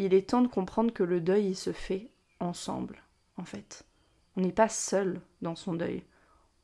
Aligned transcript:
il 0.00 0.14
est 0.14 0.30
temps 0.30 0.42
de 0.42 0.48
comprendre 0.48 0.92
que 0.92 1.02
le 1.02 1.20
deuil, 1.20 1.48
il 1.48 1.56
se 1.56 1.72
fait 1.72 2.10
ensemble, 2.40 3.02
en 3.36 3.44
fait. 3.44 3.84
On 4.36 4.40
n'est 4.40 4.52
pas 4.52 4.68
seul 4.68 5.20
dans 5.42 5.56
son 5.56 5.74
deuil. 5.74 6.02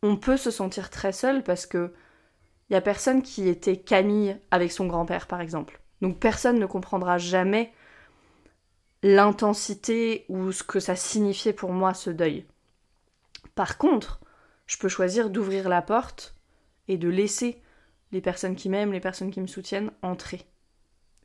On 0.03 0.17
peut 0.17 0.37
se 0.37 0.51
sentir 0.51 0.91
très 0.91 1.13
seul 1.13 1.43
parce 1.43 1.67
que 1.67 1.93
il 2.69 2.73
y 2.73 2.77
a 2.77 2.81
personne 2.81 3.23
qui 3.23 3.49
était 3.49 3.77
Camille 3.77 4.37
avec 4.51 4.73
son 4.73 4.87
grand-père, 4.87 5.27
par 5.27 5.41
exemple. 5.41 5.81
Donc 6.01 6.19
personne 6.19 6.59
ne 6.59 6.67
comprendra 6.67 7.19
jamais 7.19 7.73
l'intensité 9.03 10.25
ou 10.29 10.51
ce 10.51 10.65
que 10.65 10.81
ça 10.81 10.97
signifiait 10.97 11.53
pour 11.53 11.73
moi 11.73 11.95
ce 11.95 12.11
deuil. 12.11 12.45
Par 13.55 13.79
contre, 13.79 14.21
je 14.67 14.79
peux 14.79 14.89
choisir 14.89 15.31
d'ouvrir 15.31 15.69
la 15.69 15.83
porte 15.83 16.35
et 16.89 16.99
de 16.99 17.09
laisser 17.09 17.63
les 18.13 18.21
personnes 18.21 18.57
qui 18.57 18.69
m'aiment, 18.69 18.93
les 18.93 19.01
personnes 19.01 19.31
qui 19.31 19.41
me 19.41 19.47
soutiennent 19.47 19.93
entrer 20.03 20.43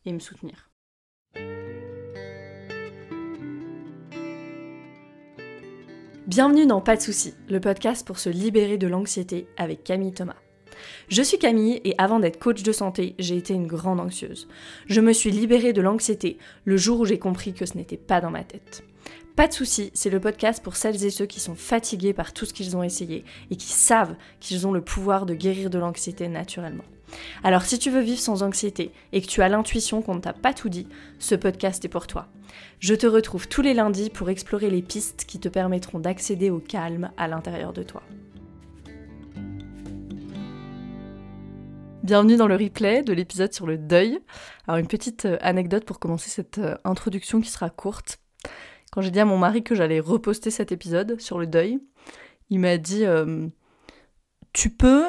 et 0.05 0.13
me 0.13 0.19
soutenir. 0.19 0.69
Bienvenue 6.31 6.65
dans 6.65 6.79
Pas 6.79 6.95
de 6.95 7.01
soucis, 7.01 7.33
le 7.49 7.59
podcast 7.59 8.07
pour 8.07 8.17
se 8.17 8.29
libérer 8.29 8.77
de 8.77 8.87
l'anxiété 8.87 9.47
avec 9.57 9.83
Camille 9.83 10.13
Thomas. 10.13 10.37
Je 11.09 11.21
suis 11.21 11.37
Camille 11.37 11.81
et 11.83 11.93
avant 11.97 12.21
d'être 12.21 12.39
coach 12.39 12.63
de 12.63 12.71
santé, 12.71 13.15
j'ai 13.19 13.35
été 13.35 13.53
une 13.53 13.67
grande 13.67 13.99
anxieuse. 13.99 14.47
Je 14.85 15.01
me 15.01 15.11
suis 15.11 15.29
libérée 15.29 15.73
de 15.73 15.81
l'anxiété 15.81 16.37
le 16.63 16.77
jour 16.77 17.01
où 17.01 17.05
j'ai 17.05 17.19
compris 17.19 17.53
que 17.53 17.65
ce 17.65 17.75
n'était 17.75 17.97
pas 17.97 18.21
dans 18.21 18.31
ma 18.31 18.45
tête. 18.45 18.85
Pas 19.35 19.49
de 19.49 19.53
soucis, 19.53 19.91
c'est 19.93 20.09
le 20.09 20.21
podcast 20.21 20.63
pour 20.63 20.77
celles 20.77 21.03
et 21.03 21.09
ceux 21.09 21.25
qui 21.25 21.41
sont 21.41 21.55
fatigués 21.55 22.13
par 22.13 22.31
tout 22.31 22.45
ce 22.45 22.53
qu'ils 22.53 22.77
ont 22.77 22.83
essayé 22.83 23.25
et 23.49 23.57
qui 23.57 23.73
savent 23.73 24.15
qu'ils 24.39 24.65
ont 24.65 24.71
le 24.71 24.79
pouvoir 24.79 25.25
de 25.25 25.33
guérir 25.33 25.69
de 25.69 25.79
l'anxiété 25.79 26.29
naturellement. 26.29 26.85
Alors 27.43 27.63
si 27.63 27.77
tu 27.77 27.89
veux 27.89 27.99
vivre 27.99 28.21
sans 28.21 28.41
anxiété 28.41 28.93
et 29.11 29.21
que 29.21 29.27
tu 29.27 29.41
as 29.41 29.49
l'intuition 29.49 30.01
qu'on 30.01 30.15
ne 30.15 30.21
t'a 30.21 30.31
pas 30.31 30.53
tout 30.53 30.69
dit, 30.69 30.87
ce 31.19 31.35
podcast 31.35 31.83
est 31.83 31.89
pour 31.89 32.07
toi. 32.07 32.29
Je 32.79 32.95
te 32.95 33.07
retrouve 33.07 33.47
tous 33.47 33.61
les 33.61 33.73
lundis 33.73 34.09
pour 34.09 34.29
explorer 34.29 34.69
les 34.69 34.81
pistes 34.81 35.25
qui 35.25 35.39
te 35.39 35.49
permettront 35.49 35.99
d'accéder 35.99 36.49
au 36.49 36.59
calme 36.59 37.11
à 37.17 37.27
l'intérieur 37.27 37.73
de 37.73 37.83
toi. 37.83 38.03
Bienvenue 42.03 42.35
dans 42.35 42.47
le 42.47 42.55
replay 42.55 43.03
de 43.03 43.13
l'épisode 43.13 43.53
sur 43.53 43.67
le 43.67 43.77
deuil. 43.77 44.19
Alors 44.67 44.79
une 44.79 44.87
petite 44.87 45.25
euh, 45.25 45.37
anecdote 45.39 45.85
pour 45.85 45.99
commencer 45.99 46.31
cette 46.31 46.57
euh, 46.57 46.75
introduction 46.83 47.41
qui 47.41 47.49
sera 47.51 47.69
courte. 47.69 48.19
Quand 48.91 49.01
j'ai 49.01 49.11
dit 49.11 49.19
à 49.19 49.25
mon 49.25 49.37
mari 49.37 49.63
que 49.63 49.75
j'allais 49.75 49.99
reposter 49.99 50.49
cet 50.49 50.71
épisode 50.71 51.21
sur 51.21 51.37
le 51.37 51.45
deuil, 51.45 51.79
il 52.49 52.59
m'a 52.59 52.77
dit 52.77 53.05
euh, 53.05 53.47
Tu 54.51 54.71
peux, 54.71 55.05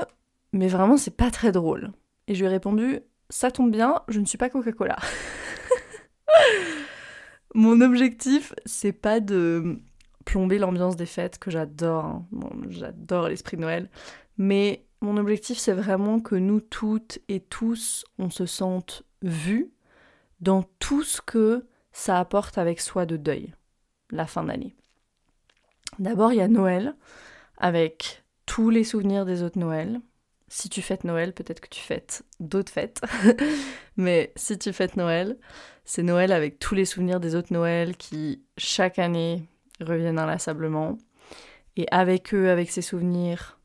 mais 0.52 0.68
vraiment 0.68 0.98
c'est 0.98 1.16
pas 1.16 1.30
très 1.30 1.50
drôle. 1.50 1.92
Et 2.28 2.34
je 2.34 2.40
lui 2.40 2.46
ai 2.46 2.50
répondu 2.50 3.00
Ça 3.30 3.50
tombe 3.50 3.70
bien, 3.70 4.02
je 4.08 4.20
ne 4.20 4.26
suis 4.26 4.36
pas 4.36 4.50
Coca-Cola. 4.50 4.96
Mon 7.54 7.80
objectif, 7.80 8.54
c'est 8.64 8.92
pas 8.92 9.20
de 9.20 9.80
plomber 10.24 10.58
l'ambiance 10.58 10.96
des 10.96 11.06
fêtes 11.06 11.38
que 11.38 11.50
j'adore. 11.50 12.04
Hein. 12.04 12.26
j'adore 12.68 13.28
l'esprit 13.28 13.56
de 13.56 13.62
Noël. 13.62 13.90
Mais 14.38 14.86
mon 15.00 15.16
objectif, 15.16 15.58
c'est 15.58 15.72
vraiment 15.72 16.20
que 16.20 16.34
nous 16.34 16.60
toutes 16.60 17.18
et 17.28 17.40
tous, 17.40 18.04
on 18.18 18.30
se 18.30 18.46
sente 18.46 19.02
vus 19.22 19.72
dans 20.40 20.62
tout 20.78 21.02
ce 21.02 21.20
que 21.20 21.66
ça 21.92 22.18
apporte 22.18 22.56
avec 22.58 22.80
soi 22.80 23.04
de 23.04 23.16
deuil, 23.16 23.54
la 24.10 24.26
fin 24.26 24.44
d'année. 24.44 24.74
D'abord, 25.98 26.32
il 26.32 26.36
y 26.36 26.40
a 26.40 26.48
Noël, 26.48 26.94
avec 27.58 28.24
tous 28.46 28.70
les 28.70 28.84
souvenirs 28.84 29.26
des 29.26 29.42
autres 29.42 29.58
Noëls, 29.58 30.00
si 30.52 30.68
tu 30.68 30.82
fêtes 30.82 31.04
Noël, 31.04 31.32
peut-être 31.32 31.60
que 31.60 31.68
tu 31.70 31.80
fêtes 31.80 32.24
d'autres 32.38 32.70
fêtes. 32.70 33.00
Mais 33.96 34.34
si 34.36 34.58
tu 34.58 34.70
fêtes 34.74 34.98
Noël, 34.98 35.38
c'est 35.86 36.02
Noël 36.02 36.30
avec 36.30 36.58
tous 36.58 36.74
les 36.74 36.84
souvenirs 36.84 37.20
des 37.20 37.34
autres 37.34 37.54
Noëls 37.54 37.96
qui, 37.96 38.44
chaque 38.58 38.98
année, 38.98 39.48
reviennent 39.80 40.18
inlassablement. 40.18 40.98
Et 41.76 41.86
avec 41.90 42.34
eux, 42.34 42.50
avec 42.50 42.70
ces 42.70 42.82
souvenirs, 42.82 43.60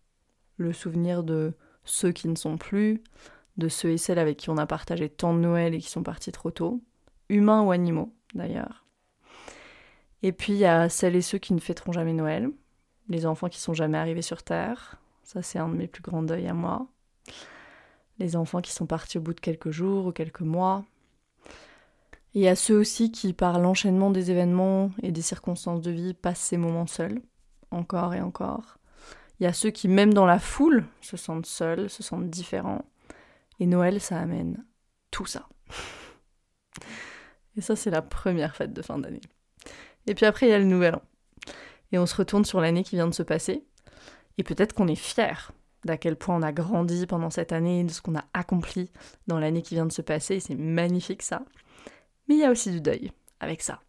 le 0.55 0.71
souvenir 0.71 1.23
de 1.23 1.52
ceux 1.83 2.14
qui 2.14 2.30
ne 2.30 2.36
sont 2.36 2.58
plus, 2.58 3.03
de 3.58 3.67
ceux 3.67 3.89
et 3.89 3.97
celles 3.97 4.17
avec 4.17 4.37
qui 4.37 4.49
on 4.49 4.58
a 4.58 4.65
partagé 4.65 5.09
tant 5.09 5.33
de 5.33 5.39
Noël 5.39 5.76
et 5.76 5.80
qui 5.80 5.89
sont 5.89 6.03
partis 6.03 6.31
trop 6.31 6.52
tôt, 6.52 6.81
humains 7.27 7.64
ou 7.64 7.71
animaux 7.71 8.15
d'ailleurs. 8.33 8.86
Et 10.23 10.31
puis 10.31 10.53
il 10.53 10.59
y 10.59 10.65
a 10.65 10.87
celles 10.87 11.17
et 11.17 11.21
ceux 11.21 11.37
qui 11.37 11.53
ne 11.53 11.59
fêteront 11.59 11.92
jamais 11.92 12.14
Noël, 12.14 12.49
les 13.09 13.26
enfants 13.26 13.49
qui 13.49 13.59
sont 13.59 13.73
jamais 13.73 13.97
arrivés 13.97 14.21
sur 14.21 14.42
Terre, 14.42 15.02
ça, 15.27 15.42
c'est 15.42 15.60
un 15.60 15.67
de 15.67 15.76
mes 15.76 15.88
plus 15.88 16.02
grands 16.02 16.23
deuils 16.23 16.48
à 16.48 16.54
moi. 16.54 16.88
Les 18.17 18.38
enfants 18.38 18.61
qui 18.61 18.71
sont 18.71 18.86
partis 18.86 19.17
au 19.17 19.21
bout 19.21 19.33
de 19.33 19.42
quelques 19.42 19.71
jours 19.71 20.05
ou 20.05 20.14
quelques 20.14 20.39
mois. 20.39 20.86
Et 22.33 22.48
a 22.48 22.55
ceux 22.55 22.77
aussi 22.77 23.11
qui, 23.11 23.33
par 23.33 23.60
l'enchaînement 23.60 24.10
des 24.10 24.32
événements 24.32 24.89
et 25.04 25.11
des 25.11 25.21
circonstances 25.21 25.82
de 25.82 25.92
vie, 25.92 26.14
passent 26.14 26.39
ces 26.39 26.55
moments 26.55 26.88
seuls, 26.88 27.21
encore 27.71 28.14
et 28.14 28.21
encore. 28.21 28.77
Il 29.42 29.43
y 29.43 29.48
a 29.48 29.52
ceux 29.52 29.70
qui, 29.70 29.89
même 29.89 30.14
dans 30.14 30.26
la 30.26 30.39
foule, 30.39 30.86
se 31.02 31.17
sentent 31.17 31.45
seuls, 31.45 31.89
se 31.89 32.04
sentent 32.04 32.30
différents. 32.30 32.86
Et 33.59 33.65
Noël, 33.65 33.99
ça 33.99 34.21
amène 34.21 34.64
tout 35.11 35.26
ça. 35.26 35.49
Et 37.58 37.61
ça, 37.61 37.76
c'est 37.76 37.92
la 37.92 38.02
première 38.02 38.55
fête 38.55 38.71
de 38.71 38.82
fin 38.82 38.98
d'année. 38.98 39.20
Et 40.05 40.15
puis 40.15 40.26
après, 40.26 40.48
il 40.48 40.52
y 40.52 40.54
a 40.54 40.59
le 40.59 40.64
nouvel 40.64 40.95
an. 40.95 41.02
Et 41.92 41.99
on 41.99 42.05
se 42.05 42.15
retourne 42.15 42.45
sur 42.45 42.61
l'année 42.61 42.86
qui 42.86 42.95
vient 42.95 43.08
de 43.08 43.14
se 43.14 43.23
passer. 43.23 43.65
Et 44.37 44.43
peut-être 44.43 44.73
qu'on 44.73 44.87
est 44.87 44.95
fier 44.95 45.52
d'à 45.86 45.98
quel 45.98 46.15
point 46.15 46.36
on 46.36 46.42
a 46.42 46.52
grandi 46.52 47.05
pendant 47.08 47.30
cette 47.30 47.52
année, 47.52 47.83
de 47.83 47.92
ce 47.92 48.02
qu'on 48.02 48.15
a 48.15 48.25
accompli 48.33 48.89
dans 49.27 49.39
l'année 49.39 49.61
qui 49.61 49.75
vient 49.75 49.86
de 49.86 49.92
se 49.92 50.02
passer, 50.02 50.39
c'est 50.39 50.55
magnifique 50.55 51.21
ça. 51.21 51.43
Mais 52.27 52.36
il 52.36 52.42
y 52.42 52.45
a 52.45 52.52
aussi 52.52 52.71
du 52.71 52.81
deuil 52.81 53.11
avec 53.39 53.61
ça. 53.61 53.81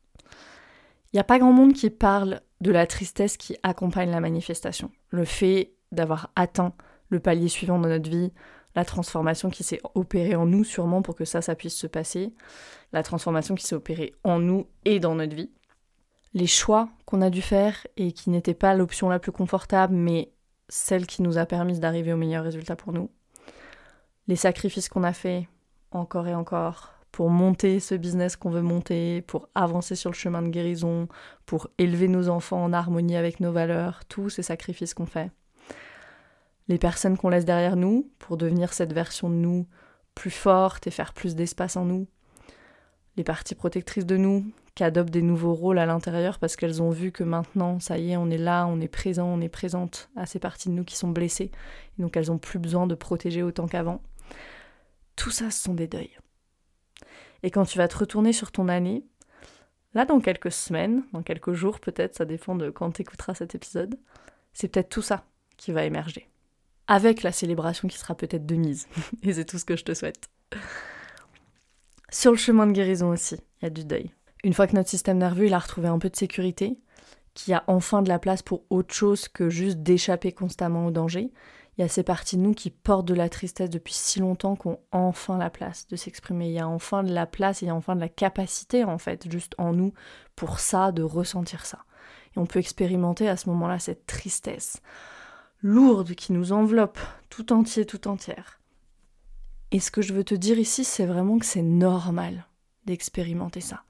Il 1.12 1.16
n'y 1.16 1.20
a 1.20 1.25
pas 1.25 1.38
grand 1.38 1.53
monde 1.53 1.72
qui 1.72 1.91
parle 1.91 2.41
de 2.60 2.70
la 2.70 2.87
tristesse 2.87 3.37
qui 3.37 3.56
accompagne 3.62 4.10
la 4.10 4.20
manifestation. 4.20 4.91
Le 5.10 5.25
fait 5.25 5.72
d'avoir 5.91 6.31
atteint 6.37 6.75
le 7.08 7.20
palier 7.20 7.48
suivant 7.48 7.78
de 7.78 7.88
notre 7.88 8.10
vie, 8.10 8.32
la 8.75 8.84
transformation 8.84 9.48
qui 9.48 9.64
s'est 9.64 9.81
opérée 9.94 10.37
en 10.37 10.47
nous 10.47 10.64
sûrement 10.64 11.03
pour 11.03 11.14
que 11.14 11.25
ça, 11.25 11.41
ça 11.41 11.54
puisse 11.54 11.76
se 11.76 11.87
passer, 11.87 12.34
la 12.92 13.03
transformation 13.03 13.54
qui 13.54 13.64
s'est 13.64 13.75
opérée 13.75 14.14
en 14.22 14.38
nous 14.38 14.66
et 14.84 15.00
dans 15.00 15.14
notre 15.14 15.34
vie, 15.34 15.50
les 16.34 16.47
choix 16.47 16.91
qu'on 17.06 17.22
a 17.22 17.31
dû 17.31 17.41
faire 17.41 17.87
et 17.97 18.12
qui 18.12 18.28
n'étaient 18.31 18.54
pas 18.54 18.75
l'option 18.75 19.08
la 19.08 19.19
plus 19.19 19.32
confortable, 19.32 19.94
mais 19.94 20.31
celle 20.69 21.06
qui 21.06 21.23
nous 21.23 21.39
a 21.39 21.47
permis 21.47 21.79
d'arriver 21.79 22.12
au 22.12 22.17
meilleur 22.17 22.45
résultat 22.45 22.77
pour 22.77 22.93
nous. 22.93 23.11
Les 24.27 24.37
sacrifices 24.37 24.89
qu'on 24.89 25.05
a 25.05 25.12
faits 25.12 25.45
encore 25.91 26.29
et 26.29 26.34
encore 26.34 26.95
pour 27.12 27.31
monter 27.31 27.81
ce 27.81 27.95
business 27.95 28.37
qu'on 28.37 28.51
veut 28.51 28.62
monter, 28.62 29.23
pour 29.23 29.49
avancer 29.55 29.97
sur 29.97 30.11
le 30.11 30.15
chemin 30.15 30.43
de 30.43 30.49
guérison, 30.49 31.09
pour 31.47 31.69
élever 31.79 32.09
nos 32.09 32.29
enfants 32.29 32.62
en 32.62 32.73
harmonie 32.73 33.17
avec 33.17 33.41
nos 33.41 33.51
valeurs, 33.51 34.05
tous 34.09 34.29
ces 34.31 34.43
sacrifices 34.43 34.95
qu'on 34.95 35.06
fait. 35.06 35.31
Les 36.69 36.79
personnes 36.79 37.17
qu'on 37.17 37.31
laisse 37.31 37.47
derrière 37.47 37.77
nous 37.77 38.11
pour 38.19 38.37
devenir 38.37 38.73
cette 38.75 38.93
version 38.93 39.31
de 39.31 39.35
nous 39.35 39.67
plus 40.15 40.31
forte 40.31 40.87
et 40.87 40.91
faire 40.91 41.15
plus 41.15 41.35
d'espace 41.35 41.77
en 41.77 41.87
nous. 41.87 42.06
Les 43.17 43.25
parties 43.25 43.55
protectrices 43.55 44.06
de 44.06 44.17
nous 44.17 44.45
qui 44.78 44.84
adoptent 44.84 45.11
des 45.11 45.22
nouveaux 45.22 45.55
rôles 45.55 45.81
à 45.81 45.87
l'intérieur 45.87 46.39
parce 46.39 46.55
qu'elles 46.55 46.81
ont 46.81 46.91
vu 46.91 47.11
que 47.11 47.25
maintenant, 47.25 47.81
ça 47.81 47.99
y 47.99 48.12
est, 48.12 48.16
on 48.16 48.31
est 48.31 48.39
là, 48.39 48.65
on 48.69 48.81
est 48.81 48.87
présent, 48.87 49.27
on 49.27 49.41
est 49.41 49.49
présente 49.49 50.09
à 50.15 50.25
ces 50.25 50.39
parties 50.39 50.69
de 50.69 50.75
nous 50.75 50.84
qui 50.84 50.94
sont 50.94 51.09
blessées, 51.09 51.50
et 51.99 52.03
donc 52.03 52.16
elles 52.16 52.28
n'ont 52.28 52.39
plus 52.39 52.61
besoin 52.61 52.87
de 52.87 52.94
protéger 52.94 53.43
autant 53.43 53.67
qu'avant. 53.67 54.00
Tout 55.17 55.33
ça, 55.33 55.50
ce 55.50 55.61
sont 55.61 55.75
des 55.75 55.88
deuils. 55.88 56.17
Et 57.43 57.50
quand 57.50 57.65
tu 57.65 57.77
vas 57.77 57.88
te 57.88 57.99
retourner 57.99 58.33
sur 58.33 58.53
ton 58.53 58.69
année, 58.69 59.05
là, 59.94 60.05
dans 60.05 60.21
quelques 60.21 60.53
semaines, 60.53 61.03
dans 61.12 61.25
quelques 61.25 61.55
jours 61.55 61.81
peut-être, 61.81 62.15
ça 62.15 62.25
dépend 62.25 62.55
de 62.55 62.71
quand 62.71 62.93
tu 62.93 63.03
écouteras 63.03 63.34
cet 63.34 63.56
épisode, 63.56 63.99
c'est 64.53 64.69
peut-être 64.69 64.91
tout 64.91 65.03
ça 65.03 65.25
qui 65.56 65.72
va 65.72 65.87
émerger. 65.87 66.28
Avec 66.87 67.25
la 67.25 67.33
célébration 67.33 67.88
qui 67.88 67.99
sera 67.99 68.15
peut-être 68.15 68.47
de 68.47 68.55
mise. 68.55 68.87
et 69.25 69.33
c'est 69.33 69.44
tout 69.44 69.59
ce 69.59 69.65
que 69.65 69.75
je 69.75 69.83
te 69.83 69.94
souhaite. 69.94 70.28
Sur 72.11 72.31
le 72.31 72.37
chemin 72.37 72.69
de 72.69 72.72
guérison 72.72 73.11
aussi, 73.11 73.41
il 73.61 73.65
y 73.65 73.67
a 73.67 73.71
du 73.71 73.84
deuil. 73.84 74.12
Une 74.44 74.53
fois 74.53 74.66
que 74.66 74.76
notre 74.76 74.88
système 74.88 75.19
nerveux 75.19 75.46
il 75.46 75.55
a 75.55 75.58
retrouvé 75.58 75.88
un 75.88 75.99
peu 75.99 76.11
de 76.11 76.17
sécurité, 76.17 76.79
qu'il 77.35 77.52
y 77.52 77.55
a 77.55 77.64
enfin 77.67 78.02
de 78.02 78.08
la 78.08 78.19
place 78.19 78.43
pour 78.43 78.64
autre 78.70 78.94
chose 78.94 79.29
que 79.29 79.49
juste 79.49 79.79
d'échapper 79.79 80.32
constamment 80.32 80.87
au 80.87 80.90
danger, 80.90 81.31
il 81.76 81.82
y 81.82 81.85
a 81.85 81.88
ces 81.88 82.02
parties 82.02 82.37
de 82.37 82.43
nous 82.43 82.55
qui 82.55 82.70
portent 82.70 83.06
de 83.06 83.14
la 83.14 83.29
tristesse 83.29 83.70
depuis 83.70 83.94
si 83.94 84.19
longtemps 84.19 84.56
qu'on 84.56 84.81
enfin 84.90 85.38
la 85.38 85.49
place 85.49 85.87
de 85.87 85.94
s'exprimer. 85.94 86.49
Il 86.49 86.55
y 86.55 86.58
a 86.58 86.69
enfin 86.69 87.05
de 87.05 87.14
la 87.14 87.26
place, 87.26 87.62
il 87.62 87.67
y 87.67 87.70
a 87.70 87.75
enfin 87.75 87.94
de 87.94 88.00
la 88.00 88.08
capacité 88.08 88.82
en 88.82 88.99
fait, 88.99 89.31
juste 89.31 89.55
en 89.58 89.73
nous, 89.73 89.93
pour 90.35 90.58
ça, 90.58 90.90
de 90.90 91.05
ressentir 91.05 91.64
ça. 91.64 91.85
Et 92.35 92.40
on 92.40 92.46
peut 92.46 92.58
expérimenter 92.58 93.29
à 93.29 93.37
ce 93.37 93.49
moment-là 93.50 93.79
cette 93.79 94.06
tristesse 94.06 94.82
lourde 95.62 96.14
qui 96.14 96.32
nous 96.32 96.52
enveloppe 96.52 96.99
tout 97.31 97.52
entier, 97.52 97.85
tout 97.85 98.08
entière. 98.08 98.61
Et 99.70 99.79
ce 99.79 99.93
que 99.93 100.02
je 100.02 100.14
veux 100.14 100.25
te 100.25 100.35
dire 100.35 100.58
ici, 100.58 100.82
c'est 100.82 101.06
vraiment 101.06 101.38
que 101.38 101.46
c'est 101.46 101.62
normal 101.62 102.46
d'expérimenter 102.87 103.61
ça. 103.61 103.85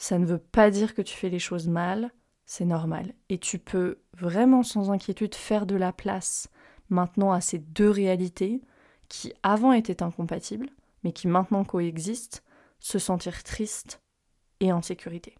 Ça 0.00 0.18
ne 0.18 0.24
veut 0.24 0.38
pas 0.38 0.70
dire 0.70 0.94
que 0.94 1.02
tu 1.02 1.14
fais 1.14 1.28
les 1.28 1.38
choses 1.38 1.68
mal, 1.68 2.10
c'est 2.46 2.64
normal. 2.64 3.12
Et 3.28 3.36
tu 3.36 3.58
peux 3.58 3.98
vraiment 4.14 4.62
sans 4.62 4.90
inquiétude 4.90 5.34
faire 5.34 5.66
de 5.66 5.76
la 5.76 5.92
place 5.92 6.48
maintenant 6.88 7.32
à 7.32 7.42
ces 7.42 7.58
deux 7.58 7.90
réalités 7.90 8.62
qui 9.10 9.34
avant 9.42 9.72
étaient 9.72 10.02
incompatibles, 10.02 10.70
mais 11.04 11.12
qui 11.12 11.28
maintenant 11.28 11.64
coexistent, 11.64 12.42
se 12.78 12.98
sentir 12.98 13.42
triste 13.42 14.00
et 14.60 14.72
en 14.72 14.80
sécurité. 14.80 15.36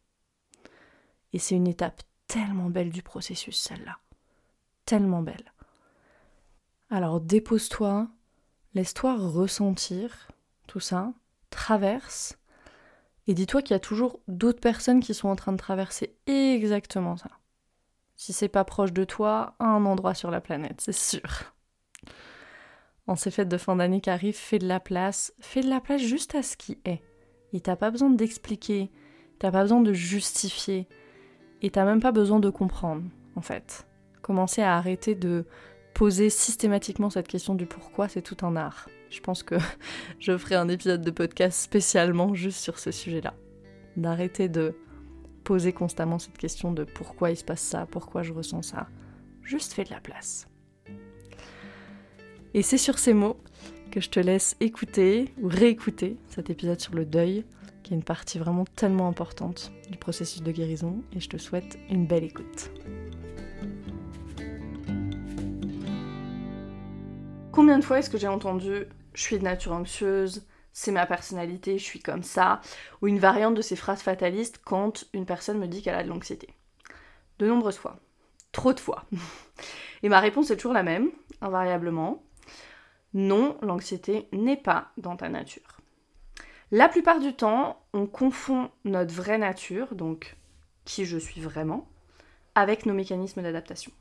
Et 1.32 1.38
c'est 1.38 1.54
une 1.54 1.66
étape 1.66 2.02
tellement 2.26 2.68
belle 2.68 2.90
du 2.90 3.02
processus, 3.02 3.58
celle-là. 3.58 3.96
Tellement 4.84 5.22
belle. 5.22 5.54
Alors 6.90 7.22
dépose-toi, 7.22 8.08
laisse-toi 8.74 9.16
ressentir 9.16 10.28
tout 10.66 10.80
ça, 10.80 11.14
traverse, 11.48 12.36
et 13.30 13.34
dis-toi 13.34 13.62
qu'il 13.62 13.74
y 13.74 13.76
a 13.76 13.80
toujours 13.80 14.18
d'autres 14.26 14.58
personnes 14.58 14.98
qui 14.98 15.14
sont 15.14 15.28
en 15.28 15.36
train 15.36 15.52
de 15.52 15.56
traverser 15.56 16.16
exactement 16.26 17.16
ça. 17.16 17.30
Si 18.16 18.32
c'est 18.32 18.48
pas 18.48 18.64
proche 18.64 18.92
de 18.92 19.04
toi, 19.04 19.54
un 19.60 19.86
endroit 19.86 20.14
sur 20.14 20.32
la 20.32 20.40
planète, 20.40 20.80
c'est 20.80 20.90
sûr. 20.90 21.54
En 23.06 23.14
ces 23.14 23.30
fêtes 23.30 23.48
de 23.48 23.56
fin 23.56 23.76
d'année 23.76 24.00
qui 24.00 24.10
arrivent, 24.10 24.36
fais 24.36 24.58
de 24.58 24.66
la 24.66 24.80
place, 24.80 25.32
fais 25.38 25.60
de 25.60 25.68
la 25.68 25.80
place 25.80 26.00
juste 26.00 26.34
à 26.34 26.42
ce 26.42 26.56
qui 26.56 26.78
est. 26.84 27.02
Et 27.52 27.60
t'as 27.60 27.76
pas 27.76 27.92
besoin 27.92 28.10
d'expliquer, 28.10 28.90
t'as 29.38 29.52
pas 29.52 29.62
besoin 29.62 29.80
de 29.80 29.92
justifier, 29.92 30.88
et 31.62 31.70
t'as 31.70 31.84
même 31.84 32.00
pas 32.00 32.10
besoin 32.10 32.40
de 32.40 32.50
comprendre, 32.50 33.04
en 33.36 33.42
fait. 33.42 33.86
Commencer 34.22 34.62
à 34.62 34.76
arrêter 34.76 35.14
de 35.14 35.46
poser 35.94 36.30
systématiquement 36.30 37.10
cette 37.10 37.28
question 37.28 37.54
du 37.54 37.66
pourquoi, 37.66 38.08
c'est 38.08 38.22
tout 38.22 38.44
un 38.44 38.56
art. 38.56 38.88
Je 39.10 39.20
pense 39.20 39.42
que 39.42 39.56
je 40.18 40.36
ferai 40.38 40.54
un 40.54 40.68
épisode 40.68 41.02
de 41.02 41.10
podcast 41.10 41.60
spécialement 41.60 42.34
juste 42.34 42.60
sur 42.60 42.78
ce 42.78 42.90
sujet-là. 42.90 43.34
D'arrêter 43.96 44.48
de 44.48 44.74
poser 45.44 45.72
constamment 45.72 46.18
cette 46.18 46.38
question 46.38 46.72
de 46.72 46.84
pourquoi 46.84 47.30
il 47.30 47.36
se 47.36 47.44
passe 47.44 47.60
ça, 47.60 47.86
pourquoi 47.90 48.22
je 48.22 48.32
ressens 48.32 48.62
ça. 48.62 48.86
Juste 49.42 49.72
fais 49.72 49.84
de 49.84 49.90
la 49.90 50.00
place. 50.00 50.46
Et 52.54 52.62
c'est 52.62 52.78
sur 52.78 52.98
ces 52.98 53.14
mots 53.14 53.36
que 53.90 54.00
je 54.00 54.10
te 54.10 54.20
laisse 54.20 54.56
écouter 54.60 55.34
ou 55.40 55.48
réécouter 55.48 56.16
cet 56.28 56.50
épisode 56.50 56.80
sur 56.80 56.94
le 56.94 57.04
deuil, 57.04 57.44
qui 57.82 57.92
est 57.92 57.96
une 57.96 58.04
partie 58.04 58.38
vraiment 58.38 58.64
tellement 58.64 59.08
importante 59.08 59.72
du 59.90 59.98
processus 59.98 60.42
de 60.42 60.52
guérison, 60.52 61.02
et 61.12 61.20
je 61.20 61.28
te 61.28 61.36
souhaite 61.36 61.78
une 61.88 62.06
belle 62.06 62.24
écoute. 62.24 62.70
Combien 67.52 67.78
de 67.78 67.84
fois 67.84 67.98
est-ce 67.98 68.10
que 68.10 68.18
j'ai 68.18 68.28
entendu 68.28 68.86
je 69.14 69.22
suis 69.22 69.38
de 69.38 69.44
nature 69.44 69.72
anxieuse, 69.72 70.46
c'est 70.72 70.92
ma 70.92 71.06
personnalité, 71.06 71.78
je 71.78 71.84
suis 71.84 72.00
comme 72.00 72.22
ça, 72.22 72.60
ou 73.02 73.08
une 73.08 73.18
variante 73.18 73.54
de 73.54 73.62
ces 73.62 73.76
phrases 73.76 74.02
fatalistes 74.02 74.60
quand 74.64 75.04
une 75.12 75.26
personne 75.26 75.58
me 75.58 75.66
dit 75.66 75.82
qu'elle 75.82 75.94
a 75.94 76.04
de 76.04 76.08
l'anxiété 76.08 76.48
De 77.38 77.46
nombreuses 77.46 77.78
fois. 77.78 77.98
Trop 78.52 78.72
de 78.72 78.80
fois. 78.80 79.04
Et 80.02 80.08
ma 80.08 80.20
réponse 80.20 80.50
est 80.50 80.56
toujours 80.56 80.72
la 80.72 80.82
même, 80.82 81.10
invariablement. 81.40 82.22
Non, 83.12 83.58
l'anxiété 83.62 84.28
n'est 84.32 84.56
pas 84.56 84.92
dans 84.96 85.16
ta 85.16 85.28
nature. 85.28 85.80
La 86.70 86.88
plupart 86.88 87.18
du 87.18 87.34
temps, 87.34 87.82
on 87.92 88.06
confond 88.06 88.70
notre 88.84 89.12
vraie 89.12 89.38
nature, 89.38 89.94
donc 89.94 90.36
qui 90.84 91.04
je 91.04 91.18
suis 91.18 91.40
vraiment, 91.40 91.88
avec 92.54 92.86
nos 92.86 92.94
mécanismes 92.94 93.42
d'adaptation. 93.42 93.92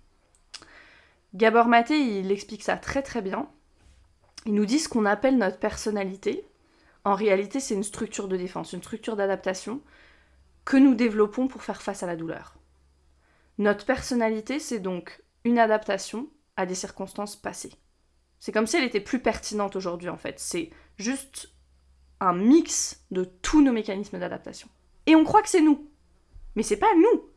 Gabor 1.33 1.67
Maté, 1.67 1.99
il 1.99 2.31
explique 2.31 2.63
ça 2.63 2.77
très 2.77 3.01
très 3.01 3.21
bien. 3.21 3.47
Il 4.45 4.53
nous 4.53 4.65
dit 4.65 4.79
ce 4.79 4.89
qu'on 4.89 5.05
appelle 5.05 5.37
notre 5.37 5.59
personnalité. 5.59 6.45
En 7.03 7.15
réalité, 7.15 7.59
c'est 7.59 7.75
une 7.75 7.83
structure 7.83 8.27
de 8.27 8.37
défense, 8.37 8.73
une 8.73 8.81
structure 8.81 9.15
d'adaptation 9.15 9.81
que 10.65 10.77
nous 10.77 10.95
développons 10.95 11.47
pour 11.47 11.63
faire 11.63 11.81
face 11.81 12.03
à 12.03 12.07
la 12.07 12.15
douleur. 12.15 12.55
Notre 13.57 13.85
personnalité, 13.85 14.59
c'est 14.59 14.79
donc 14.79 15.21
une 15.43 15.59
adaptation 15.59 16.29
à 16.55 16.65
des 16.65 16.75
circonstances 16.75 17.35
passées. 17.35 17.73
C'est 18.39 18.51
comme 18.51 18.67
si 18.67 18.77
elle 18.77 18.83
était 18.83 19.01
plus 19.01 19.21
pertinente 19.21 19.75
aujourd'hui 19.75 20.09
en 20.09 20.17
fait. 20.17 20.39
C'est 20.39 20.69
juste 20.97 21.51
un 22.19 22.33
mix 22.33 23.03
de 23.11 23.23
tous 23.23 23.61
nos 23.61 23.73
mécanismes 23.73 24.19
d'adaptation. 24.19 24.69
Et 25.05 25.15
on 25.15 25.23
croit 25.23 25.41
que 25.41 25.49
c'est 25.49 25.61
nous. 25.61 25.89
Mais 26.55 26.63
c'est 26.63 26.77
pas 26.77 26.93
nous. 26.95 27.29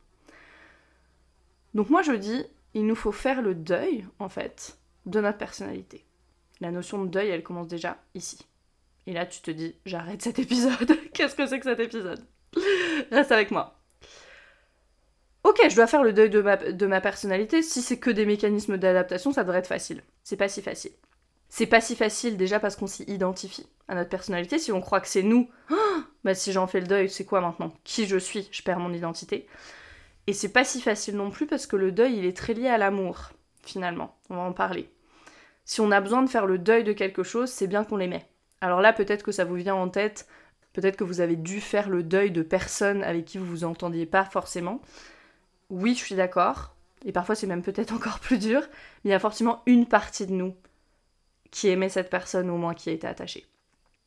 Donc 1.75 1.91
moi 1.91 2.03
je 2.03 2.13
dis, 2.13 2.45
il 2.75 2.87
nous 2.87 2.95
faut 2.95 3.13
faire 3.13 3.43
le 3.43 3.55
deuil 3.55 4.07
en 4.19 4.29
fait 4.29 4.79
de 5.07 5.21
notre 5.21 5.39
personnalité. 5.39 6.05
La 6.63 6.71
notion 6.71 7.05
de 7.05 7.11
deuil, 7.11 7.29
elle 7.29 7.43
commence 7.43 7.67
déjà 7.67 7.97
ici. 8.15 8.39
Et 9.09 9.13
là 9.13 9.27
tu 9.27 9.41
te 9.41 9.51
dis, 9.51 9.75
j'arrête 9.85 10.23
cet 10.23 10.39
épisode. 10.39 10.97
Qu'est-ce 11.13 11.35
que 11.35 11.45
c'est 11.45 11.59
que 11.59 11.65
cet 11.65 11.81
épisode? 11.81 12.25
Reste 13.11 13.33
avec 13.33 13.51
moi. 13.51 13.81
Ok, 15.43 15.59
je 15.69 15.75
dois 15.75 15.89
faire 15.89 16.05
le 16.05 16.13
deuil 16.13 16.31
de 16.31 16.41
ma, 16.41 16.57
de 16.57 17.01
personnalité. 17.01 17.63
Si 17.63 17.83
c'est 17.83 17.99
que 17.99 18.11
des 18.11 18.27
mécanismes 18.27 18.79
d'adaptation, 18.79 19.33
ça 19.33 19.43
devrait 19.43 19.59
être 19.59 19.67
facile. 19.67 20.05
C'est 20.23 20.37
pas 20.37 20.49
si 20.49 20.63
facile. 20.63 20.93
C'est 21.49 21.67
pas 21.67 21.81
si 21.81 21.97
facile 21.97 22.37
déjà 22.37 22.61
parce 22.61 22.77
qu'on 22.77 22.87
s'y 22.87 23.03
identifie 23.09 23.67
à 23.89 23.97
notre 23.97 24.11
personnalité. 24.11 24.61
Si 24.61 24.71
on 24.71 24.81
croit 24.81 25.01
que 25.01 25.09
c'est 25.09 25.25
nous, 25.25 25.51
bah 26.25 26.37
si 26.37 26.53
j'en 26.53 26.69
fais 26.69 26.81
le 26.81 26.87
deuil, 26.87 27.11
c'est 27.11 27.25
quoi 27.25 27.41
maintenant? 27.41 27.75
Qui 27.83 28.07
je 28.07 28.19
suis? 28.19 28.49
Je 28.53 28.63
perds 28.63 28.79
mon 28.79 28.93
identité. 28.93 29.49
Et 30.29 30.33
c'est 30.33 30.53
pas 30.53 30.63
si 30.63 30.81
facile 30.81 31.17
non 31.17 31.33
plus 31.33 31.49
parce 31.49 31.67
que 31.67 31.75
le 31.75 31.91
deuil, 31.91 32.19
il 32.19 32.25
est 32.25 32.37
très 32.37 32.55
lié 32.55 32.69
à 32.69 32.79
l'amour, 32.79 33.33
finalement. 33.65 34.17
On 34.31 34.37
va 34.37 34.43
en 34.43 34.53
parler. 34.53 34.89
Si 35.65 35.81
on 35.81 35.91
a 35.91 36.01
besoin 36.01 36.23
de 36.23 36.29
faire 36.29 36.47
le 36.47 36.59
deuil 36.59 36.85
de 36.85 36.93
quelque 36.93 37.23
chose, 37.23 37.51
c'est 37.51 37.67
bien 37.67 37.85
qu'on 37.85 37.97
l'aimait. 37.97 38.27
Alors 38.61 38.81
là, 38.81 38.93
peut-être 38.93 39.23
que 39.23 39.33
ça 39.33 39.45
vous 39.45 39.55
vient 39.55 39.75
en 39.75 39.89
tête, 39.89 40.27
peut-être 40.73 40.97
que 40.97 41.05
vous 41.05 41.21
avez 41.21 41.37
dû 41.37 41.61
faire 41.61 41.89
le 41.89 42.03
deuil 42.03 42.31
de 42.31 42.43
personnes 42.43 43.03
avec 43.03 43.25
qui 43.25 43.39
vous 43.39 43.47
vous 43.47 43.65
entendiez 43.65 44.07
pas 44.07 44.25
forcément. 44.25 44.81
Oui, 45.71 45.95
je 45.95 46.05
suis 46.05 46.15
d'accord. 46.15 46.75
Et 47.05 47.13
parfois, 47.13 47.35
c'est 47.35 47.47
même 47.47 47.63
peut-être 47.63 47.93
encore 47.95 48.21
plus 48.21 48.39
dur. 48.39 48.61
Mais 49.05 49.11
il 49.11 49.13
y 49.13 49.15
a 49.15 49.19
forcément 49.19 49.63
une 49.67 49.87
partie 49.87 50.27
de 50.27 50.33
nous 50.33 50.55
qui 51.51 51.69
aimait 51.69 51.89
cette 51.89 52.11
personne, 52.11 52.51
au 52.51 52.57
moins 52.57 52.75
qui 52.75 52.91
été 52.91 53.07
attachée. 53.07 53.47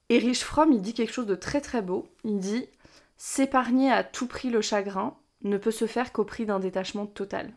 Erich 0.09 0.43
Fromm, 0.43 0.71
il 0.71 0.81
dit 0.81 0.93
quelque 0.93 1.13
chose 1.13 1.25
de 1.25 1.35
très 1.35 1.61
très 1.61 1.81
beau. 1.81 2.07
Il 2.23 2.39
dit 2.39 2.67
S'épargner 3.17 3.91
à 3.91 4.03
tout 4.03 4.27
prix 4.27 4.49
le 4.49 4.61
chagrin 4.61 5.15
ne 5.43 5.57
peut 5.57 5.71
se 5.71 5.87
faire 5.87 6.11
qu'au 6.11 6.25
prix 6.25 6.45
d'un 6.45 6.59
détachement 6.59 7.05
total, 7.05 7.51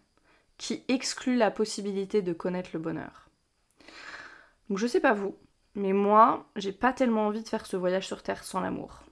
qui 0.56 0.84
exclut 0.88 1.36
la 1.36 1.50
possibilité 1.50 2.22
de 2.22 2.32
connaître 2.32 2.70
le 2.74 2.78
bonheur. 2.78 3.27
Donc 4.68 4.78
je 4.78 4.86
sais 4.86 5.00
pas 5.00 5.14
vous, 5.14 5.36
mais 5.74 5.92
moi, 5.92 6.46
j'ai 6.56 6.72
pas 6.72 6.92
tellement 6.92 7.26
envie 7.26 7.42
de 7.42 7.48
faire 7.48 7.66
ce 7.66 7.76
voyage 7.76 8.06
sur 8.06 8.22
Terre 8.22 8.44
sans 8.44 8.60
l'amour. 8.60 9.02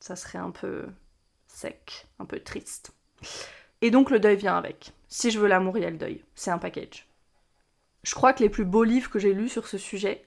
Ça 0.00 0.16
serait 0.16 0.38
un 0.38 0.50
peu 0.50 0.86
sec, 1.46 2.06
un 2.18 2.26
peu 2.26 2.40
triste. 2.40 2.92
Et 3.80 3.90
donc 3.90 4.10
le 4.10 4.20
deuil 4.20 4.36
vient 4.36 4.56
avec. 4.56 4.92
Si 5.08 5.30
je 5.30 5.38
veux 5.38 5.48
l'amour, 5.48 5.78
il 5.78 5.84
y 5.84 5.86
a 5.86 5.90
le 5.90 5.96
deuil. 5.96 6.24
C'est 6.34 6.50
un 6.50 6.58
package. 6.58 7.06
Je 8.02 8.14
crois 8.14 8.32
que 8.32 8.42
les 8.42 8.50
plus 8.50 8.64
beaux 8.64 8.84
livres 8.84 9.10
que 9.10 9.18
j'ai 9.18 9.32
lus 9.32 9.48
sur 9.48 9.66
ce 9.66 9.78
sujet, 9.78 10.26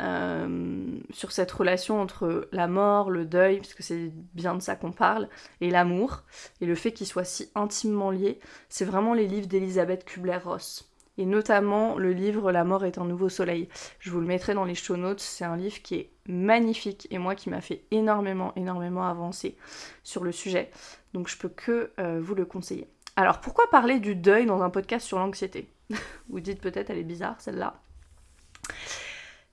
euh, 0.00 0.98
sur 1.10 1.32
cette 1.32 1.50
relation 1.50 2.00
entre 2.00 2.48
la 2.52 2.68
mort, 2.68 3.10
le 3.10 3.24
deuil, 3.24 3.58
puisque 3.58 3.82
c'est 3.82 4.12
bien 4.34 4.54
de 4.54 4.60
ça 4.60 4.76
qu'on 4.76 4.92
parle, 4.92 5.28
et 5.60 5.70
l'amour, 5.70 6.22
et 6.60 6.66
le 6.66 6.74
fait 6.74 6.92
qu'ils 6.92 7.06
soient 7.06 7.24
si 7.24 7.50
intimement 7.54 8.10
liés, 8.10 8.38
c'est 8.68 8.84
vraiment 8.84 9.14
les 9.14 9.26
livres 9.26 9.48
d'Elisabeth 9.48 10.04
Kubler-Ross. 10.04 10.88
Et 11.18 11.26
notamment 11.26 11.96
le 11.96 12.12
livre 12.12 12.52
La 12.52 12.64
mort 12.64 12.84
est 12.84 12.98
un 12.98 13.04
nouveau 13.04 13.28
soleil. 13.28 13.68
Je 13.98 14.10
vous 14.10 14.20
le 14.20 14.26
mettrai 14.26 14.54
dans 14.54 14.64
les 14.64 14.74
show 14.74 14.96
notes, 14.96 15.20
c'est 15.20 15.44
un 15.44 15.56
livre 15.56 15.80
qui 15.82 15.94
est 15.94 16.10
magnifique 16.28 17.06
et 17.10 17.18
moi 17.18 17.34
qui 17.34 17.50
m'a 17.50 17.60
fait 17.60 17.84
énormément, 17.90 18.52
énormément 18.56 19.06
avancer 19.06 19.56
sur 20.02 20.24
le 20.24 20.32
sujet. 20.32 20.70
Donc 21.14 21.28
je 21.28 21.38
peux 21.38 21.48
que 21.48 21.90
euh, 21.98 22.20
vous 22.20 22.34
le 22.34 22.44
conseiller. 22.44 22.88
Alors 23.16 23.40
pourquoi 23.40 23.70
parler 23.70 23.98
du 23.98 24.14
deuil 24.14 24.46
dans 24.46 24.62
un 24.62 24.70
podcast 24.70 25.06
sur 25.06 25.18
l'anxiété? 25.18 25.68
Vous 26.28 26.40
dites 26.40 26.60
peut-être 26.60 26.90
elle 26.90 26.98
est 26.98 27.04
bizarre 27.04 27.40
celle-là. 27.40 27.80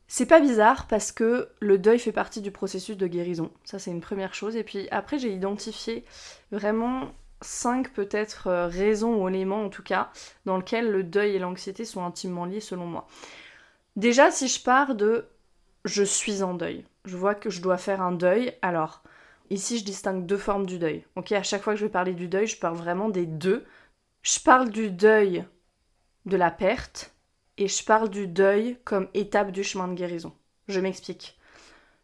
C'est 0.07 0.25
pas 0.25 0.41
bizarre 0.41 0.87
parce 0.87 1.11
que 1.11 1.49
le 1.59 1.77
deuil 1.77 1.97
fait 1.97 2.11
partie 2.11 2.41
du 2.41 2.51
processus 2.51 2.97
de 2.97 3.07
guérison. 3.07 3.51
Ça 3.63 3.79
c'est 3.79 3.91
une 3.91 4.01
première 4.01 4.33
chose. 4.33 4.55
Et 4.57 4.63
puis 4.63 4.87
après 4.91 5.17
j'ai 5.17 5.31
identifié 5.31 6.03
vraiment 6.51 7.11
cinq 7.43 7.93
peut-être 7.93 8.47
euh, 8.47 8.67
raisons 8.67 9.21
ou 9.21 9.29
éléments 9.29 9.65
en 9.65 9.69
tout 9.69 9.83
cas 9.83 10.11
dans 10.45 10.57
lesquels 10.57 10.91
le 10.91 11.03
deuil 11.03 11.35
et 11.35 11.39
l'anxiété 11.39 11.85
sont 11.85 12.03
intimement 12.03 12.45
liés 12.45 12.59
selon 12.59 12.85
moi. 12.85 13.07
Déjà 13.95 14.31
si 14.31 14.47
je 14.47 14.61
pars 14.61 14.95
de 14.95 15.27
je 15.85 16.03
suis 16.03 16.43
en 16.43 16.53
deuil, 16.53 16.85
je 17.05 17.17
vois 17.17 17.35
que 17.35 17.49
je 17.49 17.61
dois 17.61 17.77
faire 17.77 18.01
un 18.01 18.13
deuil, 18.13 18.53
alors 18.61 19.03
Ici, 19.49 19.77
je 19.77 19.85
distingue 19.85 20.25
deux 20.25 20.37
formes 20.37 20.65
du 20.65 20.79
deuil. 20.79 21.05
Ok, 21.15 21.31
à 21.31 21.43
chaque 21.43 21.61
fois 21.61 21.73
que 21.73 21.79
je 21.79 21.85
vais 21.85 21.91
parler 21.91 22.13
du 22.13 22.27
deuil, 22.27 22.47
je 22.47 22.57
parle 22.57 22.75
vraiment 22.75 23.09
des 23.09 23.27
deux. 23.27 23.65
Je 24.23 24.39
parle 24.39 24.69
du 24.69 24.89
deuil 24.89 25.45
de 26.25 26.37
la 26.37 26.49
perte 26.49 27.13
et 27.57 27.67
je 27.67 27.83
parle 27.83 28.09
du 28.09 28.27
deuil 28.27 28.79
comme 28.83 29.09
étape 29.13 29.51
du 29.51 29.63
chemin 29.63 29.87
de 29.87 29.93
guérison. 29.93 30.33
Je 30.67 30.79
m'explique. 30.79 31.37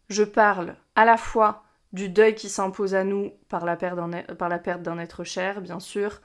Je 0.08 0.22
parle 0.22 0.76
à 0.94 1.04
la 1.04 1.16
fois 1.16 1.64
du 1.92 2.08
deuil 2.08 2.34
qui 2.34 2.48
s'impose 2.48 2.94
à 2.94 3.04
nous 3.04 3.32
par 3.48 3.64
la 3.64 3.76
perte 3.76 4.82
d'un 4.82 4.98
être 4.98 5.24
cher, 5.24 5.60
bien 5.60 5.80
sûr, 5.80 6.20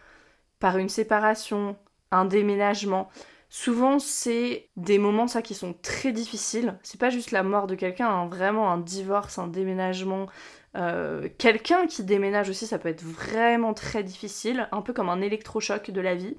par 0.59 0.77
une 0.77 0.89
séparation, 0.89 1.77
un 2.11 2.25
déménagement. 2.25 3.09
Souvent, 3.49 3.99
c'est 3.99 4.69
des 4.75 4.97
moments 4.97 5.27
ça 5.27 5.41
qui 5.41 5.53
sont 5.53 5.73
très 5.81 6.11
difficiles. 6.11 6.77
C'est 6.83 6.99
pas 6.99 7.09
juste 7.09 7.31
la 7.31 7.43
mort 7.43 7.67
de 7.67 7.75
quelqu'un, 7.75 8.09
hein, 8.09 8.27
vraiment 8.27 8.71
un 8.71 8.77
divorce, 8.77 9.37
un 9.37 9.47
déménagement, 9.47 10.27
euh, 10.75 11.29
quelqu'un 11.37 11.87
qui 11.87 12.03
déménage 12.03 12.49
aussi, 12.49 12.67
ça 12.67 12.79
peut 12.79 12.89
être 12.89 13.03
vraiment 13.03 13.73
très 13.73 14.03
difficile, 14.03 14.67
un 14.71 14.81
peu 14.81 14.93
comme 14.93 15.09
un 15.09 15.21
électrochoc 15.21 15.89
de 15.91 16.01
la 16.01 16.15
vie. 16.15 16.37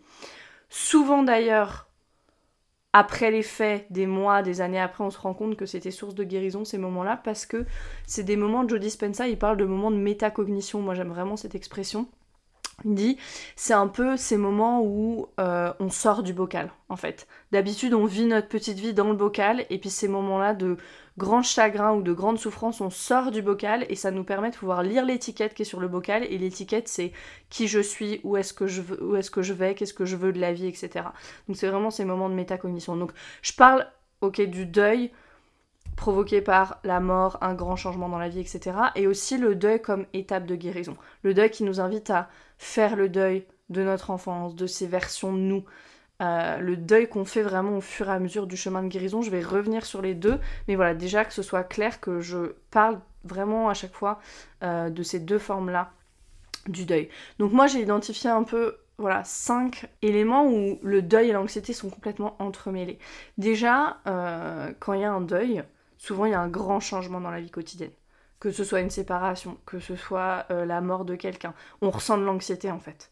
Souvent 0.68 1.22
d'ailleurs, 1.22 1.85
après 2.98 3.30
les 3.30 3.42
faits, 3.42 3.84
des 3.90 4.06
mois, 4.06 4.40
des 4.40 4.62
années 4.62 4.80
après, 4.80 5.04
on 5.04 5.10
se 5.10 5.18
rend 5.18 5.34
compte 5.34 5.54
que 5.54 5.66
c'était 5.66 5.90
source 5.90 6.14
de 6.14 6.24
guérison 6.24 6.64
ces 6.64 6.78
moments-là 6.78 7.20
parce 7.22 7.44
que 7.44 7.66
c'est 8.06 8.22
des 8.22 8.36
moments, 8.36 8.66
Joe 8.66 8.80
Dispenza, 8.80 9.28
il 9.28 9.38
parle 9.38 9.58
de 9.58 9.66
moments 9.66 9.90
de 9.90 9.98
métacognition. 9.98 10.80
Moi 10.80 10.94
j'aime 10.94 11.10
vraiment 11.10 11.36
cette 11.36 11.54
expression. 11.54 12.08
Il 12.86 12.94
dit, 12.94 13.18
c'est 13.54 13.74
un 13.74 13.86
peu 13.86 14.16
ces 14.16 14.38
moments 14.38 14.82
où 14.82 15.26
euh, 15.38 15.74
on 15.78 15.90
sort 15.90 16.22
du 16.22 16.32
bocal, 16.32 16.70
en 16.88 16.96
fait. 16.96 17.26
D'habitude, 17.52 17.92
on 17.92 18.06
vit 18.06 18.24
notre 18.24 18.48
petite 18.48 18.78
vie 18.78 18.94
dans 18.94 19.08
le 19.08 19.14
bocal, 19.16 19.66
et 19.68 19.76
puis 19.76 19.90
ces 19.90 20.08
moments-là 20.08 20.54
de 20.54 20.78
grand 21.18 21.42
chagrin 21.42 21.92
ou 21.94 22.02
de 22.02 22.12
grande 22.12 22.38
souffrance, 22.38 22.80
on 22.80 22.90
sort 22.90 23.30
du 23.30 23.42
bocal, 23.42 23.86
et 23.88 23.96
ça 23.96 24.10
nous 24.10 24.24
permet 24.24 24.50
de 24.50 24.56
pouvoir 24.56 24.82
lire 24.82 25.04
l'étiquette 25.04 25.54
qui 25.54 25.62
est 25.62 25.66
sur 25.66 25.80
le 25.80 25.88
bocal, 25.88 26.24
et 26.24 26.38
l'étiquette, 26.38 26.88
c'est 26.88 27.12
qui 27.48 27.68
je 27.68 27.80
suis, 27.80 28.20
où 28.22 28.36
est-ce 28.36 28.52
que 28.52 28.66
je, 28.66 28.82
vais, 29.52 29.74
qu'est-ce 29.74 29.94
que 29.94 30.04
je 30.04 30.16
veux 30.16 30.32
de 30.32 30.40
la 30.40 30.52
vie, 30.52 30.66
etc. 30.66 31.06
Donc 31.48 31.56
c'est 31.56 31.68
vraiment 31.68 31.90
ces 31.90 32.04
moments 32.04 32.28
de 32.28 32.34
métacognition. 32.34 32.96
Donc 32.96 33.12
je 33.42 33.52
parle, 33.52 33.86
ok, 34.20 34.42
du 34.42 34.66
deuil, 34.66 35.10
provoqué 35.96 36.42
par 36.42 36.78
la 36.84 37.00
mort, 37.00 37.38
un 37.40 37.54
grand 37.54 37.76
changement 37.76 38.08
dans 38.08 38.18
la 38.18 38.28
vie, 38.28 38.40
etc. 38.40 38.76
Et 38.94 39.06
aussi 39.06 39.38
le 39.38 39.54
deuil 39.54 39.80
comme 39.80 40.06
étape 40.12 40.46
de 40.46 40.54
guérison. 40.54 40.96
Le 41.22 41.32
deuil 41.32 41.50
qui 41.50 41.64
nous 41.64 41.80
invite 41.80 42.10
à 42.10 42.28
faire 42.58 42.96
le 42.96 43.08
deuil 43.08 43.46
de 43.70 43.82
notre 43.82 44.10
enfance, 44.10 44.54
de 44.54 44.66
ces 44.66 44.86
versions 44.86 45.32
de 45.32 45.38
nous. 45.38 45.64
Euh, 46.22 46.58
le 46.58 46.78
deuil 46.78 47.08
qu'on 47.08 47.26
fait 47.26 47.42
vraiment 47.42 47.76
au 47.76 47.80
fur 47.80 48.08
et 48.08 48.12
à 48.12 48.18
mesure 48.18 48.46
du 48.46 48.56
chemin 48.56 48.82
de 48.82 48.88
guérison. 48.88 49.22
Je 49.22 49.30
vais 49.30 49.42
revenir 49.42 49.84
sur 49.84 50.00
les 50.00 50.14
deux, 50.14 50.38
mais 50.66 50.74
voilà, 50.74 50.94
déjà 50.94 51.24
que 51.24 51.32
ce 51.32 51.42
soit 51.42 51.64
clair 51.64 52.00
que 52.00 52.20
je 52.20 52.54
parle 52.70 53.00
vraiment 53.24 53.68
à 53.68 53.74
chaque 53.74 53.92
fois 53.92 54.20
euh, 54.62 54.88
de 54.88 55.02
ces 55.02 55.20
deux 55.20 55.38
formes-là 55.38 55.90
du 56.68 56.86
deuil. 56.86 57.10
Donc 57.38 57.52
moi 57.52 57.66
j'ai 57.66 57.80
identifié 57.80 58.30
un 58.30 58.44
peu 58.44 58.78
voilà, 58.98 59.24
cinq 59.24 59.90
éléments 60.00 60.46
où 60.46 60.78
le 60.82 61.02
deuil 61.02 61.28
et 61.28 61.32
l'anxiété 61.32 61.74
sont 61.74 61.90
complètement 61.90 62.34
entremêlés. 62.38 62.98
Déjà, 63.36 63.98
euh, 64.06 64.72
quand 64.80 64.94
il 64.94 65.02
y 65.02 65.04
a 65.04 65.12
un 65.12 65.20
deuil, 65.20 65.62
souvent 65.98 66.24
il 66.24 66.32
y 66.32 66.34
a 66.34 66.40
un 66.40 66.48
grand 66.48 66.80
changement 66.80 67.20
dans 67.20 67.30
la 67.30 67.40
vie 67.40 67.50
quotidienne 67.50 67.92
que 68.38 68.50
ce 68.50 68.64
soit 68.64 68.80
une 68.80 68.90
séparation, 68.90 69.56
que 69.64 69.80
ce 69.80 69.96
soit 69.96 70.44
la 70.50 70.82
mort 70.82 71.06
de 71.06 71.14
quelqu'un. 71.14 71.54
On 71.80 71.90
ressent 71.90 72.18
de 72.18 72.22
l'anxiété 72.22 72.70
en 72.70 72.78
fait. 72.78 73.10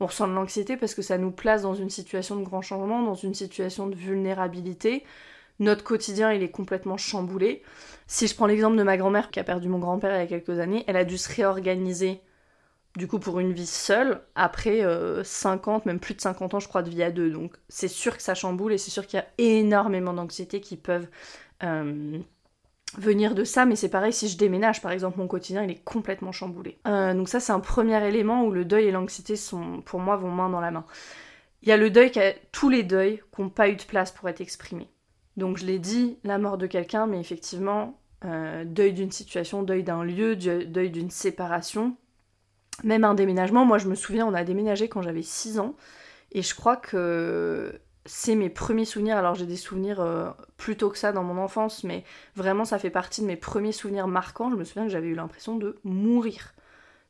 On 0.00 0.06
ressent 0.06 0.26
de 0.26 0.32
l'anxiété 0.32 0.76
parce 0.76 0.94
que 0.94 1.02
ça 1.02 1.18
nous 1.18 1.30
place 1.30 1.62
dans 1.62 1.74
une 1.74 1.90
situation 1.90 2.36
de 2.36 2.44
grand 2.44 2.62
changement, 2.62 3.02
dans 3.02 3.14
une 3.14 3.34
situation 3.34 3.86
de 3.86 3.94
vulnérabilité. 3.94 5.04
Notre 5.60 5.84
quotidien, 5.84 6.32
il 6.32 6.42
est 6.42 6.50
complètement 6.50 6.96
chamboulé. 6.96 7.62
Si 8.06 8.26
je 8.26 8.34
prends 8.34 8.46
l'exemple 8.46 8.76
de 8.76 8.82
ma 8.82 8.96
grand-mère 8.96 9.30
qui 9.30 9.38
a 9.38 9.44
perdu 9.44 9.68
mon 9.68 9.78
grand-père 9.78 10.14
il 10.16 10.18
y 10.18 10.22
a 10.22 10.26
quelques 10.26 10.58
années, 10.58 10.84
elle 10.88 10.96
a 10.96 11.04
dû 11.04 11.16
se 11.16 11.32
réorganiser 11.32 12.20
du 12.96 13.08
coup 13.08 13.18
pour 13.18 13.40
une 13.40 13.52
vie 13.52 13.66
seule 13.66 14.20
après 14.34 14.82
50, 15.22 15.86
euh, 15.86 15.88
même 15.88 16.00
plus 16.00 16.14
de 16.14 16.20
50 16.20 16.54
ans 16.54 16.60
je 16.60 16.68
crois 16.68 16.82
de 16.82 16.90
vie 16.90 17.02
à 17.02 17.10
deux. 17.10 17.30
Donc 17.30 17.54
c'est 17.68 17.88
sûr 17.88 18.16
que 18.16 18.22
ça 18.22 18.34
chamboule 18.34 18.72
et 18.72 18.78
c'est 18.78 18.90
sûr 18.90 19.06
qu'il 19.06 19.18
y 19.18 19.22
a 19.22 19.26
énormément 19.38 20.12
d'anxiété 20.12 20.60
qui 20.60 20.76
peuvent 20.76 21.08
euh, 21.62 22.18
venir 22.98 23.34
de 23.34 23.44
ça, 23.44 23.66
mais 23.66 23.76
c'est 23.76 23.88
pareil 23.88 24.12
si 24.12 24.28
je 24.28 24.36
déménage, 24.36 24.82
par 24.82 24.92
exemple, 24.92 25.18
mon 25.18 25.26
quotidien 25.26 25.62
il 25.62 25.70
est 25.70 25.84
complètement 25.84 26.32
chamboulé. 26.32 26.78
Euh, 26.86 27.14
donc 27.14 27.28
ça 27.28 27.40
c'est 27.40 27.52
un 27.52 27.60
premier 27.60 28.02
élément 28.06 28.44
où 28.44 28.50
le 28.50 28.64
deuil 28.64 28.86
et 28.86 28.90
l'anxiété 28.90 29.36
sont, 29.36 29.82
pour 29.82 30.00
moi, 30.00 30.16
vont 30.16 30.30
main 30.30 30.50
dans 30.50 30.60
la 30.60 30.70
main. 30.70 30.84
Il 31.62 31.68
y 31.68 31.72
a 31.72 31.76
le 31.76 31.90
deuil, 31.90 32.12
tous 32.52 32.68
les 32.68 32.82
deuils 32.82 33.22
qui 33.34 33.42
n'ont 33.42 33.48
pas 33.48 33.68
eu 33.68 33.76
de 33.76 33.82
place 33.82 34.12
pour 34.12 34.28
être 34.28 34.40
exprimés. 34.40 34.88
Donc 35.36 35.56
je 35.56 35.66
l'ai 35.66 35.78
dit, 35.78 36.18
la 36.24 36.38
mort 36.38 36.58
de 36.58 36.66
quelqu'un, 36.66 37.06
mais 37.06 37.18
effectivement, 37.18 37.98
euh, 38.24 38.64
deuil 38.64 38.92
d'une 38.92 39.10
situation, 39.10 39.62
deuil 39.62 39.82
d'un 39.82 40.04
lieu, 40.04 40.36
deuil 40.36 40.90
d'une 40.90 41.10
séparation, 41.10 41.96
même 42.82 43.04
un 43.04 43.14
déménagement. 43.14 43.64
Moi 43.64 43.78
je 43.78 43.88
me 43.88 43.94
souviens, 43.94 44.26
on 44.26 44.34
a 44.34 44.44
déménagé 44.44 44.88
quand 44.88 45.02
j'avais 45.02 45.22
6 45.22 45.58
ans, 45.58 45.74
et 46.32 46.42
je 46.42 46.54
crois 46.54 46.76
que 46.76 47.80
c'est 48.06 48.34
mes 48.34 48.50
premiers 48.50 48.84
souvenirs. 48.84 49.16
Alors 49.16 49.34
j'ai 49.34 49.46
des 49.46 49.56
souvenirs 49.56 50.00
euh, 50.00 50.30
plus 50.56 50.76
tôt 50.76 50.90
que 50.90 50.98
ça 50.98 51.12
dans 51.12 51.24
mon 51.24 51.42
enfance, 51.42 51.84
mais 51.84 52.04
vraiment 52.36 52.64
ça 52.64 52.78
fait 52.78 52.90
partie 52.90 53.22
de 53.22 53.26
mes 53.26 53.36
premiers 53.36 53.72
souvenirs 53.72 54.08
marquants. 54.08 54.50
Je 54.50 54.56
me 54.56 54.64
souviens 54.64 54.84
que 54.84 54.90
j'avais 54.90 55.08
eu 55.08 55.14
l'impression 55.14 55.56
de 55.56 55.78
mourir. 55.84 56.54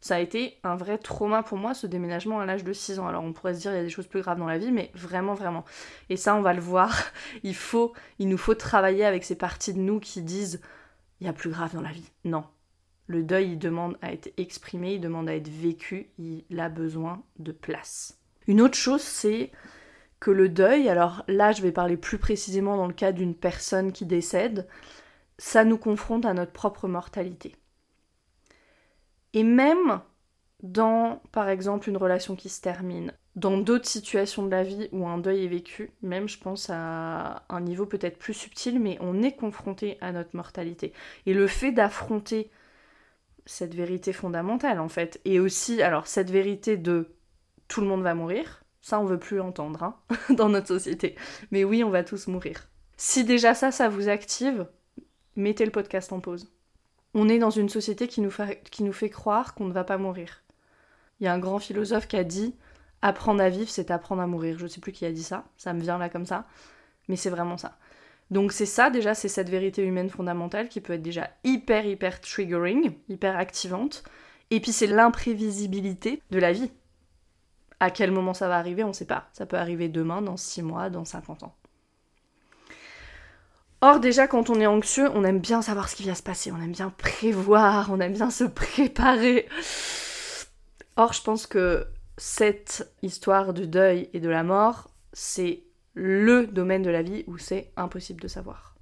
Ça 0.00 0.16
a 0.16 0.18
été 0.18 0.58
un 0.64 0.76
vrai 0.76 0.98
trauma 0.98 1.42
pour 1.42 1.56
moi, 1.56 1.72
ce 1.72 1.86
déménagement 1.86 2.38
à 2.38 2.46
l'âge 2.46 2.62
de 2.62 2.72
6 2.72 2.98
ans. 2.98 3.08
Alors 3.08 3.24
on 3.24 3.32
pourrait 3.32 3.54
se 3.54 3.60
dire 3.60 3.72
il 3.72 3.76
y 3.76 3.80
a 3.80 3.82
des 3.82 3.88
choses 3.88 4.06
plus 4.06 4.20
graves 4.20 4.38
dans 4.38 4.46
la 4.46 4.58
vie, 4.58 4.70
mais 4.70 4.90
vraiment, 4.94 5.34
vraiment. 5.34 5.64
Et 6.10 6.16
ça, 6.16 6.36
on 6.36 6.42
va 6.42 6.52
le 6.52 6.60
voir. 6.60 6.94
Il 7.42 7.54
faut, 7.54 7.94
il 8.18 8.28
nous 8.28 8.38
faut 8.38 8.54
travailler 8.54 9.04
avec 9.04 9.24
ces 9.24 9.34
parties 9.34 9.74
de 9.74 9.80
nous 9.80 10.00
qui 10.00 10.22
disent 10.22 10.60
il 11.20 11.26
y 11.26 11.30
a 11.30 11.32
plus 11.32 11.50
grave 11.50 11.74
dans 11.74 11.80
la 11.80 11.92
vie. 11.92 12.10
Non. 12.24 12.44
Le 13.06 13.22
deuil, 13.22 13.52
il 13.52 13.58
demande 13.58 13.98
à 14.00 14.12
être 14.12 14.32
exprimé, 14.38 14.94
il 14.94 15.00
demande 15.00 15.28
à 15.28 15.34
être 15.34 15.48
vécu, 15.48 16.08
il 16.18 16.58
a 16.58 16.70
besoin 16.70 17.22
de 17.38 17.52
place. 17.52 18.18
Une 18.46 18.62
autre 18.62 18.76
chose, 18.76 19.02
c'est 19.02 19.50
que 20.24 20.30
le 20.30 20.48
deuil, 20.48 20.88
alors 20.88 21.22
là 21.28 21.52
je 21.52 21.60
vais 21.60 21.70
parler 21.70 21.98
plus 21.98 22.16
précisément 22.16 22.78
dans 22.78 22.86
le 22.86 22.94
cas 22.94 23.12
d'une 23.12 23.34
personne 23.34 23.92
qui 23.92 24.06
décède, 24.06 24.66
ça 25.36 25.64
nous 25.64 25.76
confronte 25.76 26.24
à 26.24 26.32
notre 26.32 26.52
propre 26.52 26.88
mortalité. 26.88 27.54
Et 29.34 29.42
même 29.42 30.00
dans, 30.62 31.20
par 31.30 31.50
exemple, 31.50 31.90
une 31.90 31.98
relation 31.98 32.36
qui 32.36 32.48
se 32.48 32.62
termine, 32.62 33.12
dans 33.36 33.58
d'autres 33.58 33.86
situations 33.86 34.46
de 34.46 34.50
la 34.50 34.62
vie 34.62 34.88
où 34.92 35.06
un 35.06 35.18
deuil 35.18 35.44
est 35.44 35.48
vécu, 35.48 35.90
même 36.00 36.26
je 36.26 36.38
pense 36.38 36.70
à 36.70 37.44
un 37.50 37.60
niveau 37.60 37.84
peut-être 37.84 38.18
plus 38.18 38.32
subtil, 38.32 38.80
mais 38.80 38.96
on 39.02 39.22
est 39.22 39.36
confronté 39.36 39.98
à 40.00 40.10
notre 40.10 40.34
mortalité. 40.34 40.94
Et 41.26 41.34
le 41.34 41.46
fait 41.46 41.72
d'affronter 41.72 42.50
cette 43.44 43.74
vérité 43.74 44.14
fondamentale, 44.14 44.80
en 44.80 44.88
fait, 44.88 45.20
et 45.26 45.38
aussi, 45.38 45.82
alors, 45.82 46.06
cette 46.06 46.30
vérité 46.30 46.78
de 46.78 47.10
tout 47.68 47.82
le 47.82 47.86
monde 47.86 48.02
va 48.02 48.14
mourir, 48.14 48.63
ça, 48.84 49.00
on 49.00 49.06
veut 49.06 49.18
plus 49.18 49.40
entendre 49.40 49.82
hein, 49.82 49.96
dans 50.34 50.50
notre 50.50 50.66
société. 50.66 51.16
Mais 51.50 51.64
oui, 51.64 51.82
on 51.82 51.88
va 51.88 52.04
tous 52.04 52.26
mourir. 52.26 52.68
Si 52.98 53.24
déjà 53.24 53.54
ça, 53.54 53.72
ça 53.72 53.88
vous 53.88 54.10
active, 54.10 54.66
mettez 55.36 55.64
le 55.64 55.70
podcast 55.70 56.12
en 56.12 56.20
pause. 56.20 56.52
On 57.14 57.30
est 57.30 57.38
dans 57.38 57.48
une 57.48 57.70
société 57.70 58.08
qui 58.08 58.20
nous 58.20 58.30
fait, 58.30 58.62
qui 58.70 58.82
nous 58.82 58.92
fait 58.92 59.08
croire 59.08 59.54
qu'on 59.54 59.64
ne 59.64 59.72
va 59.72 59.84
pas 59.84 59.96
mourir. 59.96 60.42
Il 61.18 61.24
y 61.24 61.28
a 61.28 61.32
un 61.32 61.38
grand 61.38 61.60
philosophe 61.60 62.06
qui 62.06 62.18
a 62.18 62.24
dit 62.24 62.54
apprendre 63.00 63.40
à 63.42 63.48
vivre, 63.48 63.70
c'est 63.70 63.90
apprendre 63.90 64.20
à 64.20 64.26
mourir. 64.26 64.58
Je 64.58 64.66
sais 64.66 64.80
plus 64.80 64.92
qui 64.92 65.06
a 65.06 65.12
dit 65.12 65.22
ça, 65.22 65.46
ça 65.56 65.72
me 65.72 65.80
vient 65.80 65.96
là 65.96 66.10
comme 66.10 66.26
ça, 66.26 66.46
mais 67.08 67.16
c'est 67.16 67.30
vraiment 67.30 67.56
ça. 67.56 67.78
Donc 68.30 68.52
c'est 68.52 68.66
ça 68.66 68.90
déjà, 68.90 69.14
c'est 69.14 69.28
cette 69.28 69.48
vérité 69.48 69.82
humaine 69.82 70.10
fondamentale 70.10 70.68
qui 70.68 70.82
peut 70.82 70.92
être 70.92 71.02
déjà 71.02 71.30
hyper 71.42 71.86
hyper 71.86 72.20
triggering, 72.20 72.92
hyper 73.08 73.38
activante. 73.38 74.04
Et 74.50 74.60
puis 74.60 74.72
c'est 74.72 74.86
l'imprévisibilité 74.86 76.20
de 76.30 76.38
la 76.38 76.52
vie. 76.52 76.70
À 77.84 77.90
quel 77.90 78.12
moment 78.12 78.32
ça 78.32 78.48
va 78.48 78.56
arriver, 78.56 78.82
on 78.82 78.88
ne 78.88 78.92
sait 78.94 79.04
pas. 79.04 79.28
Ça 79.34 79.44
peut 79.44 79.58
arriver 79.58 79.90
demain, 79.90 80.22
dans 80.22 80.38
6 80.38 80.62
mois, 80.62 80.88
dans 80.88 81.04
50 81.04 81.42
ans. 81.42 81.54
Or 83.82 84.00
déjà 84.00 84.26
quand 84.26 84.48
on 84.48 84.58
est 84.58 84.66
anxieux, 84.66 85.10
on 85.12 85.22
aime 85.22 85.38
bien 85.38 85.60
savoir 85.60 85.90
ce 85.90 85.96
qui 85.96 86.04
va 86.04 86.14
se 86.14 86.22
passer, 86.22 86.50
on 86.50 86.56
aime 86.62 86.72
bien 86.72 86.88
prévoir, 86.88 87.92
on 87.92 88.00
aime 88.00 88.14
bien 88.14 88.30
se 88.30 88.44
préparer. 88.44 89.46
Or 90.96 91.12
je 91.12 91.20
pense 91.20 91.46
que 91.46 91.86
cette 92.16 92.90
histoire 93.02 93.52
du 93.52 93.66
deuil 93.66 94.08
et 94.14 94.20
de 94.20 94.30
la 94.30 94.44
mort, 94.44 94.88
c'est 95.12 95.64
le 95.92 96.46
domaine 96.46 96.80
de 96.80 96.88
la 96.88 97.02
vie 97.02 97.24
où 97.26 97.36
c'est 97.36 97.70
impossible 97.76 98.22
de 98.22 98.28
savoir. 98.28 98.76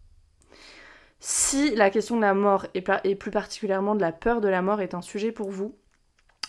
Si 1.19 1.75
la 1.75 1.91
question 1.91 2.15
de 2.15 2.21
la 2.21 2.35
mort 2.35 2.69
et 2.73 3.17
plus 3.17 3.33
particulièrement 3.33 3.97
de 3.97 4.01
la 4.01 4.13
peur 4.13 4.41
de 4.41 4.47
la 4.49 4.63
mort 4.63 4.81
est 4.81 4.95
un 4.95 5.03
sujet 5.03 5.33
pour 5.33 5.51
vous, 5.51 5.75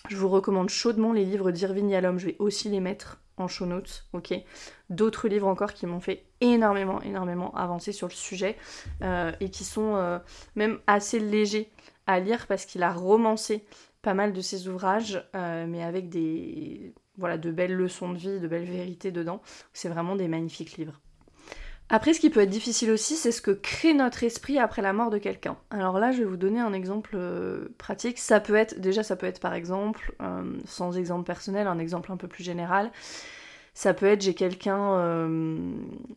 je 0.09 0.17
vous 0.17 0.29
recommande 0.29 0.69
chaudement 0.69 1.13
les 1.13 1.25
livres 1.25 1.51
d'Irving 1.51 1.89
Yalom, 1.89 2.19
je 2.19 2.27
vais 2.27 2.35
aussi 2.39 2.69
les 2.69 2.79
mettre 2.79 3.21
en 3.37 3.47
show 3.47 3.65
notes, 3.65 4.05
D'autres 4.89 5.27
livres 5.27 5.47
encore 5.47 5.73
qui 5.73 5.87
m'ont 5.87 5.99
fait 5.99 6.25
énormément, 6.39 7.01
énormément 7.01 7.55
avancer 7.55 7.91
sur 7.91 8.07
le 8.07 8.13
sujet 8.13 8.57
euh, 9.01 9.31
et 9.39 9.49
qui 9.49 9.63
sont 9.63 9.95
euh, 9.95 10.19
même 10.55 10.79
assez 10.85 11.19
légers 11.19 11.71
à 12.05 12.19
lire 12.19 12.45
parce 12.47 12.65
qu'il 12.65 12.83
a 12.83 12.91
romancé 12.91 13.65
pas 14.03 14.13
mal 14.13 14.33
de 14.33 14.41
ses 14.41 14.67
ouvrages, 14.67 15.25
euh, 15.35 15.65
mais 15.67 15.81
avec 15.81 16.09
des 16.09 16.93
voilà 17.17 17.37
de 17.37 17.51
belles 17.51 17.73
leçons 17.73 18.11
de 18.11 18.17
vie, 18.17 18.39
de 18.39 18.47
belles 18.47 18.65
vérités 18.65 19.11
dedans. 19.11 19.41
C'est 19.71 19.89
vraiment 19.89 20.15
des 20.15 20.27
magnifiques 20.27 20.77
livres. 20.77 20.99
Après, 21.89 22.13
ce 22.13 22.19
qui 22.19 22.29
peut 22.29 22.39
être 22.39 22.49
difficile 22.49 22.91
aussi, 22.91 23.15
c'est 23.15 23.31
ce 23.31 23.41
que 23.41 23.51
crée 23.51 23.93
notre 23.93 24.23
esprit 24.23 24.57
après 24.57 24.81
la 24.81 24.93
mort 24.93 25.09
de 25.09 25.17
quelqu'un. 25.17 25.57
Alors 25.69 25.99
là, 25.99 26.11
je 26.11 26.19
vais 26.19 26.25
vous 26.25 26.37
donner 26.37 26.59
un 26.59 26.73
exemple 26.73 27.11
euh, 27.15 27.67
pratique. 27.77 28.17
Ça 28.17 28.39
peut 28.39 28.55
être, 28.55 28.79
déjà, 28.79 29.03
ça 29.03 29.15
peut 29.15 29.27
être 29.27 29.39
par 29.39 29.53
exemple, 29.53 30.15
euh, 30.21 30.57
sans 30.65 30.97
exemple 30.97 31.25
personnel, 31.25 31.67
un 31.67 31.79
exemple 31.79 32.11
un 32.11 32.17
peu 32.17 32.27
plus 32.27 32.43
général. 32.43 32.91
Ça 33.75 33.93
peut 33.95 34.05
être 34.05 34.21
j'ai 34.21 34.35
quelqu'un 34.35 34.93
euh, 34.95 35.57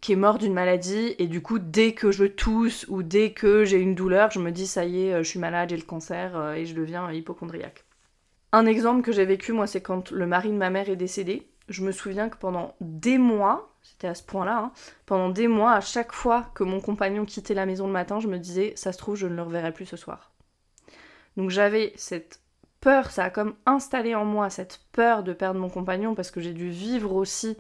qui 0.02 0.12
est 0.12 0.16
mort 0.16 0.37
d'une 0.37 0.52
maladie 0.52 1.14
et 1.18 1.26
du 1.26 1.40
coup 1.40 1.58
dès 1.58 1.94
que 1.94 2.12
je 2.12 2.25
tousse 2.25 2.85
ou 2.88 3.02
dès 3.02 3.32
que 3.32 3.64
j'ai 3.64 3.78
une 3.78 3.94
douleur, 3.94 4.30
je 4.30 4.40
me 4.40 4.52
dis 4.52 4.66
ça 4.66 4.85
y 4.85 5.06
est, 5.06 5.25
je 5.25 5.28
suis 5.28 5.38
malade, 5.38 5.70
j'ai 5.70 5.76
le 5.78 5.82
cancer 5.82 6.52
et 6.52 6.66
je 6.66 6.75
deviens 6.75 7.11
hypochondriaque. 7.11 7.87
Un 8.52 8.66
exemple 8.66 9.00
que 9.00 9.11
j'ai 9.11 9.25
vécu 9.25 9.52
moi 9.52 9.66
c'est 9.66 9.80
quand 9.80 10.11
le 10.11 10.26
mari 10.26 10.50
de 10.50 10.54
ma 10.56 10.68
mère 10.68 10.90
est 10.90 10.96
décédé. 10.96 11.49
Je 11.70 11.82
me 11.82 11.92
souviens 11.92 12.28
que 12.28 12.37
pendant 12.37 12.75
des 12.82 13.16
mois, 13.16 13.75
c'était 13.90 14.09
à 14.09 14.14
ce 14.14 14.23
point-là. 14.23 14.59
Hein. 14.59 14.73
Pendant 15.07 15.31
des 15.31 15.49
mois, 15.49 15.73
à 15.73 15.81
chaque 15.81 16.12
fois 16.12 16.50
que 16.55 16.64
mon 16.64 16.81
compagnon 16.81 17.25
quittait 17.25 17.55
la 17.55 17.66
maison 17.66 17.87
le 17.87 17.93
matin, 17.93 18.21
je 18.21 18.28
me 18.28 18.38
disais, 18.38 18.73
ça 18.76 18.93
se 18.93 18.99
trouve, 18.99 19.16
je 19.16 19.26
ne 19.26 19.35
le 19.35 19.43
reverrai 19.43 19.73
plus 19.73 19.87
ce 19.87 19.97
soir. 19.97 20.33
Donc 21.37 21.50
j'avais 21.50 21.93
cette 21.97 22.40
peur, 22.81 23.11
ça 23.11 23.25
a 23.25 23.31
comme 23.31 23.55
installé 23.64 24.14
en 24.14 24.25
moi 24.25 24.50
cette 24.50 24.81
peur 24.93 25.23
de 25.23 25.33
perdre 25.33 25.61
mon 25.61 25.69
compagnon 25.69 26.14
parce 26.14 26.31
que 26.31 26.40
j'ai 26.40 26.52
dû 26.52 26.71
vivre 26.71 27.14
aussi 27.14 27.57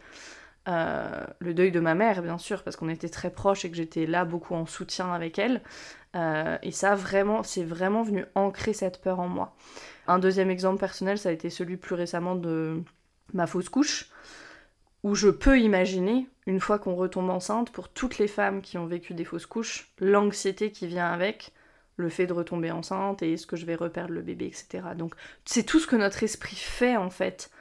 euh, 0.68 1.24
le 1.38 1.54
deuil 1.54 1.70
de 1.70 1.80
ma 1.80 1.94
mère, 1.94 2.22
bien 2.22 2.38
sûr, 2.38 2.64
parce 2.64 2.76
qu'on 2.76 2.88
était 2.88 3.08
très 3.08 3.30
proches 3.30 3.64
et 3.64 3.70
que 3.70 3.76
j'étais 3.76 4.04
là 4.04 4.24
beaucoup 4.24 4.54
en 4.54 4.66
soutien 4.66 5.12
avec 5.12 5.38
elle. 5.38 5.62
Euh, 6.16 6.58
et 6.62 6.72
ça, 6.72 6.94
vraiment, 6.94 7.42
c'est 7.42 7.62
vraiment 7.62 8.02
venu 8.02 8.24
ancrer 8.34 8.72
cette 8.72 9.00
peur 9.00 9.20
en 9.20 9.28
moi. 9.28 9.54
Un 10.08 10.18
deuxième 10.18 10.50
exemple 10.50 10.80
personnel, 10.80 11.18
ça 11.18 11.28
a 11.28 11.32
été 11.32 11.50
celui 11.50 11.76
plus 11.76 11.94
récemment 11.94 12.34
de 12.34 12.82
ma 13.32 13.46
fausse 13.46 13.68
couche, 13.68 14.10
où 15.06 15.14
je 15.14 15.28
peux 15.28 15.60
imaginer, 15.60 16.26
une 16.48 16.58
fois 16.58 16.80
qu'on 16.80 16.96
retombe 16.96 17.30
enceinte, 17.30 17.70
pour 17.70 17.88
toutes 17.88 18.18
les 18.18 18.26
femmes 18.26 18.60
qui 18.60 18.76
ont 18.76 18.86
vécu 18.86 19.14
des 19.14 19.24
fausses 19.24 19.46
couches, 19.46 19.92
l'anxiété 20.00 20.72
qui 20.72 20.88
vient 20.88 21.06
avec, 21.06 21.52
le 21.94 22.08
fait 22.08 22.26
de 22.26 22.32
retomber 22.32 22.72
enceinte 22.72 23.22
et 23.22 23.34
est-ce 23.34 23.46
que 23.46 23.54
je 23.54 23.66
vais 23.66 23.76
reperdre 23.76 24.12
le 24.12 24.20
bébé, 24.20 24.46
etc. 24.46 24.82
Donc 24.96 25.14
c'est 25.44 25.62
tout 25.62 25.78
ce 25.78 25.86
que 25.86 25.94
notre 25.94 26.24
esprit 26.24 26.56
fait 26.56 26.96
en 26.96 27.08
fait 27.08 27.52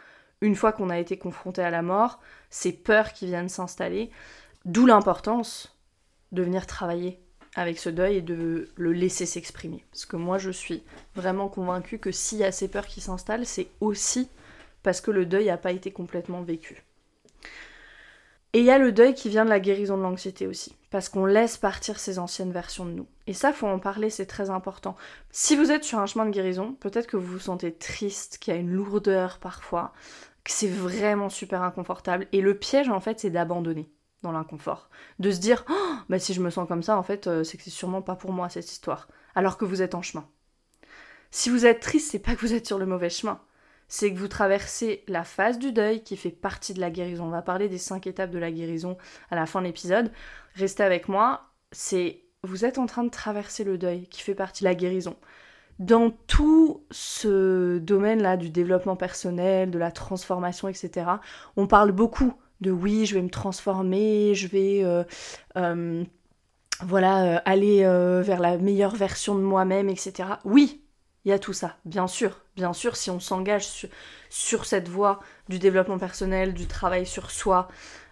une 0.41 0.55
fois 0.55 0.71
qu'on 0.71 0.89
a 0.89 0.97
été 0.97 1.19
confronté 1.19 1.61
à 1.61 1.69
la 1.69 1.83
mort, 1.83 2.19
ces 2.49 2.73
peurs 2.73 3.13
qui 3.13 3.27
viennent 3.27 3.47
s'installer, 3.47 4.09
d'où 4.65 4.87
l'importance 4.87 5.77
de 6.31 6.41
venir 6.41 6.65
travailler 6.65 7.19
avec 7.55 7.77
ce 7.77 7.89
deuil 7.89 8.15
et 8.15 8.21
de 8.23 8.69
le 8.75 8.91
laisser 8.91 9.27
s'exprimer. 9.27 9.85
Parce 9.91 10.07
que 10.07 10.15
moi 10.15 10.39
je 10.39 10.49
suis 10.49 10.81
vraiment 11.13 11.47
convaincue 11.47 11.99
que 11.99 12.11
s'il 12.11 12.39
y 12.39 12.43
a 12.43 12.51
ces 12.51 12.69
peurs 12.69 12.87
qui 12.87 13.01
s'installent, 13.01 13.45
c'est 13.45 13.67
aussi 13.81 14.29
parce 14.81 14.99
que 14.99 15.11
le 15.11 15.27
deuil 15.27 15.45
n'a 15.45 15.57
pas 15.57 15.73
été 15.73 15.91
complètement 15.91 16.41
vécu. 16.41 16.83
Et 18.56 18.60
il 18.60 18.65
y 18.65 18.72
a 18.72 18.77
le 18.77 18.94
deuil 18.94 19.13
qui 19.13 19.27
vient 19.27 19.44
de 19.44 19.50
la 19.50 19.60
guérison 19.60 19.98
de 19.98 20.04
l'anxiété 20.04 20.48
aussi, 20.48 20.77
parce 20.89 21.10
qu'on 21.10 21.25
laisse 21.25 21.58
partir 21.58 22.00
ces 22.00 22.20
anciennes 22.20 22.54
versions 22.54 22.86
de 22.86 22.92
nous. 22.92 23.08
Et 23.27 23.34
ça, 23.34 23.51
faut 23.51 23.68
en 23.68 23.80
parler, 23.80 24.10
c'est 24.10 24.25
très 24.25 24.50
important. 24.50 24.96
Si 25.30 25.58
vous 25.58 25.72
êtes 25.72 25.84
sur 25.84 26.00
un 26.00 26.06
chemin 26.06 26.25
de 26.25 26.32
guérison, 26.32 26.74
peut-être 26.80 27.08
que 27.08 27.18
vous 27.18 27.34
vous 27.34 27.39
sentez 27.39 27.74
triste, 27.74 28.38
qu'il 28.38 28.54
y 28.54 28.58
a 28.58 28.60
une 28.60 28.72
lourdeur 28.72 29.39
parfois, 29.39 29.92
que 30.46 30.51
c'est 30.51 30.70
vraiment 30.70 31.27
super 31.27 31.63
inconfortable. 31.63 32.27
Et 32.32 32.39
le 32.39 32.58
piège, 32.58 32.88
en 32.88 33.01
fait, 33.01 33.20
c'est 33.20 33.30
d'abandonner 33.30 33.92
dans 34.22 34.32
l'inconfort. 34.32 34.89
De 35.20 35.32
se 35.32 35.39
dire, 35.39 35.65
oh, 35.70 35.96
bah 36.08 36.20
si 36.20 36.34
je 36.34 36.42
me 36.42 36.50
sens 36.50 36.65
comme 36.65 36.82
ça, 36.82 36.98
en 36.98 37.04
fait, 37.04 37.27
euh, 37.27 37.44
c'est 37.44 37.58
que 37.58 37.63
c'est 37.63 37.70
sûrement 37.72 38.01
pas 38.01 38.15
pour 38.15 38.32
moi 38.32 38.48
cette 38.48 38.72
histoire. 38.72 39.10
Alors 39.36 39.58
que 39.58 39.65
vous 39.65 39.82
êtes 39.82 39.96
en 39.96 40.01
chemin. 40.01 40.25
Si 41.30 41.50
vous 41.50 41.65
êtes 41.65 41.82
triste, 41.82 42.12
c'est 42.12 42.20
pas 42.20 42.36
que 42.36 42.39
vous 42.39 42.54
êtes 42.54 42.68
sur 42.68 42.77
le 42.77 42.86
mauvais 42.86 43.10
chemin 43.10 43.42
c'est 43.88 44.13
que 44.13 44.20
vous 44.20 44.27
traversez 44.27 45.04
la 45.08 45.24
phase 45.24 45.60
du 45.60 45.72
deuil 45.72 46.04
qui 46.04 46.18
fait 46.18 46.32
partie 46.32 46.74
de 46.74 46.82
la 46.82 46.89
guérison. 46.89 47.25
On 47.25 47.30
va 47.30 47.42
parler 47.42 47.70
des 47.70 47.77
cinq 47.77 48.08
étapes 48.08 48.32
de 48.32 48.39
la 48.39 48.51
guérison 48.51 48.98
à 49.30 49.36
la 49.36 49.46
fin 49.46 49.62
de 49.62 49.68
l'épisode. 49.68 50.12
Restez 50.56 50.84
avec 50.84 51.08
moi, 51.08 51.51
c'est 51.72 52.24
vous 52.44 52.65
êtes 52.65 52.77
en 52.77 52.86
train 52.86 53.04
de 53.04 53.10
traverser 53.10 53.63
le 53.63 53.77
deuil 53.77 54.08
qui 54.08 54.22
fait 54.22 54.36
partie 54.36 54.63
de 54.63 54.70
la 54.70 54.75
guérison. 54.75 55.15
Dans 55.80 56.12
tout 56.27 56.86
ce 56.92 57.80
domaine-là 57.80 58.38
du 58.38 58.50
développement 58.50 58.96
personnel, 58.96 59.72
de 59.72 59.80
la 59.80 59.92
transformation, 59.92 60.70
etc., 60.70 61.08
on 61.58 61.68
parle 61.68 61.92
beaucoup 61.92 62.34
de 62.62 62.72
oui, 62.72 63.06
je 63.06 63.15
vais 63.15 63.22
me 63.22 63.30
transformer, 63.30 64.34
je 64.36 64.48
vais 64.48 64.84
euh, 64.84 65.04
euh, 65.58 66.04
voilà, 66.82 67.24
euh, 67.24 67.39
aller 67.44 67.84
vers 68.24 68.39
la 68.39 68.58
meilleure 68.58 68.96
version 68.96 69.36
de 69.36 69.42
moi-même, 69.42 69.89
etc. 69.89 70.30
Oui, 70.46 70.85
il 71.25 71.29
y 71.29 71.32
a 71.34 71.39
tout 71.39 71.53
ça, 71.53 71.77
bien 71.86 72.08
sûr. 72.08 72.39
Bien 72.55 72.72
sûr, 72.72 72.96
si 72.96 73.10
on 73.10 73.20
s'engage 73.20 73.89
sur, 74.29 74.65
cette 74.65 74.88
voie 74.88 75.20
du 75.50 75.58
développement 75.58 75.98
personnel, 75.98 76.53
du 76.53 76.67
travail 76.67 77.08
sur 77.08 77.32
soi 77.32 77.67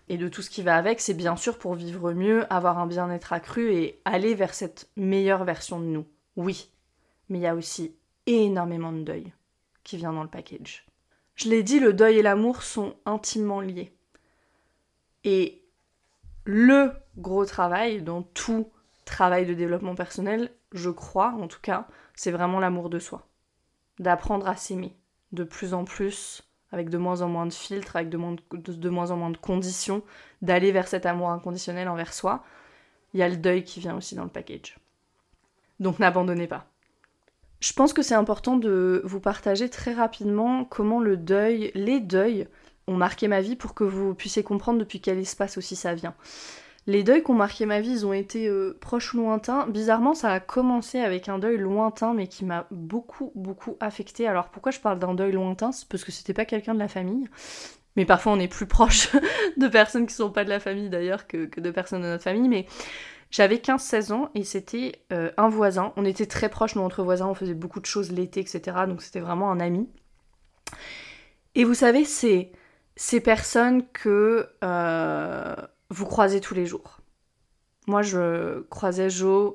et 0.09 0.17
de 0.17 0.27
tout 0.27 0.41
ce 0.41 0.49
qui 0.49 0.63
va 0.63 0.75
avec, 0.75 0.99
c'est 0.99 1.13
bien 1.13 1.35
sûr 1.35 1.59
pour 1.59 1.75
vivre 1.75 2.11
mieux, 2.11 2.51
avoir 2.51 2.79
un 2.79 2.87
bien-être 2.87 3.31
accru 3.31 3.71
et 3.71 4.01
aller 4.03 4.33
vers 4.33 4.55
cette 4.55 4.89
meilleure 4.97 5.43
version 5.43 5.79
de 5.79 5.85
nous. 5.85 6.07
Oui, 6.35 6.71
mais 7.29 7.37
il 7.37 7.41
y 7.41 7.47
a 7.47 7.55
aussi 7.55 7.95
énormément 8.25 8.91
de 8.91 9.03
deuil 9.03 9.31
qui 9.83 9.97
vient 9.97 10.13
dans 10.13 10.23
le 10.23 10.29
package. 10.29 10.85
Je 11.35 11.49
l'ai 11.49 11.61
dit, 11.61 11.79
le 11.79 11.93
deuil 11.93 12.17
et 12.17 12.23
l'amour 12.23 12.63
sont 12.63 12.95
intimement 13.05 13.61
liés. 13.61 13.93
Et 15.23 15.61
le 16.45 16.91
gros 17.17 17.45
travail 17.45 18.01
dans 18.01 18.23
tout 18.23 18.71
travail 19.05 19.45
de 19.45 19.53
développement 19.53 19.95
personnel, 19.95 20.51
je 20.71 20.89
crois 20.89 21.29
en 21.39 21.47
tout 21.47 21.61
cas, 21.61 21.87
c'est 22.15 22.31
vraiment 22.31 22.59
l'amour 22.59 22.89
de 22.89 22.99
soi. 22.99 23.27
D'apprendre 23.99 24.47
à 24.47 24.55
s'aimer 24.55 24.95
de 25.31 25.43
plus 25.43 25.73
en 25.73 25.83
plus, 25.83 26.43
avec 26.71 26.89
de 26.89 26.97
moins 26.97 27.21
en 27.21 27.29
moins 27.29 27.45
de 27.45 27.53
filtres, 27.53 27.95
avec 27.95 28.09
de 28.09 28.17
moins, 28.17 28.35
de, 28.51 28.89
moins 28.89 29.11
en 29.11 29.17
moins 29.17 29.29
de 29.29 29.37
conditions, 29.37 30.03
d'aller 30.41 30.71
vers 30.71 30.87
cet 30.87 31.05
amour 31.05 31.29
inconditionnel 31.29 31.87
envers 31.87 32.13
soi. 32.13 32.43
Il 33.13 33.19
y 33.19 33.23
a 33.23 33.29
le 33.29 33.37
deuil 33.37 33.63
qui 33.63 33.79
vient 33.79 33.95
aussi 33.95 34.15
dans 34.15 34.23
le 34.23 34.29
package. 34.29 34.77
Donc 35.79 35.99
n'abandonnez 35.99 36.47
pas. 36.47 36.65
Je 37.59 37.73
pense 37.73 37.93
que 37.93 38.01
c'est 38.01 38.15
important 38.15 38.57
de 38.57 39.01
vous 39.05 39.19
partager 39.19 39.69
très 39.69 39.93
rapidement 39.93 40.65
comment 40.65 40.99
le 40.99 41.15
deuil, 41.15 41.71
les 41.75 41.99
deuils 41.99 42.47
ont 42.87 42.97
marqué 42.97 43.27
ma 43.27 43.41
vie 43.41 43.55
pour 43.55 43.73
que 43.73 43.83
vous 43.83 44.13
puissiez 44.13 44.43
comprendre 44.43 44.79
depuis 44.79 44.99
quel 44.99 45.17
espace 45.17 45.57
aussi 45.57 45.75
ça 45.75 45.93
vient. 45.93 46.15
Les 46.85 47.03
deuils 47.03 47.23
qui 47.23 47.31
ont 47.31 47.35
marqué 47.35 47.65
ma 47.65 47.79
vie, 47.79 47.91
ils 47.91 48.05
ont 48.05 48.11
été 48.11 48.47
euh, 48.47 48.77
proches 48.81 49.13
ou 49.13 49.17
lointains. 49.17 49.67
Bizarrement, 49.67 50.13
ça 50.13 50.31
a 50.31 50.39
commencé 50.41 50.99
avec 50.99 51.29
un 51.29 51.39
deuil 51.39 51.57
lointain, 51.57 52.13
mais 52.13 52.27
qui 52.27 52.43
m'a 52.43 52.67
beaucoup, 52.71 53.31
beaucoup 53.35 53.77
affecté. 53.79 54.27
Alors 54.27 54.49
pourquoi 54.49 54.71
je 54.71 54.79
parle 54.79 54.99
d'un 54.99 55.13
deuil 55.13 55.31
lointain? 55.31 55.71
C'est 55.71 55.87
parce 55.87 56.03
que 56.03 56.11
c'était 56.11 56.33
pas 56.33 56.43
quelqu'un 56.43 56.73
de 56.73 56.79
la 56.79 56.89
famille. 56.89 57.29
Mais 57.95 58.05
parfois, 58.05 58.33
on 58.33 58.39
est 58.39 58.49
plus 58.49 58.65
proche 58.67 59.09
de 59.57 59.67
personnes 59.67 60.07
qui 60.07 60.13
sont 60.13 60.29
pas 60.29 60.43
de 60.43 60.49
la 60.49 60.59
famille 60.59 60.89
d'ailleurs 60.89 61.25
que, 61.25 61.47
de 61.59 61.71
personnes 61.71 62.01
de 62.01 62.07
notre 62.07 62.23
famille. 62.23 62.49
Mais 62.49 62.65
j'avais 63.31 63.57
15-16 63.57 64.11
ans 64.11 64.29
et 64.35 64.43
c'était 64.43 65.03
euh, 65.13 65.31
un 65.37 65.47
voisin. 65.47 65.93
On 65.95 66.03
était 66.03 66.25
très 66.25 66.49
proches, 66.49 66.75
nous, 66.75 66.81
entre 66.81 67.01
voisins. 67.01 67.27
On 67.27 67.33
faisait 67.33 67.53
beaucoup 67.53 67.79
de 67.79 67.85
choses 67.85 68.11
l'été, 68.11 68.41
etc. 68.41 68.61
Donc 68.89 69.01
c'était 69.01 69.21
vraiment 69.21 69.51
un 69.51 69.61
ami. 69.61 69.87
Et 71.55 71.63
vous 71.63 71.75
savez, 71.75 72.03
c'est 72.03 72.51
ces 72.97 73.21
personnes 73.21 73.87
que. 73.93 74.49
Euh, 74.65 75.55
vous 75.93 76.05
croisez 76.05 76.41
tous 76.41 76.55
les 76.55 76.65
jours. 76.65 76.97
Moi, 77.87 78.01
je 78.01 78.61
croisais 78.69 79.09
Joe 79.09 79.53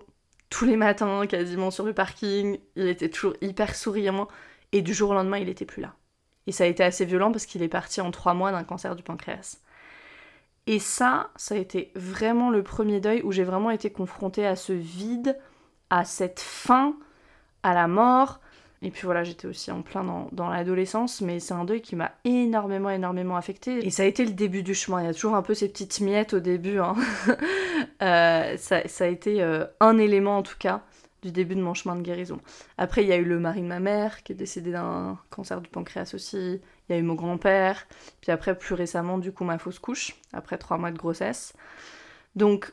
tous 0.50 0.64
les 0.64 0.76
matins, 0.76 1.26
quasiment 1.26 1.70
sur 1.70 1.84
le 1.84 1.92
parking. 1.92 2.58
Il 2.76 2.86
était 2.86 3.10
toujours 3.10 3.34
hyper 3.40 3.74
souriant. 3.74 4.28
Et 4.72 4.82
du 4.82 4.94
jour 4.94 5.10
au 5.10 5.14
lendemain, 5.14 5.38
il 5.38 5.46
n'était 5.46 5.64
plus 5.64 5.82
là. 5.82 5.94
Et 6.46 6.52
ça 6.52 6.64
a 6.64 6.66
été 6.68 6.84
assez 6.84 7.04
violent 7.04 7.32
parce 7.32 7.44
qu'il 7.44 7.62
est 7.62 7.68
parti 7.68 8.00
en 8.00 8.10
trois 8.10 8.34
mois 8.34 8.52
d'un 8.52 8.64
cancer 8.64 8.94
du 8.94 9.02
pancréas. 9.02 9.58
Et 10.66 10.78
ça, 10.78 11.30
ça 11.36 11.54
a 11.54 11.58
été 11.58 11.90
vraiment 11.96 12.50
le 12.50 12.62
premier 12.62 13.00
deuil 13.00 13.22
où 13.22 13.32
j'ai 13.32 13.44
vraiment 13.44 13.70
été 13.70 13.90
confrontée 13.90 14.46
à 14.46 14.54
ce 14.54 14.72
vide, 14.72 15.38
à 15.90 16.04
cette 16.04 16.40
fin, 16.40 16.96
à 17.62 17.74
la 17.74 17.88
mort, 17.88 18.40
et 18.80 18.90
puis 18.90 19.02
voilà, 19.04 19.24
j'étais 19.24 19.48
aussi 19.48 19.72
en 19.72 19.82
plein 19.82 20.04
dans, 20.30 20.48
l'adolescence, 20.48 21.20
mais 21.20 21.40
c'est 21.40 21.54
un 21.54 21.64
deuil 21.64 21.80
qui 21.80 21.96
m'a 21.96 22.12
énormément, 22.24 22.90
énormément 22.90 23.36
affectée. 23.36 23.84
Et 23.84 23.90
ça 23.90 24.04
a 24.04 24.06
été 24.06 24.24
le 24.24 24.32
début 24.32 24.62
du 24.62 24.74
chemin. 24.74 25.02
Il 25.02 25.06
y 25.06 25.08
a 25.08 25.14
toujours 25.14 25.34
un 25.34 25.42
peu 25.42 25.54
ces 25.54 25.68
petites 25.68 26.00
miettes 26.00 26.34
au 26.34 26.40
début. 26.40 26.78
Hein. 26.78 26.94
Euh, 28.00 28.56
ça, 28.58 28.82
a 29.00 29.06
été 29.06 29.42
euh, 29.42 29.64
un 29.80 29.98
élément, 29.98 30.38
en 30.38 30.42
tout 30.42 30.56
cas, 30.56 30.82
du 31.22 31.32
début 31.32 31.56
de 31.56 31.60
mon 31.60 31.74
chemin 31.74 31.96
de 31.96 32.02
guérison. 32.02 32.38
Après, 32.76 33.02
il 33.02 33.08
y 33.08 33.12
a 33.12 33.16
eu 33.16 33.24
le 33.24 33.40
mari 33.40 33.60
de 33.60 33.66
ma 33.66 33.80
mère, 33.80 34.22
qui 34.22 34.32
est 34.32 34.36
décédé 34.36 34.70
d'un 34.70 35.18
cancer 35.30 35.60
du 35.60 35.68
pancréas 35.68 36.12
aussi. 36.14 36.60
Il 36.88 36.92
y 36.92 36.96
a 36.96 36.98
eu 36.98 37.02
mon 37.02 37.14
grand-père. 37.14 37.86
Puis 38.20 38.30
après, 38.30 38.56
plus 38.56 38.74
récemment, 38.74 39.18
du 39.18 39.32
coup, 39.32 39.44
ma 39.44 39.58
fausse 39.58 39.80
couche, 39.80 40.14
après 40.32 40.58
trois 40.58 40.78
mois 40.78 40.92
de 40.92 40.98
grossesse. 40.98 41.54
Donc, 42.36 42.72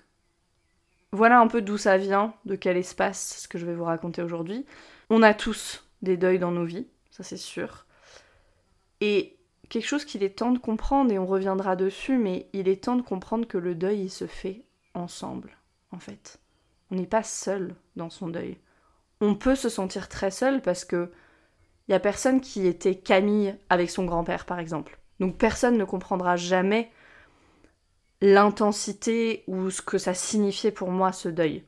voilà 1.11 1.39
un 1.39 1.47
peu 1.47 1.61
d'où 1.61 1.77
ça 1.77 1.97
vient, 1.97 2.33
de 2.45 2.55
quel 2.55 2.77
espace, 2.77 3.39
ce 3.41 3.47
que 3.47 3.57
je 3.57 3.65
vais 3.65 3.73
vous 3.73 3.85
raconter 3.85 4.21
aujourd'hui. 4.21 4.65
On 5.09 5.23
a 5.23 5.33
tous 5.33 5.84
des 6.01 6.17
deuils 6.17 6.39
dans 6.39 6.51
nos 6.51 6.65
vies, 6.65 6.87
ça 7.11 7.23
c'est 7.23 7.37
sûr. 7.37 7.85
Et 9.01 9.37
quelque 9.69 9.87
chose 9.87 10.05
qu'il 10.05 10.23
est 10.23 10.37
temps 10.37 10.51
de 10.51 10.59
comprendre, 10.59 11.11
et 11.11 11.19
on 11.19 11.25
reviendra 11.25 11.75
dessus, 11.75 12.17
mais 12.17 12.49
il 12.53 12.67
est 12.67 12.83
temps 12.83 12.95
de 12.95 13.01
comprendre 13.01 13.47
que 13.47 13.57
le 13.57 13.75
deuil, 13.75 14.03
il 14.03 14.09
se 14.09 14.27
fait 14.27 14.63
ensemble, 14.93 15.57
en 15.91 15.99
fait. 15.99 16.39
On 16.91 16.95
n'est 16.95 17.07
pas 17.07 17.23
seul 17.23 17.75
dans 17.95 18.09
son 18.09 18.27
deuil. 18.27 18.57
On 19.21 19.35
peut 19.35 19.55
se 19.55 19.69
sentir 19.69 20.09
très 20.09 20.31
seul 20.31 20.61
parce 20.61 20.85
que 20.85 21.11
il 21.87 21.91
y 21.91 21.95
a 21.95 21.99
personne 21.99 22.41
qui 22.41 22.65
était 22.65 22.95
Camille 22.95 23.55
avec 23.69 23.91
son 23.91 24.05
grand-père, 24.05 24.45
par 24.45 24.59
exemple. 24.59 24.99
Donc 25.19 25.37
personne 25.37 25.77
ne 25.77 25.85
comprendra 25.85 26.35
jamais 26.35 26.91
l'intensité 28.21 29.43
ou 29.47 29.69
ce 29.69 29.81
que 29.81 29.97
ça 29.97 30.13
signifiait 30.13 30.71
pour 30.71 30.89
moi 30.89 31.11
ce 31.11 31.29
deuil. 31.29 31.63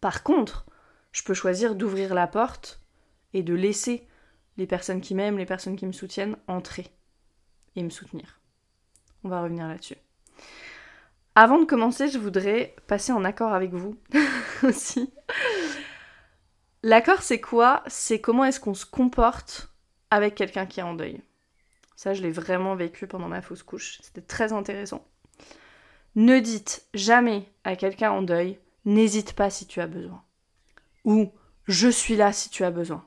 Par 0.00 0.22
contre, 0.22 0.66
je 1.12 1.22
peux 1.22 1.34
choisir 1.34 1.74
d'ouvrir 1.74 2.14
la 2.14 2.26
porte 2.26 2.81
et 3.34 3.42
de 3.42 3.54
laisser 3.54 4.06
les 4.56 4.66
personnes 4.66 5.00
qui 5.00 5.14
m'aiment, 5.14 5.38
les 5.38 5.46
personnes 5.46 5.76
qui 5.76 5.86
me 5.86 5.92
soutiennent 5.92 6.36
entrer 6.46 6.86
et 7.76 7.82
me 7.82 7.90
soutenir. 7.90 8.40
On 9.24 9.28
va 9.28 9.42
revenir 9.42 9.66
là-dessus. 9.66 9.96
Avant 11.34 11.58
de 11.58 11.64
commencer, 11.64 12.08
je 12.08 12.18
voudrais 12.18 12.74
passer 12.86 13.12
en 13.12 13.24
accord 13.24 13.54
avec 13.54 13.72
vous 13.72 13.96
aussi. 14.62 15.12
L'accord, 16.82 17.22
c'est 17.22 17.40
quoi? 17.40 17.82
C'est 17.86 18.20
comment 18.20 18.44
est-ce 18.44 18.60
qu'on 18.60 18.74
se 18.74 18.84
comporte 18.84 19.72
avec 20.10 20.34
quelqu'un 20.34 20.66
qui 20.66 20.80
est 20.80 20.84
en 20.84 20.94
deuil. 20.94 21.22
Ça, 21.96 22.12
je 22.12 22.22
l'ai 22.22 22.32
vraiment 22.32 22.74
vécu 22.74 23.06
pendant 23.06 23.28
ma 23.28 23.40
fausse 23.40 23.62
couche. 23.62 23.98
C'était 24.02 24.20
très 24.20 24.52
intéressant. 24.52 25.06
Ne 26.16 26.40
dites 26.40 26.86
jamais 26.92 27.50
à 27.64 27.76
quelqu'un 27.76 28.10
en 28.10 28.20
deuil, 28.20 28.58
n'hésite 28.84 29.32
pas 29.32 29.48
si 29.48 29.66
tu 29.66 29.80
as 29.80 29.86
besoin. 29.86 30.22
Ou 31.04 31.32
je 31.66 31.88
suis 31.88 32.16
là 32.16 32.32
si 32.32 32.50
tu 32.50 32.64
as 32.64 32.70
besoin 32.70 33.06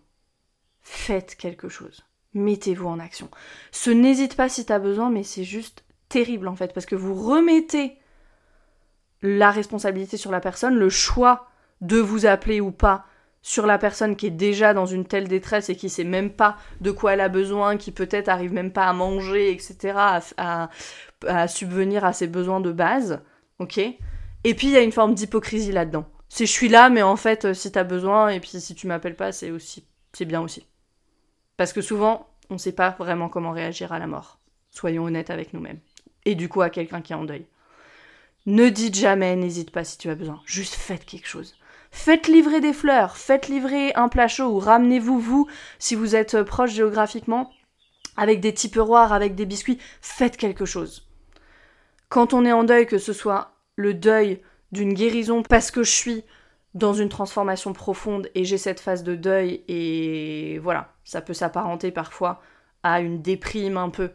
faites 0.85 1.35
quelque 1.35 1.67
chose. 1.67 2.05
Mettez-vous 2.33 2.87
en 2.87 2.99
action. 2.99 3.29
Ce 3.71 3.89
n'hésite 3.89 4.35
pas 4.35 4.49
si 4.49 4.65
tu 4.65 4.71
as 4.71 4.79
besoin, 4.79 5.09
mais 5.09 5.23
c'est 5.23 5.43
juste 5.43 5.83
terrible 6.07 6.47
en 6.47 6.55
fait, 6.55 6.73
parce 6.73 6.85
que 6.85 6.95
vous 6.95 7.15
remettez 7.15 7.97
la 9.21 9.51
responsabilité 9.51 10.15
sur 10.17 10.31
la 10.31 10.39
personne, 10.39 10.75
le 10.75 10.89
choix 10.89 11.49
de 11.81 11.97
vous 11.97 12.25
appeler 12.25 12.61
ou 12.61 12.71
pas 12.71 13.05
sur 13.41 13.65
la 13.65 13.77
personne 13.77 14.15
qui 14.15 14.27
est 14.27 14.31
déjà 14.31 14.73
dans 14.73 14.85
une 14.85 15.05
telle 15.05 15.27
détresse 15.27 15.69
et 15.69 15.75
qui 15.75 15.89
sait 15.89 16.03
même 16.03 16.31
pas 16.31 16.57
de 16.81 16.91
quoi 16.91 17.13
elle 17.13 17.21
a 17.21 17.29
besoin, 17.29 17.77
qui 17.77 17.91
peut-être 17.91 18.29
arrive 18.29 18.53
même 18.53 18.71
pas 18.71 18.85
à 18.85 18.93
manger, 18.93 19.51
etc., 19.51 19.93
à, 20.37 20.69
à, 21.27 21.47
subvenir 21.47 22.05
à 22.05 22.13
ses 22.13 22.27
besoins 22.27 22.59
de 22.59 22.71
base, 22.71 23.21
ok? 23.59 23.77
Et 23.77 24.53
puis 24.53 24.67
il 24.67 24.73
y 24.73 24.77
a 24.77 24.81
une 24.81 24.91
forme 24.91 25.15
d'hypocrisie 25.15 25.71
là-dedans. 25.71 26.05
C'est 26.27 26.45
je 26.45 26.51
suis 26.51 26.69
là, 26.69 26.89
mais 26.89 27.01
en 27.01 27.15
fait, 27.15 27.53
si 27.53 27.71
t'as 27.71 27.83
besoin, 27.83 28.29
et 28.29 28.39
puis 28.39 28.59
si 28.59 28.75
tu 28.75 28.87
m'appelles 28.87 29.15
pas, 29.15 29.31
c'est 29.31 29.51
aussi, 29.51 29.85
c'est 30.13 30.25
bien 30.25 30.41
aussi. 30.41 30.65
Parce 31.57 31.73
que 31.73 31.81
souvent, 31.81 32.27
on 32.49 32.57
sait 32.57 32.71
pas 32.71 32.95
vraiment 32.97 33.29
comment 33.29 33.51
réagir 33.51 33.91
à 33.91 33.99
la 33.99 34.07
mort. 34.07 34.39
Soyons 34.69 35.05
honnêtes 35.05 35.29
avec 35.29 35.53
nous-mêmes. 35.53 35.79
Et 36.25 36.35
du 36.35 36.49
coup, 36.49 36.61
à 36.61 36.69
quelqu'un 36.69 37.01
qui 37.01 37.13
est 37.13 37.15
en 37.15 37.23
deuil. 37.23 37.45
Ne 38.45 38.69
dites 38.69 38.95
jamais, 38.95 39.35
n'hésite 39.35 39.71
pas 39.71 39.83
si 39.83 39.97
tu 39.97 40.09
as 40.09 40.15
besoin. 40.15 40.41
Juste 40.45 40.75
faites 40.75 41.05
quelque 41.05 41.27
chose. 41.27 41.55
Faites 41.91 42.27
livrer 42.27 42.59
des 42.59 42.73
fleurs, 42.73 43.15
faites 43.15 43.47
livrer 43.47 43.93
un 43.95 44.09
plat 44.09 44.27
chaud 44.27 44.49
ou 44.49 44.59
ramenez-vous, 44.59 45.17
vous, 45.17 45.47
si 45.79 45.95
vous 45.95 46.13
êtes 46.15 46.35
euh, 46.35 46.43
proche 46.43 46.73
géographiquement, 46.73 47.51
avec 48.17 48.41
des 48.41 48.53
tiperoirs, 48.53 49.13
avec 49.13 49.33
des 49.33 49.45
biscuits, 49.45 49.79
faites 50.01 50.35
quelque 50.35 50.65
chose. 50.65 51.07
Quand 52.09 52.33
on 52.33 52.45
est 52.45 52.51
en 52.51 52.65
deuil, 52.65 52.85
que 52.85 52.97
ce 52.97 53.13
soit 53.13 53.53
le 53.77 53.93
deuil 53.93 54.41
d'une 54.71 54.93
guérison 54.93 55.41
parce 55.41 55.71
que 55.71 55.83
je 55.83 55.91
suis 55.91 56.23
dans 56.73 56.93
une 56.93 57.09
transformation 57.09 57.71
profonde 57.71 58.29
et 58.35 58.43
j'ai 58.43 58.57
cette 58.57 58.81
phase 58.81 59.03
de 59.03 59.15
deuil 59.15 59.63
et 59.67 60.59
voilà, 60.59 60.94
ça 61.05 61.21
peut 61.21 61.33
s'apparenter 61.33 61.91
parfois 61.91 62.41
à 62.83 62.99
une 62.99 63.21
déprime 63.21 63.77
un 63.77 63.89
peu. 63.89 64.11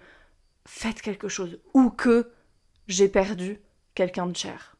Faites 0.66 1.00
quelque 1.00 1.28
chose. 1.28 1.58
Ou 1.72 1.90
que 1.90 2.30
j'ai 2.88 3.08
perdu 3.08 3.60
quelqu'un 3.94 4.26
de 4.26 4.36
cher. 4.36 4.76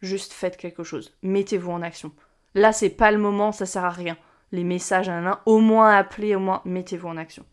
Juste 0.00 0.32
faites 0.32 0.56
quelque 0.56 0.84
chose. 0.84 1.16
Mettez-vous 1.22 1.70
en 1.70 1.82
action. 1.82 2.12
Là, 2.54 2.72
c'est 2.72 2.90
pas 2.90 3.10
le 3.10 3.18
moment, 3.18 3.52
ça 3.52 3.66
sert 3.66 3.84
à 3.84 3.90
rien. 3.90 4.16
Les 4.52 4.64
messages, 4.64 5.08
un, 5.08 5.40
au 5.46 5.58
moins 5.58 5.96
appelez, 5.96 6.34
au 6.36 6.40
moins 6.40 6.62
mettez-vous 6.64 7.08
en 7.08 7.16
action. 7.16 7.44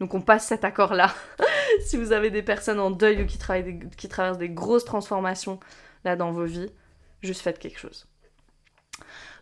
Donc 0.00 0.14
on 0.14 0.22
passe 0.22 0.46
cet 0.46 0.64
accord-là. 0.64 1.14
si 1.80 1.98
vous 1.98 2.12
avez 2.12 2.30
des 2.30 2.42
personnes 2.42 2.80
en 2.80 2.90
deuil 2.90 3.22
ou 3.22 3.26
qui, 3.26 3.38
qui 3.96 4.08
traversent 4.08 4.38
des 4.38 4.48
grosses 4.48 4.86
transformations 4.86 5.60
là 6.04 6.16
dans 6.16 6.32
vos 6.32 6.46
vies, 6.46 6.72
juste 7.22 7.42
faites 7.42 7.58
quelque 7.58 7.78
chose. 7.78 8.08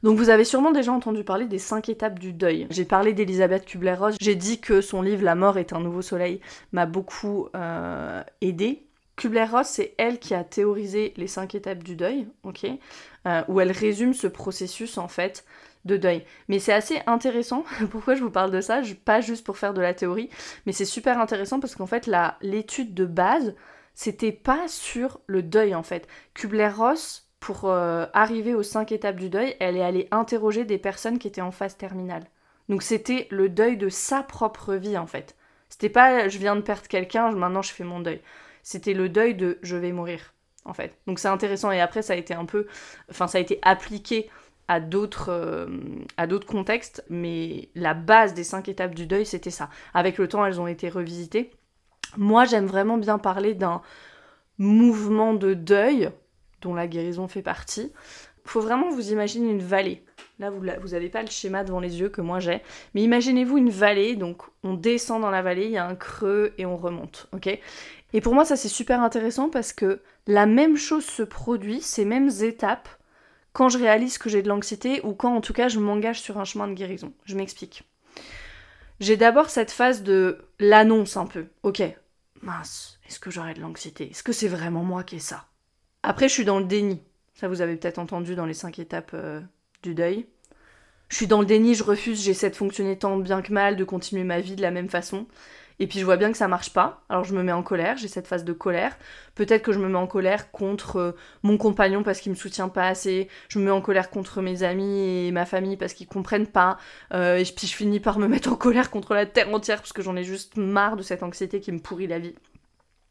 Donc 0.03 0.19
vous 0.19 0.31
avez 0.31 0.45
sûrement 0.45 0.73
déjà 0.73 0.93
entendu 0.93 1.25
parler 1.25 1.47
des 1.47 1.59
cinq 1.59 1.89
étapes 1.89 2.19
du 2.19 2.33
deuil. 2.33 2.67
J'ai 2.71 2.85
parlé 2.85 3.13
d'Elisabeth 3.13 3.65
Kubler-Ross, 3.65 4.17
j'ai 4.21 4.35
dit 4.35 4.61
que 4.61 4.81
son 4.81 5.03
livre 5.03 5.25
La 5.25 5.35
mort 5.35 5.59
est 5.59 5.73
un 5.73 5.81
nouveau 5.81 6.03
soleil 6.03 6.41
m'a 6.73 6.87
beaucoup 6.87 7.49
euh, 7.55 8.23
aidé 8.41 8.89
Kubler-Ross, 9.19 9.67
c'est 9.67 9.95
elle 9.99 10.19
qui 10.19 10.35
a 10.35 10.45
théorisé 10.45 11.13
les 11.17 11.27
cinq 11.27 11.55
étapes 11.55 11.83
du 11.83 11.97
deuil, 11.97 12.29
ok, 12.45 12.67
euh, 13.27 13.43
où 13.49 13.61
elle 13.61 13.73
résume 13.73 14.15
ce 14.15 14.29
processus 14.29 14.97
en 14.97 15.09
fait 15.09 15.45
de 15.85 15.97
deuil. 15.97 16.25
Mais 16.49 16.59
c'est 16.59 16.73
assez 16.73 17.01
intéressant. 17.07 17.65
Pourquoi 17.91 18.15
je 18.15 18.23
vous 18.23 18.31
parle 18.31 18.51
de 18.51 18.61
ça 18.61 18.81
Pas 19.05 19.21
juste 19.21 19.45
pour 19.45 19.59
faire 19.59 19.75
de 19.75 19.81
la 19.81 19.93
théorie, 19.93 20.31
mais 20.65 20.73
c'est 20.73 20.85
super 20.85 21.19
intéressant 21.19 21.61
parce 21.61 21.75
qu'en 21.75 21.87
fait 21.87 22.09
l'étude 22.41 22.95
de 22.95 23.05
base, 23.05 23.55
c'était 23.95 24.33
pas 24.33 24.69
sur 24.69 25.21
le 25.27 25.43
deuil 25.43 25.75
en 25.75 25.83
fait. 25.83 26.07
Kubler-Ross, 26.35 27.28
pour 27.41 27.65
euh, 27.65 28.07
arriver 28.13 28.55
aux 28.55 28.63
cinq 28.63 28.93
étapes 28.93 29.17
du 29.17 29.31
deuil, 29.31 29.55
elle 29.61 29.77
est 29.77 29.83
allée 29.83 30.09
interroger 30.11 30.65
des 30.65 30.79
personnes 30.79 31.19
qui 31.19 31.29
étaient 31.29 31.41
en 31.41 31.53
phase 31.53 31.77
terminale. 31.77 32.25
Donc 32.69 32.83
c'était 32.83 33.29
le 33.31 33.49
deuil 33.49 33.77
de 33.77 33.89
sa 33.89 34.23
propre 34.23 34.75
vie 34.75 34.99
en 34.99 35.07
fait. 35.07 35.37
C'était 35.69 35.89
pas 35.89 36.29
je 36.29 36.39
viens 36.39 36.57
de 36.57 36.61
perdre 36.61 36.89
quelqu'un, 36.89 37.31
maintenant 37.33 37.63
je 37.63 37.73
fais 37.73 37.85
mon 37.85 38.01
deuil 38.01 38.21
c'était 38.69 38.93
le 38.93 39.09
deuil 39.09 39.35
de 39.35 39.59
je 39.63 39.77
vais 39.77 39.93
mourir, 39.93 40.35
en 40.67 40.75
fait. 40.75 40.99
Donc 41.07 41.19
c'est 41.19 41.29
intéressant. 41.29 41.71
Et 41.71 41.81
après, 41.81 42.03
ça 42.03 42.13
a 42.13 42.17
été 42.17 42.35
un 42.35 42.45
peu. 42.45 42.67
Enfin, 43.11 43.27
ça 43.27 43.39
a 43.39 43.41
été 43.41 43.59
appliqué 43.63 44.29
à 44.69 44.79
d'autres 44.79 45.31
euh, 45.31 45.67
à 46.19 46.27
d'autres 46.27 46.47
contextes, 46.47 47.03
mais 47.09 47.71
la 47.75 47.95
base 47.95 48.35
des 48.35 48.45
cinq 48.45 48.69
étapes 48.69 48.95
du 48.95 49.07
deuil, 49.07 49.25
c'était 49.25 49.51
ça. 49.51 49.71
Avec 49.95 50.19
le 50.19 50.29
temps, 50.29 50.45
elles 50.45 50.61
ont 50.61 50.67
été 50.67 50.91
revisitées. 50.91 51.51
Moi, 52.19 52.45
j'aime 52.45 52.67
vraiment 52.67 52.99
bien 52.99 53.17
parler 53.17 53.55
d'un 53.55 53.81
mouvement 54.59 55.33
de 55.33 55.55
deuil 55.55 56.11
dont 56.61 56.75
la 56.75 56.87
guérison 56.87 57.29
fait 57.29 57.43
partie. 57.43 57.93
Faut 58.45 58.61
vraiment 58.61 58.89
vous 58.91 59.13
imaginer 59.13 59.51
une 59.51 59.63
vallée. 59.63 60.05
Là, 60.39 60.51
vous 60.51 60.89
n'avez 60.89 61.09
pas 61.09 61.23
le 61.23 61.29
schéma 61.29 61.65
devant 61.65 61.81
les 61.81 62.01
yeux 62.01 62.09
que 62.09 62.21
moi 62.21 62.39
j'ai. 62.39 62.63
Mais 62.95 63.03
imaginez-vous 63.03 63.59
une 63.59 63.71
vallée, 63.71 64.17
donc 64.17 64.43
on 64.63 64.75
descend 64.75 65.21
dans 65.21 65.31
la 65.31 65.43
vallée, 65.43 65.65
il 65.65 65.73
y 65.73 65.77
a 65.77 65.87
un 65.87 65.97
creux 65.97 66.55
et 66.59 66.65
on 66.65 66.77
remonte, 66.77 67.27
ok? 67.33 67.59
Et 68.15 68.21
pour 68.21 68.35
moi, 68.35 68.45
ça 68.45 68.57
c'est 68.57 68.69
super 68.69 69.03
intéressant 69.03 69.51
parce 69.51 69.73
que 69.73 70.01
la 70.27 70.47
même 70.47 70.77
chose 70.77 71.05
se 71.05 71.23
produit, 71.23 71.83
ces 71.83 72.05
mêmes 72.05 72.31
étapes, 72.41 72.89
quand 73.53 73.69
je 73.69 73.79
réalise 73.79 74.17
que 74.17 74.31
j'ai 74.31 74.43
de 74.43 74.49
l'anxiété 74.49 75.01
ou 75.03 75.13
quand 75.13 75.35
en 75.35 75.41
tout 75.41 75.53
cas 75.53 75.69
je 75.69 75.81
m'engage 75.81 76.21
sur 76.21 76.39
un 76.39 76.45
chemin 76.45 76.69
de 76.69 76.75
guérison. 76.75 77.13
Je 77.25 77.37
m'explique. 77.37 77.83
J'ai 79.01 79.17
d'abord 79.17 79.51
cette 79.51 79.73
phase 79.73 80.03
de 80.03 80.47
l'annonce 80.59 81.17
un 81.17 81.27
peu. 81.27 81.47
Ok, 81.63 81.83
mince, 82.41 82.99
est-ce 83.07 83.21
que 83.21 83.31
j'aurai 83.31 83.55
de 83.55 83.61
l'anxiété? 83.61 84.11
Est-ce 84.11 84.23
que 84.23 84.33
c'est 84.33 84.49
vraiment 84.49 84.85
moi 84.85 85.03
qui 85.03 85.17
ai 85.17 85.21
ça? 85.21 85.47
Après, 86.03 86.29
je 86.29 86.35
suis 86.35 86.45
dans 86.45 86.59
le 86.59 86.65
déni. 86.65 87.01
Ça, 87.35 87.49
vous 87.49 87.61
avez 87.61 87.77
peut-être 87.77 87.99
entendu 87.99 88.35
dans 88.35 88.47
les 88.47 88.55
cinq 88.55 88.79
étapes 88.79 89.13
euh, 89.15 89.41
du 89.83 89.95
deuil. 89.95 90.27
Je 91.09 91.17
suis 91.17 91.27
dans 91.27 91.41
le 91.41 91.47
déni, 91.47 91.75
je 91.75 91.85
refuse, 91.85 92.23
j'essaie 92.23 92.51
de 92.51 92.57
fonctionner 92.57 92.99
tant 92.99 93.17
bien 93.17 93.41
que 93.41 93.53
mal, 93.53 93.77
de 93.77 93.85
continuer 93.85 94.25
ma 94.25 94.41
vie 94.41 94.57
de 94.57 94.63
la 94.63 94.71
même 94.71 94.91
façon. 94.91 95.27
Et 95.81 95.87
puis 95.87 96.01
je 96.01 96.05
vois 96.05 96.17
bien 96.17 96.33
que 96.33 96.37
ça 96.37 96.49
marche 96.49 96.73
pas. 96.73 97.05
Alors 97.09 97.25
je 97.25 97.35
me 97.35 97.43
mets 97.43 97.53
en 97.53 97.63
colère, 97.63 97.97
j'ai 97.97 98.09
cette 98.09 98.27
phase 98.27 98.45
de 98.45 98.53
colère. 98.53 98.97
Peut-être 99.35 99.63
que 99.63 99.73
je 99.73 99.79
me 99.79 99.89
mets 99.89 99.99
en 99.99 100.07
colère 100.07 100.51
contre 100.51 100.97
euh, 100.97 101.13
mon 101.43 101.57
compagnon 101.57 102.03
parce 102.03 102.21
qu'il 102.21 102.33
me 102.33 102.37
soutient 102.37 102.69
pas 102.69 102.89
assez. 102.89 103.29
Je 103.49 103.59
me 103.59 103.65
mets 103.65 103.71
en 103.71 103.81
colère 103.81 104.11
contre 104.11 104.43
mes 104.43 104.65
amis 104.65 105.27
et 105.29 105.31
ma 105.31 105.47
famille 105.47 105.77
parce 105.77 105.95
qu'ils 105.95 106.09
comprennent 106.09 106.49
pas. 106.49 106.79
Euh, 107.15 107.37
et 107.37 107.45
puis 107.45 107.67
je 107.67 107.75
finis 107.75 108.01
par 108.01 108.19
me 108.19 108.27
mettre 108.27 108.53
en 108.53 108.57
colère 108.57 108.91
contre 108.91 109.15
la 109.15 109.25
terre 109.25 109.55
entière 109.55 109.79
parce 109.79 109.93
que 109.93 110.03
j'en 110.03 110.17
ai 110.17 110.25
juste 110.25 110.57
marre 110.57 110.97
de 110.97 111.03
cette 111.03 111.23
anxiété 111.23 111.61
qui 111.61 111.71
me 111.71 111.79
pourrit 111.79 112.09
la 112.09 112.19
vie. 112.19 112.35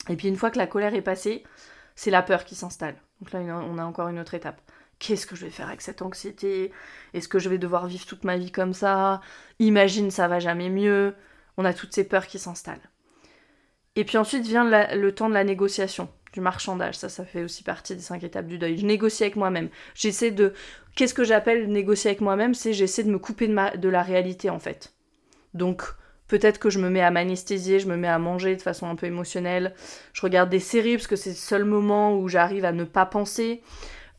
Et 0.10 0.16
puis 0.16 0.28
une 0.28 0.36
fois 0.36 0.52
que 0.52 0.58
la 0.58 0.68
colère 0.68 0.94
est 0.94 1.02
passée, 1.02 1.44
c'est 1.98 2.12
la 2.12 2.22
peur 2.22 2.46
qui 2.46 2.56
s'installe. 2.56 2.96
Donc 3.20 3.34
là 3.34 3.40
on 3.40 3.78
a 3.78 3.84
encore 3.84 4.08
une 4.08 4.20
autre 4.20 4.36
étape. 4.36 4.62
Qu'est-ce 5.00 5.28
que 5.28 5.36
je 5.36 5.46
vais 5.46 5.52
faire 5.52 5.68
avec 5.68 5.82
cette 5.82 6.02
anxiété? 6.02 6.72
Est-ce 7.14 7.28
que 7.28 7.40
je 7.40 7.50
vais 7.50 7.58
devoir 7.58 7.88
vivre 7.88 8.06
toute 8.06 8.24
ma 8.24 8.38
vie 8.38 8.52
comme 8.52 8.74
ça? 8.74 9.20
Imagine 9.60 10.10
ça 10.10 10.30
va 10.30 10.40
jamais 10.40 10.70
mieux 10.70 11.14
on 11.58 11.66
a 11.66 11.74
toutes 11.74 11.94
ces 11.94 12.04
peurs 12.04 12.28
qui 12.28 12.40
s'installent. 12.40 12.90
Et 13.96 14.06
puis 14.06 14.18
ensuite 14.18 14.46
vient 14.46 14.64
le 14.64 15.12
temps 15.12 15.28
de 15.28 15.34
la 15.34 15.44
négociation, 15.44 16.08
du 16.32 16.40
marchandage. 16.40 16.96
Ça, 16.96 17.10
ça 17.10 17.26
fait 17.26 17.44
aussi 17.44 17.64
partie 17.64 17.96
des 17.96 18.02
cinq 18.02 18.24
étapes 18.24 18.46
du 18.46 18.60
deuil. 18.60 18.78
Je 18.78 18.86
négocie 18.86 19.24
avec 19.24 19.36
moi-même. 19.36 19.70
J'essaie 19.96 20.32
de. 20.32 20.54
Qu'est-ce 20.96 21.16
que 21.16 21.24
j'appelle 21.24 21.72
négocier 21.72 22.12
avec 22.12 22.22
moi-même? 22.22 22.54
C'est 22.54 22.74
j'essaie 22.74 23.04
de 23.04 23.10
me 23.10 23.20
couper 23.20 23.48
de, 23.48 23.78
de 23.78 23.90
la 23.90 24.04
réalité 24.04 24.52
en 24.52 24.60
fait. 24.60 24.94
Donc 25.56 25.84
peut-être 26.28 26.60
que 26.60 26.70
je 26.70 26.80
me 26.80 26.90
mets 26.90 27.02
à 27.02 27.12
m'anesthésier, 27.12 27.80
je 27.80 27.88
me 27.88 27.98
mets 27.98 28.08
à 28.08 28.20
manger 28.20 28.56
de 28.56 28.62
façon 28.62 28.88
un 28.88 28.96
peu 28.96 29.06
émotionnelle. 29.06 29.74
Je 30.14 30.22
regarde 30.22 30.50
des 30.50 30.60
séries 30.60 30.96
parce 30.98 31.08
que 31.08 31.16
c'est 31.16 31.32
le 31.32 31.36
seul 31.36 31.66
moment 31.66 32.18
où 32.18 32.28
j'arrive 32.28 32.66
à 32.66 32.72
ne 32.72 32.84
pas 32.84 33.06
penser. 33.06 33.62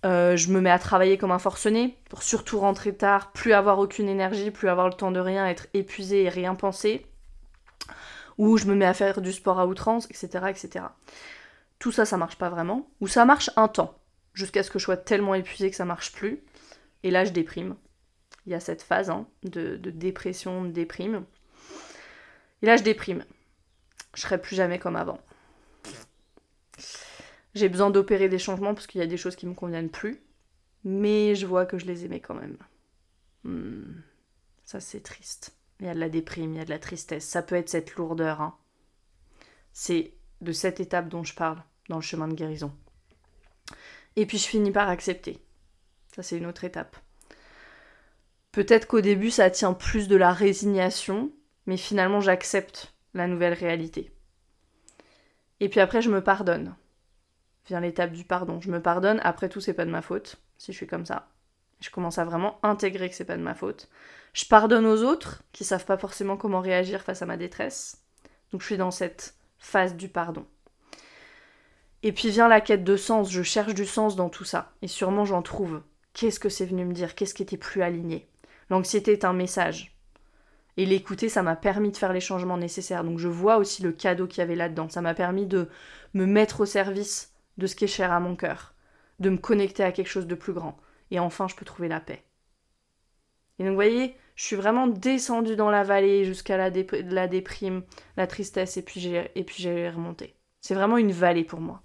Euh, 0.06 0.36
je 0.36 0.50
me 0.50 0.60
mets 0.60 0.70
à 0.70 0.78
travailler 0.78 1.18
comme 1.18 1.32
un 1.32 1.38
forcené 1.38 1.96
pour 2.08 2.22
surtout 2.22 2.60
rentrer 2.60 2.94
tard, 2.94 3.32
plus 3.32 3.52
avoir 3.52 3.78
aucune 3.78 4.08
énergie, 4.08 4.50
plus 4.50 4.68
avoir 4.68 4.88
le 4.88 4.94
temps 4.94 5.10
de 5.10 5.20
rien, 5.20 5.46
être 5.46 5.66
épuisé 5.74 6.22
et 6.22 6.28
rien 6.28 6.54
penser 6.54 7.04
ou 8.38 8.56
je 8.56 8.66
me 8.66 8.74
mets 8.74 8.86
à 8.86 8.94
faire 8.94 9.20
du 9.20 9.32
sport 9.32 9.58
à 9.58 9.66
outrance, 9.66 10.06
etc. 10.06 10.46
etc. 10.48 10.86
Tout 11.78 11.92
ça, 11.92 12.04
ça 12.04 12.16
marche 12.16 12.36
pas 12.36 12.48
vraiment. 12.48 12.88
Ou 13.00 13.08
ça 13.08 13.24
marche 13.24 13.50
un 13.56 13.68
temps, 13.68 13.98
jusqu'à 14.32 14.62
ce 14.62 14.70
que 14.70 14.78
je 14.78 14.84
sois 14.84 14.96
tellement 14.96 15.34
épuisée 15.34 15.70
que 15.70 15.76
ça 15.76 15.84
marche 15.84 16.12
plus. 16.12 16.42
Et 17.02 17.10
là, 17.10 17.24
je 17.24 17.32
déprime. 17.32 17.76
Il 18.46 18.52
y 18.52 18.54
a 18.54 18.60
cette 18.60 18.82
phase 18.82 19.10
hein, 19.10 19.26
de, 19.42 19.76
dépression, 19.76 20.64
de 20.64 20.70
déprime. 20.70 21.24
Et 22.62 22.66
là, 22.66 22.76
je 22.76 22.82
déprime. 22.82 23.24
Je 24.14 24.22
serai 24.22 24.40
plus 24.40 24.56
jamais 24.56 24.78
comme 24.78 24.96
avant. 24.96 25.20
J'ai 27.54 27.68
besoin 27.68 27.90
d'opérer 27.90 28.28
des 28.28 28.38
changements 28.38 28.74
parce 28.74 28.86
qu'il 28.86 29.00
y 29.00 29.04
a 29.04 29.06
des 29.06 29.16
choses 29.16 29.36
qui 29.36 29.46
me 29.46 29.54
conviennent 29.54 29.90
plus. 29.90 30.22
Mais 30.84 31.34
je 31.34 31.46
vois 31.46 31.66
que 31.66 31.78
je 31.78 31.86
les 31.86 32.04
aimais 32.04 32.20
quand 32.20 32.34
même. 32.34 32.56
Hmm. 33.44 34.00
Ça, 34.64 34.80
c'est 34.80 35.00
triste. 35.00 35.54
Il 35.80 35.86
y 35.86 35.88
a 35.88 35.94
de 35.94 36.00
la 36.00 36.08
déprime, 36.08 36.54
il 36.54 36.58
y 36.58 36.60
a 36.60 36.64
de 36.64 36.70
la 36.70 36.78
tristesse. 36.78 37.26
Ça 37.26 37.42
peut 37.42 37.54
être 37.54 37.68
cette 37.68 37.94
lourdeur. 37.94 38.40
Hein. 38.40 38.56
C'est 39.72 40.14
de 40.40 40.52
cette 40.52 40.80
étape 40.80 41.08
dont 41.08 41.24
je 41.24 41.34
parle 41.34 41.62
dans 41.88 41.96
le 41.96 42.02
chemin 42.02 42.28
de 42.28 42.34
guérison. 42.34 42.72
Et 44.16 44.26
puis 44.26 44.38
je 44.38 44.46
finis 44.46 44.72
par 44.72 44.88
accepter. 44.88 45.38
Ça, 46.14 46.22
c'est 46.22 46.36
une 46.36 46.46
autre 46.46 46.64
étape. 46.64 46.96
Peut-être 48.52 48.86
qu'au 48.86 49.00
début, 49.00 49.30
ça 49.30 49.50
tient 49.50 49.72
plus 49.72 50.08
de 50.08 50.16
la 50.16 50.32
résignation, 50.32 51.32
mais 51.68 51.76
finalement, 51.76 52.22
j'accepte 52.22 52.94
la 53.12 53.26
nouvelle 53.26 53.52
réalité. 53.52 54.10
Et 55.60 55.68
puis 55.68 55.80
après, 55.80 56.00
je 56.00 56.08
me 56.10 56.24
pardonne. 56.24 56.74
Vient 57.66 57.80
l'étape 57.80 58.12
du 58.12 58.24
pardon. 58.24 58.58
Je 58.58 58.70
me 58.70 58.80
pardonne, 58.80 59.20
après 59.22 59.50
tout, 59.50 59.60
c'est 59.60 59.74
pas 59.74 59.84
de 59.84 59.90
ma 59.90 60.00
faute, 60.00 60.36
si 60.56 60.72
je 60.72 60.76
suis 60.78 60.86
comme 60.86 61.04
ça. 61.04 61.28
Je 61.80 61.90
commence 61.90 62.16
à 62.16 62.24
vraiment 62.24 62.58
intégrer 62.62 63.10
que 63.10 63.14
c'est 63.14 63.26
pas 63.26 63.36
de 63.36 63.42
ma 63.42 63.54
faute. 63.54 63.90
Je 64.32 64.46
pardonne 64.46 64.86
aux 64.86 65.02
autres 65.02 65.42
qui 65.52 65.62
savent 65.62 65.84
pas 65.84 65.98
forcément 65.98 66.38
comment 66.38 66.60
réagir 66.60 67.02
face 67.02 67.20
à 67.20 67.26
ma 67.26 67.36
détresse. 67.36 68.02
Donc 68.50 68.62
je 68.62 68.66
suis 68.66 68.78
dans 68.78 68.90
cette 68.90 69.34
phase 69.58 69.94
du 69.94 70.08
pardon. 70.08 70.46
Et 72.02 72.12
puis 72.12 72.30
vient 72.30 72.48
la 72.48 72.62
quête 72.62 72.82
de 72.82 72.96
sens, 72.96 73.30
je 73.30 73.42
cherche 73.42 73.74
du 73.74 73.84
sens 73.84 74.16
dans 74.16 74.30
tout 74.30 74.44
ça, 74.44 74.72
et 74.80 74.88
sûrement 74.88 75.26
j'en 75.26 75.42
trouve. 75.42 75.82
Qu'est-ce 76.14 76.40
que 76.40 76.48
c'est 76.48 76.64
venu 76.64 76.86
me 76.86 76.94
dire? 76.94 77.14
Qu'est-ce 77.14 77.34
qui 77.34 77.42
était 77.42 77.58
plus 77.58 77.82
aligné? 77.82 78.26
L'anxiété 78.70 79.12
est 79.12 79.26
un 79.26 79.34
message. 79.34 79.97
Et 80.78 80.86
l'écouter, 80.86 81.28
ça 81.28 81.42
m'a 81.42 81.56
permis 81.56 81.90
de 81.90 81.96
faire 81.96 82.12
les 82.12 82.20
changements 82.20 82.56
nécessaires. 82.56 83.02
Donc 83.02 83.18
je 83.18 83.26
vois 83.26 83.56
aussi 83.56 83.82
le 83.82 83.90
cadeau 83.90 84.28
qu'il 84.28 84.38
y 84.38 84.42
avait 84.42 84.54
là-dedans. 84.54 84.88
Ça 84.88 85.02
m'a 85.02 85.12
permis 85.12 85.44
de 85.44 85.68
me 86.14 86.24
mettre 86.24 86.60
au 86.60 86.66
service 86.66 87.34
de 87.58 87.66
ce 87.66 87.74
qui 87.74 87.84
est 87.84 87.88
cher 87.88 88.12
à 88.12 88.20
mon 88.20 88.36
cœur, 88.36 88.74
de 89.18 89.28
me 89.28 89.38
connecter 89.38 89.82
à 89.82 89.90
quelque 89.90 90.08
chose 90.08 90.28
de 90.28 90.36
plus 90.36 90.52
grand. 90.52 90.78
Et 91.10 91.18
enfin, 91.18 91.48
je 91.48 91.56
peux 91.56 91.64
trouver 91.64 91.88
la 91.88 91.98
paix. 91.98 92.22
Et 93.58 93.64
donc, 93.64 93.70
vous 93.70 93.74
voyez, 93.74 94.14
je 94.36 94.44
suis 94.44 94.54
vraiment 94.54 94.86
descendue 94.86 95.56
dans 95.56 95.68
la 95.68 95.82
vallée 95.82 96.24
jusqu'à 96.24 96.56
la, 96.56 96.70
la, 96.70 97.26
déprime, 97.26 97.82
la 98.16 98.28
tristesse, 98.28 98.76
et 98.76 98.82
puis 98.82 99.00
j'ai 99.00 99.90
remonté. 99.90 100.36
C'est 100.60 100.74
vraiment 100.76 100.96
une 100.96 101.10
vallée 101.10 101.42
pour 101.42 101.60
moi. 101.60 101.82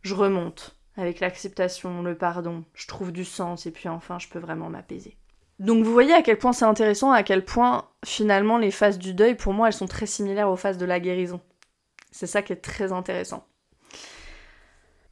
Je 0.00 0.14
remonte 0.14 0.74
avec 0.96 1.20
l'acceptation, 1.20 2.02
le 2.02 2.16
pardon, 2.16 2.64
je 2.72 2.86
trouve 2.86 3.12
du 3.12 3.26
sens, 3.26 3.66
et 3.66 3.72
puis 3.72 3.90
enfin, 3.90 4.18
je 4.18 4.28
peux 4.28 4.38
vraiment 4.38 4.70
m'apaiser. 4.70 5.18
Donc 5.62 5.84
vous 5.84 5.92
voyez 5.92 6.12
à 6.12 6.22
quel 6.22 6.38
point 6.38 6.52
c'est 6.52 6.64
intéressant, 6.64 7.12
à 7.12 7.22
quel 7.22 7.44
point 7.44 7.88
finalement 8.04 8.58
les 8.58 8.72
phases 8.72 8.98
du 8.98 9.14
deuil, 9.14 9.36
pour 9.36 9.52
moi, 9.52 9.68
elles 9.68 9.72
sont 9.72 9.86
très 9.86 10.06
similaires 10.06 10.50
aux 10.50 10.56
phases 10.56 10.76
de 10.76 10.84
la 10.84 10.98
guérison. 10.98 11.40
C'est 12.10 12.26
ça 12.26 12.42
qui 12.42 12.52
est 12.52 12.56
très 12.56 12.90
intéressant. 12.90 13.46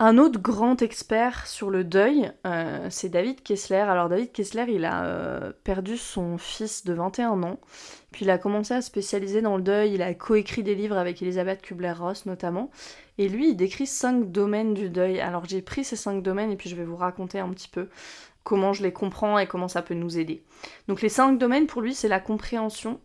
Un 0.02 0.16
autre 0.16 0.40
grand 0.40 0.80
expert 0.80 1.46
sur 1.46 1.68
le 1.68 1.84
deuil, 1.84 2.32
euh, 2.46 2.86
c'est 2.88 3.10
David 3.10 3.42
Kessler. 3.42 3.80
Alors 3.80 4.08
David 4.08 4.32
Kessler, 4.32 4.64
il 4.70 4.86
a 4.86 5.04
euh, 5.04 5.52
perdu 5.62 5.98
son 5.98 6.38
fils 6.38 6.86
de 6.86 6.94
21 6.94 7.42
ans, 7.42 7.60
puis 8.10 8.24
il 8.24 8.30
a 8.30 8.38
commencé 8.38 8.72
à 8.72 8.80
se 8.80 8.86
spécialiser 8.86 9.42
dans 9.42 9.58
le 9.58 9.62
deuil, 9.62 9.92
il 9.92 10.00
a 10.00 10.14
coécrit 10.14 10.62
des 10.62 10.74
livres 10.74 10.96
avec 10.96 11.20
Elisabeth 11.20 11.60
Kubler-Ross 11.60 12.24
notamment, 12.24 12.70
et 13.18 13.28
lui, 13.28 13.50
il 13.50 13.56
décrit 13.56 13.86
cinq 13.86 14.32
domaines 14.32 14.72
du 14.72 14.88
deuil. 14.88 15.20
Alors 15.20 15.44
j'ai 15.44 15.60
pris 15.60 15.84
ces 15.84 15.96
cinq 15.96 16.22
domaines 16.22 16.50
et 16.50 16.56
puis 16.56 16.70
je 16.70 16.76
vais 16.76 16.86
vous 16.86 16.96
raconter 16.96 17.38
un 17.38 17.50
petit 17.50 17.68
peu 17.68 17.90
comment 18.42 18.72
je 18.72 18.82
les 18.82 18.94
comprends 18.94 19.38
et 19.38 19.46
comment 19.46 19.68
ça 19.68 19.82
peut 19.82 19.92
nous 19.92 20.18
aider. 20.18 20.42
Donc 20.88 21.02
les 21.02 21.10
cinq 21.10 21.38
domaines 21.38 21.66
pour 21.66 21.82
lui, 21.82 21.92
c'est 21.92 22.08
la 22.08 22.20
compréhension, 22.20 23.00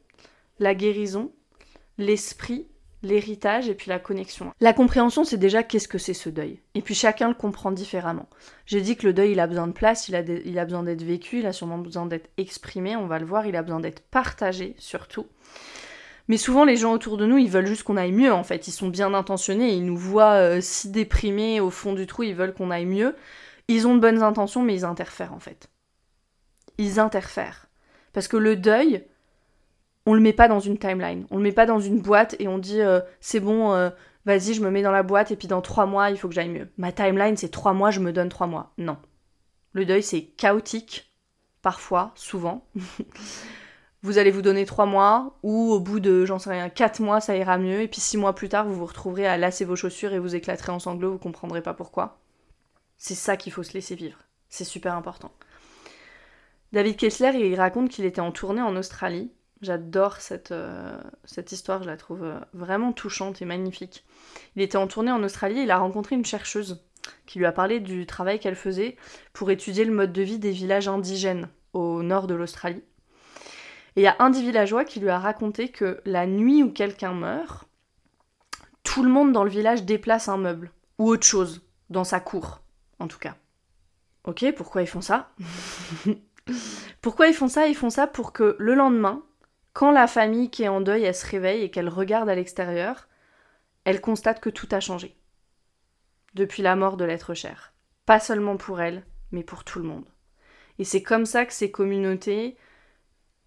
la 0.60 0.74
guérison, 0.74 1.34
l'esprit, 1.98 2.70
l'héritage 3.06 3.70
et 3.70 3.74
puis 3.74 3.90
la 3.90 4.00
connexion. 4.00 4.54
La 4.60 4.74
compréhension, 4.74 5.24
c'est 5.24 5.38
déjà 5.38 5.64
qu'est-ce 5.64 5.88
que 5.88 5.98
c'est 5.98 6.14
ce 6.14 6.30
deuil. 6.30 6.60
Et 6.74 6.82
puis 6.82 6.96
chacun 6.96 7.28
le 7.28 7.34
comprend 7.34 7.72
différemment. 7.72 8.28
J'ai 8.66 8.82
dit 8.82 8.96
que 8.96 9.08
le 9.08 9.14
deuil, 9.14 9.32
il 9.32 9.40
a 9.40 9.48
besoin 9.48 9.68
de 9.68 9.74
place, 9.74 10.10
il 10.10 10.16
a, 10.16 10.22
il 10.22 10.60
a 10.60 10.66
besoin 10.66 10.84
d'être 10.84 11.04
vécu, 11.04 11.40
il 11.40 11.46
a 11.46 11.54
sûrement 11.54 11.78
besoin 11.78 12.06
d'être 12.06 12.30
exprimé, 12.38 12.96
on 12.96 13.08
va 13.08 13.20
le 13.20 13.26
voir, 13.26 13.46
il 13.46 13.56
a 13.56 13.62
besoin 13.62 13.80
d'être 13.80 14.02
partagé 14.02 14.76
surtout. 14.78 15.28
Mais 16.28 16.38
souvent, 16.38 16.66
les 16.66 16.76
gens 16.76 16.94
autour 16.94 17.18
de 17.18 17.26
nous, 17.26 17.38
ils 17.38 17.50
veulent 17.50 17.68
juste 17.68 17.84
qu'on 17.84 17.98
aille 17.98 18.12
mieux, 18.12 18.34
en 18.34 18.44
fait. 18.44 18.68
Ils 18.68 18.72
sont 18.72 18.88
bien 18.88 19.14
intentionnés, 19.14 19.74
ils 19.74 19.86
nous 19.86 19.98
voient 19.98 20.34
euh, 20.34 20.60
si 20.62 20.90
déprimés 20.90 21.60
au 21.60 21.70
fond 21.70 21.94
du 21.94 22.08
trou, 22.08 22.24
ils 22.24 22.36
veulent 22.36 22.54
qu'on 22.54 22.72
aille 22.72 22.88
mieux. 22.88 23.16
Ils 23.68 23.88
ont 23.88 23.96
de 23.96 24.00
bonnes 24.00 24.24
intentions, 24.24 24.64
mais 24.64 24.74
ils 24.74 24.86
interfèrent, 24.86 25.34
en 25.34 25.40
fait. 25.40 25.70
Ils 26.78 27.00
interfèrent. 27.00 27.68
Parce 28.14 28.28
que 28.28 28.38
le 28.38 28.56
deuil, 28.56 29.04
on 30.06 30.14
le 30.14 30.22
met 30.22 30.34
pas 30.34 30.48
dans 30.48 30.60
une 30.60 30.78
timeline, 30.78 31.26
on 31.32 31.38
le 31.38 31.44
met 31.44 31.52
pas 31.52 31.66
dans 31.66 31.80
une 31.80 32.00
boîte 32.00 32.36
et 32.40 32.48
on 32.48 32.58
dit 32.58 32.82
euh, 32.82 33.00
c'est 33.20 33.40
bon, 33.40 33.74
euh, 33.74 33.90
vas-y, 34.26 34.54
je 34.54 34.62
me 34.62 34.70
mets 34.70 34.82
dans 34.82 34.92
la 34.92 35.04
boîte 35.04 35.32
et 35.32 35.36
puis 35.36 35.48
dans 35.48 35.62
trois 35.62 35.86
mois, 35.86 36.10
il 36.10 36.18
faut 36.18 36.28
que 36.28 36.34
j'aille 36.34 36.50
mieux. 36.50 36.70
Ma 36.78 36.92
timeline, 36.92 37.38
c'est 37.38 37.50
trois 37.50 37.74
mois, 37.74 37.92
je 37.92 38.00
me 38.00 38.12
donne 38.12 38.30
trois 38.30 38.48
mois. 38.48 38.74
Non. 38.78 38.98
Le 39.74 39.86
deuil, 39.86 40.04
c'est 40.04 40.24
chaotique, 40.24 41.12
parfois, 41.62 42.12
souvent. 42.16 42.66
vous 44.04 44.18
allez 44.18 44.32
vous 44.32 44.44
donner 44.44 44.66
trois 44.66 44.86
mois, 44.86 45.38
ou 45.42 45.72
au 45.72 45.80
bout 45.80 46.00
de, 46.00 46.26
j'en 46.26 46.40
sais 46.40 46.52
rien, 46.52 46.70
quatre 46.70 47.02
mois, 47.02 47.20
ça 47.20 47.36
ira 47.36 47.58
mieux, 47.58 47.82
et 47.82 47.88
puis 47.88 48.02
six 48.02 48.18
mois 48.18 48.36
plus 48.36 48.50
tard, 48.50 48.66
vous 48.66 48.76
vous 48.76 48.86
retrouverez 48.86 49.28
à 49.28 49.38
lasser 49.38 49.66
vos 49.66 49.76
chaussures 49.76 50.14
et 50.14 50.20
vous 50.20 50.36
éclaterez 50.36 50.72
en 50.72 50.80
sanglots, 50.80 51.14
vous 51.14 51.18
comprendrez 51.18 51.62
pas 51.62 51.74
pourquoi. 51.74 52.20
C'est 52.98 53.16
ça 53.16 53.36
qu'il 53.38 53.52
faut 53.52 53.64
se 53.64 53.74
laisser 53.74 53.96
vivre. 53.96 54.20
C'est 54.50 54.64
super 54.64 54.96
important. 54.96 55.32
David 56.72 56.98
Kessler, 56.98 57.32
il 57.36 57.56
raconte 57.56 57.90
qu'il 57.90 58.06
était 58.06 58.22
en 58.22 58.32
tournée 58.32 58.62
en 58.62 58.76
Australie 58.76 59.32
J'adore 59.62 60.18
cette, 60.18 60.52
euh, 60.52 60.98
cette 61.24 61.52
histoire, 61.52 61.82
je 61.82 61.88
la 61.88 61.98
trouve 61.98 62.24
euh, 62.24 62.40
vraiment 62.54 62.92
touchante 62.92 63.42
et 63.42 63.46
magnifique. 63.46 64.06
Il 64.56 64.62
était 64.62 64.78
en 64.78 64.88
tournée 64.88 65.12
en 65.12 65.24
Australie, 65.24 65.62
il 65.62 65.72
a 65.72 65.78
rencontré 65.78 66.16
une 66.16 66.26
chercheuse 66.26 66.84
qui 67.26 67.40
lui 67.40 67.46
a 67.46 67.52
parlé 67.52 67.80
du 67.80 68.06
travail 68.06 68.40
qu'elle 68.40 68.56
faisait 68.56 68.98
pour 69.32 69.52
étudier 69.52 69.86
le 69.86 69.94
mode 69.94 70.12
de 70.12 70.22
vie 70.22 70.40
des 70.40 70.52
villages 70.52 70.88
indigènes 70.88 71.50
au 71.74 72.04
nord 72.04 72.28
de 72.28 72.36
l'Australie. 72.36 72.84
Et 73.96 74.02
il 74.02 74.04
y 74.04 74.08
a 74.08 74.16
un 74.20 74.30
des 74.30 74.42
villageois 74.42 74.84
qui 74.84 75.00
lui 75.00 75.10
a 75.10 75.20
raconté 75.20 75.70
que 75.70 76.02
la 76.06 76.28
nuit 76.28 76.64
où 76.64 76.72
quelqu'un 76.72 77.14
meurt, 77.14 77.66
tout 78.84 79.04
le 79.04 79.10
monde 79.10 79.32
dans 79.32 79.44
le 79.44 79.50
village 79.50 79.84
déplace 79.84 80.28
un 80.28 80.38
meuble, 80.38 80.72
ou 80.98 81.10
autre 81.10 81.26
chose, 81.26 81.62
dans 81.90 82.04
sa 82.04 82.20
cour, 82.20 82.62
en 83.00 83.08
tout 83.08 83.20
cas. 83.20 83.36
Ok, 84.26 84.46
pourquoi 84.56 84.82
ils 84.82 84.88
font 84.88 85.02
ça? 85.02 85.32
Pourquoi 87.02 87.28
ils 87.28 87.34
font 87.34 87.48
ça? 87.48 87.68
Ils 87.68 87.76
font 87.76 87.90
ça 87.90 88.08
pour 88.08 88.34
que 88.34 88.56
le 88.60 88.76
lendemain, 88.76 89.24
quand 89.76 89.92
la 89.92 90.08
famille 90.08 90.50
qui 90.50 90.64
est 90.64 90.70
en 90.70 90.80
deuil, 90.80 91.14
se 91.14 91.28
réveille 91.28 91.64
et 91.64 91.70
qu'elle 91.70 91.90
regarde 91.90 92.30
à 92.30 92.36
l'extérieur, 92.36 93.10
elle 93.84 94.00
constate 94.00 94.40
que 94.40 94.50
tout 94.50 94.70
a 94.72 94.80
changé. 94.80 95.18
Depuis 96.34 96.64
la 96.64 96.78
mort 96.78 96.96
de 96.96 97.04
l'être 97.04 97.34
cher. 97.34 97.74
Pas 98.06 98.22
seulement 98.22 98.56
pour 98.56 98.80
elle, 98.80 99.04
mais 99.34 99.44
pour 99.44 99.66
tout 99.66 99.80
le 99.80 99.86
monde. 99.86 100.06
Et 100.80 100.86
c'est 100.86 101.04
comme 101.04 101.26
ça 101.26 101.46
que 101.46 101.52
ces 101.52 101.72
communautés, 101.72 102.56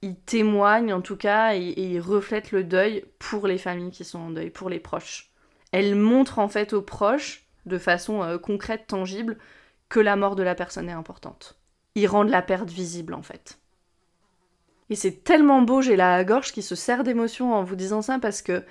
ils 0.02 0.20
témoignent 0.20 0.92
en 0.92 1.00
tout 1.00 1.16
cas 1.16 1.54
et, 1.54 1.72
ils 1.78 1.98
reflètent 1.98 2.52
le 2.52 2.62
deuil 2.62 3.06
pour 3.18 3.46
les 3.46 3.56
familles 3.56 3.90
qui 3.90 4.04
sont 4.04 4.18
en 4.18 4.30
deuil, 4.30 4.50
pour 4.50 4.68
les 4.68 4.80
proches. 4.80 5.32
Elles 5.72 5.94
montrent 5.94 6.40
en 6.40 6.48
fait 6.48 6.74
aux 6.74 6.82
proches, 6.82 7.46
de 7.64 7.78
façon 7.78 8.22
euh, 8.22 8.36
concrète, 8.36 8.86
tangible, 8.86 9.38
que 9.88 9.98
la 9.98 10.14
mort 10.14 10.36
de 10.36 10.42
la 10.42 10.54
personne 10.54 10.90
est 10.90 10.92
importante. 10.92 11.58
Ils 11.94 12.06
rendent 12.06 12.28
la 12.28 12.42
perte 12.42 12.68
visible 12.68 13.14
en 13.14 13.22
fait. 13.22 13.58
Et 14.90 14.96
c'est 14.96 15.24
tellement 15.24 15.62
beau, 15.62 15.82
j'ai 15.82 15.96
la 15.96 16.24
gorge 16.24 16.52
qui 16.52 16.62
se 16.62 16.74
serre 16.74 17.04
d'émotion 17.04 17.54
en 17.54 17.62
vous 17.62 17.76
disant 17.76 18.02
ça 18.02 18.18
parce 18.18 18.42
que 18.42 18.62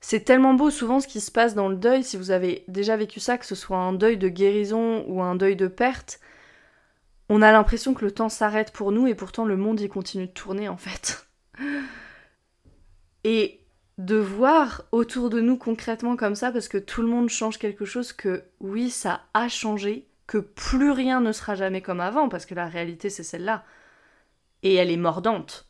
c'est 0.00 0.20
tellement 0.20 0.54
beau 0.54 0.70
souvent 0.70 1.00
ce 1.00 1.08
qui 1.08 1.20
se 1.20 1.30
passe 1.30 1.54
dans 1.54 1.68
le 1.68 1.76
deuil, 1.76 2.04
si 2.04 2.16
vous 2.16 2.30
avez 2.30 2.64
déjà 2.68 2.96
vécu 2.96 3.20
ça, 3.20 3.36
que 3.36 3.46
ce 3.46 3.54
soit 3.54 3.78
un 3.78 3.92
deuil 3.92 4.16
de 4.16 4.28
guérison 4.28 5.04
ou 5.08 5.22
un 5.22 5.34
deuil 5.34 5.56
de 5.56 5.66
perte, 5.66 6.20
on 7.28 7.42
a 7.42 7.52
l'impression 7.52 7.94
que 7.94 8.04
le 8.04 8.12
temps 8.12 8.28
s'arrête 8.28 8.72
pour 8.72 8.92
nous 8.92 9.06
et 9.06 9.14
pourtant 9.14 9.44
le 9.44 9.56
monde 9.56 9.80
y 9.80 9.88
continue 9.88 10.26
de 10.26 10.32
tourner 10.32 10.68
en 10.68 10.76
fait. 10.76 11.26
Et 13.24 13.60
de 13.98 14.16
voir 14.16 14.84
autour 14.92 15.28
de 15.28 15.40
nous 15.40 15.58
concrètement 15.58 16.16
comme 16.16 16.36
ça, 16.36 16.52
parce 16.52 16.68
que 16.68 16.78
tout 16.78 17.02
le 17.02 17.08
monde 17.08 17.28
change 17.28 17.58
quelque 17.58 17.84
chose, 17.84 18.12
que 18.12 18.44
oui, 18.60 18.90
ça 18.90 19.22
a 19.34 19.48
changé, 19.48 20.08
que 20.28 20.38
plus 20.38 20.92
rien 20.92 21.20
ne 21.20 21.32
sera 21.32 21.56
jamais 21.56 21.82
comme 21.82 22.00
avant, 22.00 22.28
parce 22.28 22.46
que 22.46 22.54
la 22.54 22.68
réalité 22.68 23.10
c'est 23.10 23.24
celle-là 23.24 23.64
et 24.62 24.74
elle 24.74 24.90
est 24.90 24.96
mordante. 24.96 25.68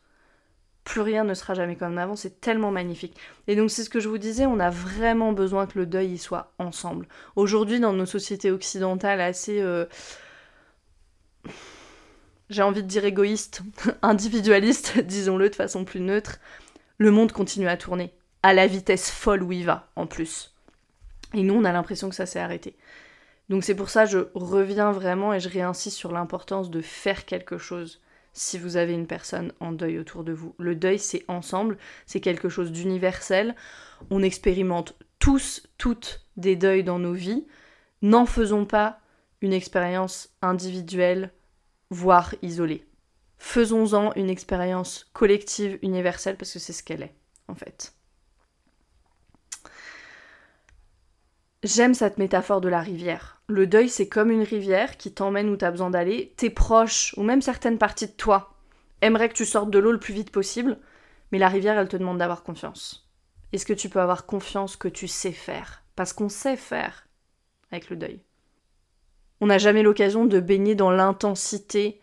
Plus 0.83 1.01
rien 1.01 1.23
ne 1.23 1.33
sera 1.33 1.53
jamais 1.53 1.75
comme 1.75 1.97
avant, 1.97 2.15
c'est 2.15 2.41
tellement 2.41 2.71
magnifique. 2.71 3.15
Et 3.47 3.55
donc 3.55 3.69
c'est 3.69 3.83
ce 3.83 3.89
que 3.89 3.99
je 3.99 4.09
vous 4.09 4.17
disais, 4.17 4.45
on 4.45 4.59
a 4.59 4.69
vraiment 4.69 5.33
besoin 5.33 5.67
que 5.67 5.77
le 5.77 5.85
deuil 5.85 6.13
y 6.13 6.17
soit 6.17 6.53
ensemble. 6.57 7.07
Aujourd'hui, 7.35 7.79
dans 7.79 7.93
nos 7.93 8.05
sociétés 8.05 8.51
occidentales 8.51 9.21
assez... 9.21 9.61
Euh, 9.61 9.85
j'ai 12.49 12.63
envie 12.63 12.81
de 12.81 12.87
dire 12.87 13.05
égoïste, 13.05 13.61
individualiste, 14.01 14.99
disons-le 15.03 15.49
de 15.49 15.55
façon 15.55 15.85
plus 15.85 15.99
neutre, 15.99 16.39
le 16.97 17.11
monde 17.11 17.31
continue 17.31 17.67
à 17.67 17.77
tourner, 17.77 18.11
à 18.41 18.53
la 18.53 18.65
vitesse 18.65 19.11
folle 19.11 19.43
où 19.43 19.51
il 19.51 19.65
va, 19.65 19.89
en 19.95 20.07
plus. 20.07 20.55
Et 21.35 21.43
nous, 21.43 21.53
on 21.53 21.65
a 21.65 21.71
l'impression 21.71 22.09
que 22.09 22.15
ça 22.15 22.25
s'est 22.25 22.39
arrêté. 22.39 22.75
Donc 23.49 23.63
c'est 23.63 23.75
pour 23.75 23.89
ça 23.89 24.05
que 24.05 24.11
je 24.11 24.27
reviens 24.33 24.91
vraiment 24.91 25.33
et 25.33 25.39
je 25.39 25.49
réinsiste 25.49 25.97
sur 25.97 26.11
l'importance 26.11 26.69
de 26.69 26.81
faire 26.81 27.25
quelque 27.25 27.57
chose 27.57 28.01
si 28.33 28.57
vous 28.57 28.77
avez 28.77 28.93
une 28.93 29.07
personne 29.07 29.53
en 29.59 29.71
deuil 29.71 29.99
autour 29.99 30.23
de 30.23 30.33
vous. 30.33 30.55
Le 30.57 30.75
deuil, 30.75 30.99
c'est 30.99 31.25
ensemble, 31.27 31.77
c'est 32.05 32.21
quelque 32.21 32.49
chose 32.49 32.71
d'universel. 32.71 33.55
On 34.09 34.23
expérimente 34.23 34.95
tous, 35.19 35.67
toutes 35.77 36.25
des 36.37 36.55
deuils 36.55 36.83
dans 36.83 36.99
nos 36.99 37.13
vies. 37.13 37.45
N'en 38.01 38.25
faisons 38.25 38.65
pas 38.65 38.99
une 39.41 39.53
expérience 39.53 40.29
individuelle, 40.41 41.31
voire 41.89 42.35
isolée. 42.41 42.85
Faisons-en 43.37 44.13
une 44.15 44.29
expérience 44.29 45.09
collective, 45.13 45.79
universelle, 45.81 46.35
parce 46.35 46.51
que 46.51 46.59
c'est 46.59 46.73
ce 46.73 46.83
qu'elle 46.83 47.03
est, 47.03 47.15
en 47.47 47.55
fait. 47.55 47.93
J'aime 51.63 51.93
cette 51.93 52.17
métaphore 52.17 52.61
de 52.61 52.69
la 52.69 52.81
rivière. 52.81 53.38
Le 53.49 53.65
deuil, 53.65 53.89
c'est 53.89 54.07
comme 54.07 54.29
une 54.29 54.43
rivière 54.43 54.95
qui 54.95 55.11
t'emmène 55.11 55.49
où 55.49 55.57
t'as 55.57 55.71
besoin 55.71 55.89
d'aller. 55.89 56.33
Tes 56.37 56.51
proches, 56.51 57.15
ou 57.17 57.23
même 57.23 57.41
certaines 57.41 57.79
parties 57.79 58.05
de 58.05 58.11
toi, 58.11 58.53
aimeraient 59.01 59.27
que 59.27 59.33
tu 59.33 59.45
sortes 59.45 59.71
de 59.71 59.79
l'eau 59.79 59.91
le 59.91 59.99
plus 59.99 60.13
vite 60.13 60.31
possible, 60.31 60.77
mais 61.31 61.39
la 61.39 61.49
rivière, 61.49 61.79
elle 61.79 61.87
te 61.89 61.97
demande 61.97 62.19
d'avoir 62.19 62.43
confiance. 62.43 63.09
Est-ce 63.51 63.65
que 63.65 63.73
tu 63.73 63.89
peux 63.89 64.01
avoir 64.01 64.27
confiance 64.27 64.75
que 64.75 64.87
tu 64.87 65.07
sais 65.07 65.31
faire? 65.31 65.81
Parce 65.95 66.13
qu'on 66.13 66.29
sait 66.29 66.57
faire 66.57 67.07
avec 67.71 67.89
le 67.89 67.95
deuil. 67.95 68.19
On 69.41 69.47
n'a 69.47 69.57
jamais 69.57 69.81
l'occasion 69.81 70.25
de 70.25 70.39
baigner 70.39 70.75
dans 70.75 70.91
l'intensité 70.91 71.99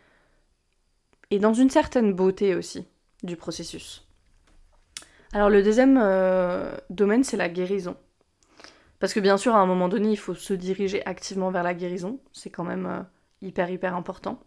et 1.31 1.39
dans 1.39 1.55
une 1.55 1.71
certaine 1.71 2.13
beauté 2.13 2.57
aussi 2.57 2.89
du 3.23 3.37
processus. 3.37 4.05
Alors 5.33 5.51
le 5.51 5.63
deuxième 5.63 5.97
euh, 6.03 6.77
domaine, 6.91 7.23
c'est 7.23 7.37
la 7.37 7.49
guérison. 7.49 7.97
Parce 8.99 9.13
que 9.13 9.21
bien 9.21 9.37
sûr, 9.37 9.55
à 9.55 9.59
un 9.59 9.67
moment 9.67 9.89
donné, 9.89 10.11
il 10.11 10.17
faut 10.17 10.35
se 10.35 10.55
diriger 10.55 11.05
activement 11.07 11.51
vers 11.51 11.63
la 11.63 11.75
guérison. 11.75 12.19
C'est 12.33 12.51
quand 12.51 12.65
même 12.65 12.87
euh, 12.87 13.03
hyper, 13.43 13.71
hyper 13.71 13.95
important. 13.95 14.41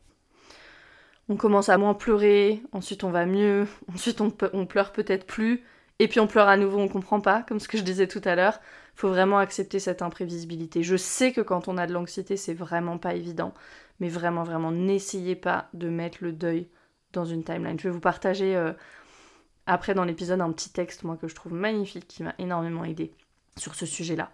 On 1.28 1.36
commence 1.36 1.70
à 1.70 1.78
moins 1.78 1.94
pleurer, 1.94 2.64
ensuite 2.72 3.04
on 3.04 3.12
va 3.12 3.28
mieux, 3.28 3.68
ensuite 3.94 4.20
on, 4.20 4.32
pleure 4.66 4.92
peut-être 4.92 5.28
plus, 5.28 5.64
et 6.00 6.08
puis 6.08 6.20
on 6.20 6.26
pleure 6.26 6.48
à 6.48 6.58
nouveau, 6.58 6.80
on 6.80 6.88
comprend 6.88 7.22
pas, 7.22 7.44
comme 7.44 7.60
ce 7.60 7.68
que 7.68 7.78
je 7.78 7.84
disais 7.84 8.08
tout 8.08 8.22
à 8.26 8.36
l'heure. 8.36 8.60
Faut 8.96 9.10
vraiment 9.10 9.38
accepter 9.38 9.80
cette 9.80 10.02
imprévisibilité. 10.02 10.82
Je 10.82 10.98
sais 10.98 11.32
que 11.32 11.42
quand 11.42 11.68
on 11.68 11.78
a 11.78 11.86
de 11.86 11.94
l'anxiété, 11.94 12.36
c'est 12.36 12.56
vraiment 12.56 12.98
pas 12.98 13.14
évident, 13.14 13.54
mais 14.00 14.10
vraiment, 14.10 14.44
vraiment, 14.44 14.72
n'essayez 14.72 15.36
pas 15.36 15.70
de 15.74 15.88
mettre 15.90 16.18
le 16.22 16.32
deuil 16.32 16.68
dans 17.14 17.26
une 17.26 17.44
timeline. 17.44 17.80
Je 17.80 17.88
vais 17.88 17.94
vous 17.94 18.00
partager 18.00 18.56
euh, 18.56 18.74
après 19.68 19.94
dans 19.94 20.06
l'épisode 20.06 20.42
un 20.42 20.52
petit 20.52 20.72
texte, 20.72 21.04
moi, 21.04 21.16
que 21.16 21.28
je 21.28 21.36
trouve 21.36 21.54
magnifique, 21.54 22.08
qui 22.08 22.24
m'a 22.24 22.34
énormément 22.40 22.84
aidé 22.84 23.14
sur 23.60 23.76
ce 23.76 23.86
sujet-là. 23.86 24.32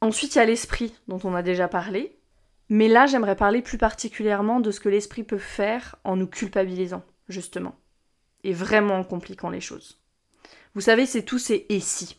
Ensuite, 0.00 0.34
il 0.34 0.38
y 0.38 0.40
a 0.40 0.46
l'esprit 0.46 0.94
dont 1.06 1.20
on 1.24 1.34
a 1.34 1.42
déjà 1.42 1.68
parlé. 1.68 2.18
Mais 2.68 2.88
là, 2.88 3.06
j'aimerais 3.06 3.36
parler 3.36 3.62
plus 3.62 3.78
particulièrement 3.78 4.60
de 4.60 4.70
ce 4.70 4.80
que 4.80 4.88
l'esprit 4.88 5.24
peut 5.24 5.38
faire 5.38 5.96
en 6.04 6.16
nous 6.16 6.26
culpabilisant, 6.26 7.04
justement. 7.28 7.76
Et 8.44 8.52
vraiment 8.52 8.96
en 8.96 9.04
compliquant 9.04 9.50
les 9.50 9.60
choses. 9.60 10.00
Vous 10.74 10.80
savez, 10.80 11.06
c'est 11.06 11.22
tout 11.22 11.38
ces 11.38 11.66
et 11.68 11.80
si. 11.80 12.16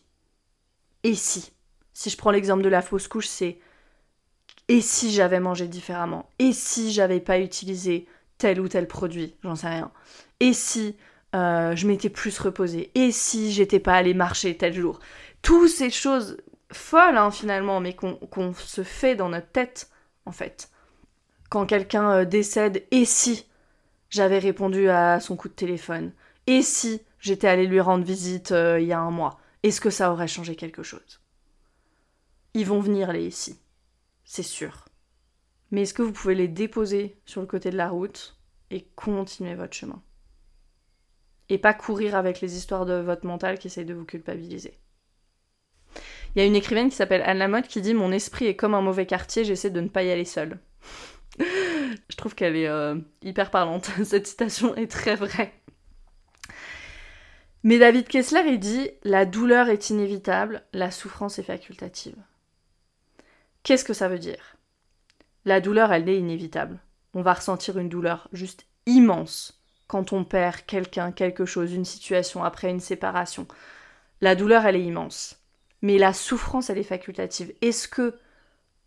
Et 1.04 1.16
si. 1.16 1.52
Si 1.92 2.10
je 2.10 2.18
prends 2.18 2.32
l'exemple 2.32 2.64
de 2.64 2.70
la 2.70 2.82
fausse 2.82 3.08
couche, 3.08 3.28
c'est 3.28 3.60
et 4.68 4.82
si 4.82 5.12
j'avais 5.12 5.40
mangé 5.40 5.68
différemment? 5.68 6.30
Et 6.40 6.54
si 6.54 6.92
j'avais 6.92 7.20
pas 7.20 7.40
utilisé 7.40 8.08
tel 8.38 8.62
ou 8.62 8.68
tel 8.68 8.88
produit? 8.88 9.36
J'en 9.44 9.56
sais 9.56 9.68
rien. 9.68 9.92
Et 10.40 10.54
si 10.54 10.96
euh, 11.34 11.76
je 11.76 11.88
m'étais 11.88 12.10
plus 12.10 12.38
reposée. 12.40 12.92
Et 12.96 13.12
si 13.12 13.52
j'étais 13.52 13.80
pas 13.80 13.94
allée 13.94 14.14
marcher 14.14 14.56
tel 14.58 14.74
jour? 14.74 15.00
Toutes 15.42 15.70
ces 15.70 15.90
choses 15.90 16.38
folles 16.72 17.18
hein, 17.18 17.32
finalement, 17.32 17.80
mais 17.80 17.96
qu'on 17.96 18.54
se 18.54 18.84
fait 18.84 19.16
dans 19.16 19.30
notre 19.30 19.52
tête 19.52 19.90
en 20.26 20.32
fait. 20.32 20.70
Quand 21.50 21.66
quelqu'un 21.66 22.10
euh, 22.12 22.26
décède, 22.26 22.84
et 22.92 23.06
si 23.06 23.46
j'avais 24.10 24.40
répondu 24.40 24.90
à 24.90 25.20
son 25.20 25.36
coup 25.36 25.50
de 25.50 25.54
téléphone? 25.54 26.14
Et 26.46 26.62
si 26.62 27.02
j'étais 27.20 27.48
allée 27.48 27.68
lui 27.68 27.80
rendre 27.80 28.04
visite 28.04 28.52
euh, 28.52 28.80
il 28.80 28.88
y 28.88 28.94
a 28.94 29.00
un 29.00 29.12
mois? 29.12 29.40
Est-ce 29.64 29.82
que 29.82 29.90
ça 29.90 30.12
aurait 30.12 30.28
changé 30.28 30.56
quelque 30.56 30.84
chose? 30.84 31.22
Ils 32.54 32.68
vont 32.68 32.80
venir 32.80 33.12
les 33.12 33.26
ici, 33.26 33.60
c'est 34.24 34.44
sûr. 34.44 34.86
Mais 35.72 35.84
est-ce 35.84 35.94
que 35.96 36.04
vous 36.04 36.12
pouvez 36.12 36.36
les 36.36 36.48
déposer 36.48 37.18
sur 37.26 37.42
le 37.42 37.48
côté 37.48 37.72
de 37.72 37.78
la 37.78 37.90
route 37.90 38.38
et 38.70 38.86
continuer 38.96 39.56
votre 39.56 39.74
chemin? 39.74 40.04
Et 41.54 41.58
pas 41.58 41.74
courir 41.74 42.16
avec 42.16 42.42
les 42.42 42.58
histoires 42.58 42.86
de 42.86 42.96
votre 42.96 43.26
mental 43.26 43.60
qui 43.60 43.68
essayent 43.68 43.86
de 43.86 43.94
vous 43.94 44.06
culpabiliser. 44.06 44.74
Il 46.36 46.40
y 46.40 46.42
a 46.42 46.46
une 46.46 46.56
écrivaine 46.56 46.90
qui 46.90 46.96
s'appelle 46.96 47.22
Anne 47.26 47.38
Lamotte 47.38 47.68
qui 47.68 47.82
dit 47.82 47.94
Mon 47.94 48.12
esprit 48.12 48.48
est 48.48 48.56
comme 48.56 48.74
un 48.74 48.82
mauvais 48.82 49.06
quartier, 49.06 49.44
j'essaie 49.44 49.70
de 49.70 49.82
ne 49.82 49.88
pas 49.88 50.04
y 50.04 50.12
aller 50.12 50.26
seule. 50.26 50.60
Je 51.40 52.16
trouve 52.18 52.34
qu'elle 52.34 52.56
est 52.56 52.68
euh, 52.68 52.96
hyper 53.22 53.52
parlante. 53.52 53.92
Cette 54.04 54.28
citation 54.28 54.76
est 54.76 54.90
très 54.90 55.16
vraie. 55.16 55.54
Mais 57.64 57.78
David 57.78 58.08
Kessler, 58.08 58.44
il 58.48 58.60
dit 58.60 58.90
La 59.04 59.26
douleur 59.26 59.70
est 59.70 59.92
inévitable, 59.92 60.64
la 60.74 60.90
souffrance 60.90 61.38
est 61.38 61.44
facultative. 61.44 62.18
Qu'est-ce 63.62 63.86
que 63.86 63.94
ça 63.94 64.10
veut 64.10 64.20
dire? 64.20 64.58
La 65.46 65.62
douleur, 65.62 65.94
elle 65.94 66.10
est 66.10 66.18
inévitable. 66.18 66.80
On 67.14 67.22
va 67.22 67.34
ressentir 67.34 67.78
une 67.78 67.90
douleur 67.90 68.28
juste 68.34 68.66
immense 68.86 69.63
quand 69.88 70.14
on 70.14 70.24
perd 70.24 70.66
quelqu'un, 70.66 71.12
quelque 71.12 71.46
chose, 71.46 71.74
une 71.74 71.86
situation 71.86 72.44
après 72.44 72.70
une 72.70 72.80
séparation. 72.80 73.48
La 74.22 74.36
douleur, 74.36 74.66
elle 74.66 74.76
est 74.76 74.84
immense. 74.84 75.40
Mais 75.82 75.98
la 75.98 76.14
souffrance, 76.14 76.70
elle 76.70 76.78
est 76.78 76.84
facultative. 76.84 77.54
Est-ce 77.62 77.88
que 77.88 78.18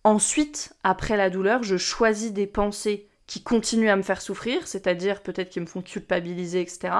ensuite, 0.04 0.74
après 0.82 1.16
la 1.16 1.30
douleur, 1.30 1.62
je 1.62 1.76
choisis 1.76 2.32
des 2.32 2.46
pensées 2.46 3.08
qui 3.26 3.42
continuent 3.42 3.90
à 3.90 3.96
me 3.96 4.02
faire 4.02 4.22
souffrir, 4.22 4.66
c'est-à-dire 4.66 5.22
peut-être 5.22 5.50
qui 5.50 5.60
me 5.60 5.66
font 5.66 5.82
culpabiliser, 5.82 6.60
etc. 6.60 6.94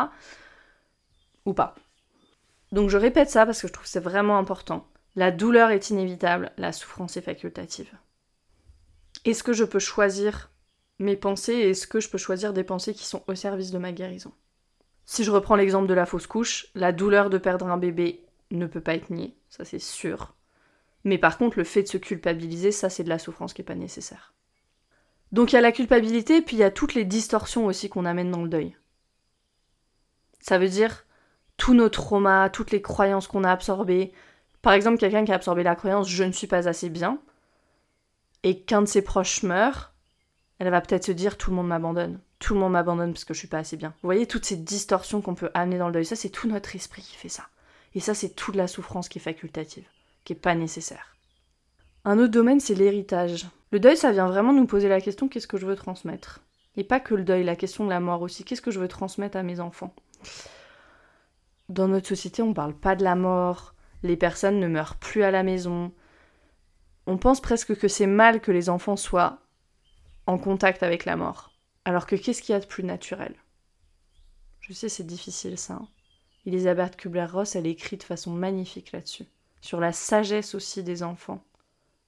Ou 1.45 1.55
pas? 1.55 1.75
Donc 2.73 2.91
je 2.91 2.99
répète 2.99 3.31
ça 3.31 3.47
parce 3.47 3.63
que 3.63 3.69
je 3.69 3.73
trouve 3.73 3.85
que 3.85 3.91
c'est 3.91 4.01
vraiment 4.01 4.39
important. 4.39 4.87
La 5.15 5.31
douleur 5.31 5.71
est 5.71 5.91
inévitable, 5.91 6.53
la 6.59 6.73
souffrance 6.73 7.17
est 7.17 7.23
facultative. 7.23 7.91
Est-ce 9.25 9.43
que 9.43 9.53
je 9.53 9.65
peux 9.65 9.79
choisir 9.79 10.51
mes 10.99 11.17
pensées 11.17 11.53
et 11.53 11.71
est-ce 11.71 11.87
que 11.87 12.01
je 12.01 12.09
peux 12.09 12.19
choisir 12.19 12.53
des 12.53 12.65
pensées 12.65 12.95
qui 12.95 13.05
sont 13.05 13.23
au 13.27 13.35
service 13.35 13.71
de 13.71 13.79
ma 13.79 13.93
guérison 13.93 14.33
Si 15.05 15.25
je 15.25 15.31
reprends 15.31 15.57
l'exemple 15.57 15.87
de 15.87 15.95
la 15.95 16.07
fausse 16.07 16.27
couche, 16.27 16.69
la 16.75 16.93
douleur 16.93 17.31
de 17.31 17.39
perdre 17.39 17.67
un 17.67 17.77
bébé 17.77 18.25
ne 18.51 18.67
peut 18.67 18.81
pas 18.81 18.95
être 18.95 19.11
niée, 19.11 19.37
ça 19.49 19.65
c'est 19.65 19.79
sûr. 19.79 20.35
Mais 21.05 21.19
par 21.19 21.39
contre, 21.39 21.59
le 21.59 21.65
fait 21.65 21.83
de 21.83 21.89
se 21.89 21.99
culpabiliser, 21.99 22.73
ça 22.73 22.89
c'est 22.89 23.05
de 23.05 23.09
la 23.09 23.19
souffrance 23.19 23.53
qui 23.53 23.61
n'est 23.61 23.67
pas 23.67 23.75
nécessaire. 23.75 24.35
Donc 25.33 25.53
il 25.53 25.57
y 25.57 25.59
a 25.59 25.63
la 25.63 25.73
culpabilité, 25.73 26.41
puis 26.41 26.57
il 26.57 26.61
y 26.61 26.65
a 26.65 26.71
toutes 26.71 26.95
les 26.95 27.05
distorsions 27.05 27.67
aussi 27.67 27.89
qu'on 27.89 28.05
amène 28.05 28.31
dans 28.31 28.43
le 28.43 28.49
deuil. 28.49 28.77
Ça 30.41 30.59
veut 30.59 30.69
dire 30.69 31.05
tous 31.57 31.75
nos 31.75 31.89
traumas, 31.89 32.51
toutes 32.51 32.71
les 32.71 32.83
croyances 32.83 33.27
qu'on 33.27 33.45
a 33.45 33.51
absorbées. 33.51 34.13
Par 34.63 34.73
exemple, 34.73 34.99
quelqu'un 34.99 35.25
qui 35.25 35.33
a 35.33 35.37
absorbé 35.37 35.63
la 35.63 35.75
croyance 35.75 36.09
je 36.09 36.25
ne 36.25 36.33
suis 36.33 36.47
pas 36.47 36.69
assez 36.69 36.91
bien, 36.91 37.21
et 38.43 38.63
qu'un 38.63 38.83
de 38.83 38.87
ses 38.87 39.03
proches 39.03 39.43
meurt, 39.43 39.93
elle 40.59 40.71
va 40.71 40.81
peut-être 40.81 41.05
se 41.05 41.13
dire 41.13 41.37
tout 41.37 41.51
le 41.51 41.57
monde 41.57 41.69
m'abandonne. 41.69 42.21
Tout 42.39 42.55
le 42.55 42.61
monde 42.61 42.73
m'abandonne 42.73 43.13
parce 43.13 43.25
que 43.25 43.35
je 43.35 43.39
suis 43.39 43.49
pas 43.49 43.59
assez 43.59 43.77
bien. 43.77 43.91
Vous 44.03 44.07
voyez 44.07 44.27
toutes 44.27 44.45
ces 44.45 44.57
distorsions 44.57 45.21
qu'on 45.21 45.35
peut 45.35 45.51
amener 45.55 45.79
dans 45.79 45.89
le 45.89 45.93
deuil, 45.93 46.05
ça 46.05 46.17
c'est 46.17 46.31
tout 46.31 46.49
notre 46.49 46.75
esprit 46.75 47.03
qui 47.03 47.17
fait 47.17 47.29
ça. 47.29 47.45
Et 47.95 48.01
ça 48.01 48.15
c'est 48.15 48.31
toute 48.31 48.57
la 48.57 48.67
souffrance 48.67 49.09
qui 49.09 49.19
est 49.19 49.23
facultative, 49.23 49.87
qui 50.25 50.33
est 50.33 50.37
pas 50.37 50.55
nécessaire. 50.55 51.17
Un 52.05 52.19
autre 52.19 52.33
domaine 52.33 52.61
c'est 52.61 52.75
l'héritage. 52.75 53.47
Le 53.71 53.81
deuil 53.81 53.97
ça 53.97 54.13
vient 54.13 54.29
vraiment 54.29 54.53
nous 54.53 54.67
poser 54.67 54.89
la 54.89 55.01
question 55.01 55.29
qu'est-ce 55.29 55.47
que 55.47 55.59
je 55.59 55.67
veux 55.67 55.77
transmettre? 55.77 56.41
Et 56.77 56.85
pas 56.85 57.01
que 57.01 57.15
le 57.15 57.25
deuil, 57.25 57.43
la 57.43 57.57
question 57.57 57.85
de 57.85 57.91
la 57.91 58.01
mort 58.01 58.23
aussi, 58.23 58.45
qu'est-ce 58.45 58.63
que 58.63 58.71
je 58.71 58.81
veux 58.81 58.89
transmettre 58.89 59.39
à 59.39 59.43
mes 59.43 59.61
enfants? 59.61 59.95
Dans 61.69 61.89
notre 61.89 62.09
société 62.09 62.43
on 62.43 62.55
parle 62.55 62.75
pas 62.75 62.97
de 62.97 63.05
la 63.05 63.15
mort, 63.15 63.75
les 64.03 64.17
personnes 64.17 64.61
ne 64.61 64.69
meurent 64.69 64.97
plus 64.97 65.23
à 65.23 65.31
la 65.31 65.43
maison. 65.43 65.93
On 67.07 67.19
pense 67.19 67.41
presque 67.41 67.77
que 67.77 67.89
c'est 67.89 68.07
mal 68.07 68.41
que 68.41 68.53
les 68.53 68.69
enfants 68.69 68.97
soient 68.97 69.39
en 70.27 70.39
contact 70.39 70.83
avec 70.83 71.05
la 71.05 71.17
mort. 71.17 71.53
Alors 71.85 72.07
que 72.07 72.17
qu'est-ce 72.17 72.43
qu'il 72.43 72.53
y 72.53 72.57
a 72.57 72.61
de 72.61 72.67
plus 72.67 72.85
naturel? 72.85 73.35
Je 74.61 74.73
sais, 74.73 74.89
c'est 74.89 75.07
difficile 75.07 75.59
ça. 75.59 75.75
Hein. 75.75 75.89
Elisabeth 76.45 76.97
Kubler-Ross, 76.97 77.57
elle 77.57 77.67
écrit 77.67 77.97
de 77.97 78.03
façon 78.03 78.33
magnifique 78.33 78.93
là-dessus, 78.93 79.27
sur 79.61 79.81
la 79.81 79.93
sagesse 79.93 80.55
aussi 80.55 80.83
des 80.83 81.03
enfants 81.03 81.45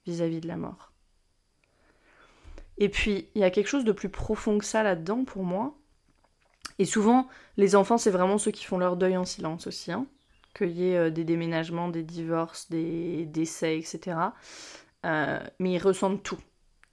vis-à-vis 0.06 0.40
de 0.40 0.48
la 0.48 0.56
mort. 0.56 0.92
Et 2.78 2.88
puis, 2.88 3.28
il 3.34 3.40
y 3.40 3.44
a 3.44 3.50
quelque 3.50 3.68
chose 3.68 3.84
de 3.84 3.92
plus 3.92 4.08
profond 4.08 4.58
que 4.58 4.64
ça 4.64 4.82
là-dedans 4.82 5.24
pour 5.24 5.42
moi. 5.42 5.74
Et 6.78 6.84
souvent, 6.84 7.28
les 7.56 7.74
enfants, 7.74 7.98
c'est 7.98 8.10
vraiment 8.10 8.38
ceux 8.38 8.52
qui 8.52 8.64
font 8.64 8.78
leur 8.78 8.96
deuil 8.96 9.16
en 9.16 9.24
silence 9.24 9.66
aussi. 9.66 9.90
Hein. 9.90 10.06
Qu'il 10.54 10.70
y 10.70 10.90
ait 10.90 10.96
euh, 10.96 11.10
des 11.10 11.24
déménagements, 11.24 11.88
des 11.88 12.04
divorces, 12.04 12.70
des 12.70 13.26
décès, 13.26 13.78
etc. 13.78 14.16
Euh, 15.04 15.40
mais 15.58 15.72
ils 15.72 15.78
ressentent 15.78 16.22
tout. 16.22 16.38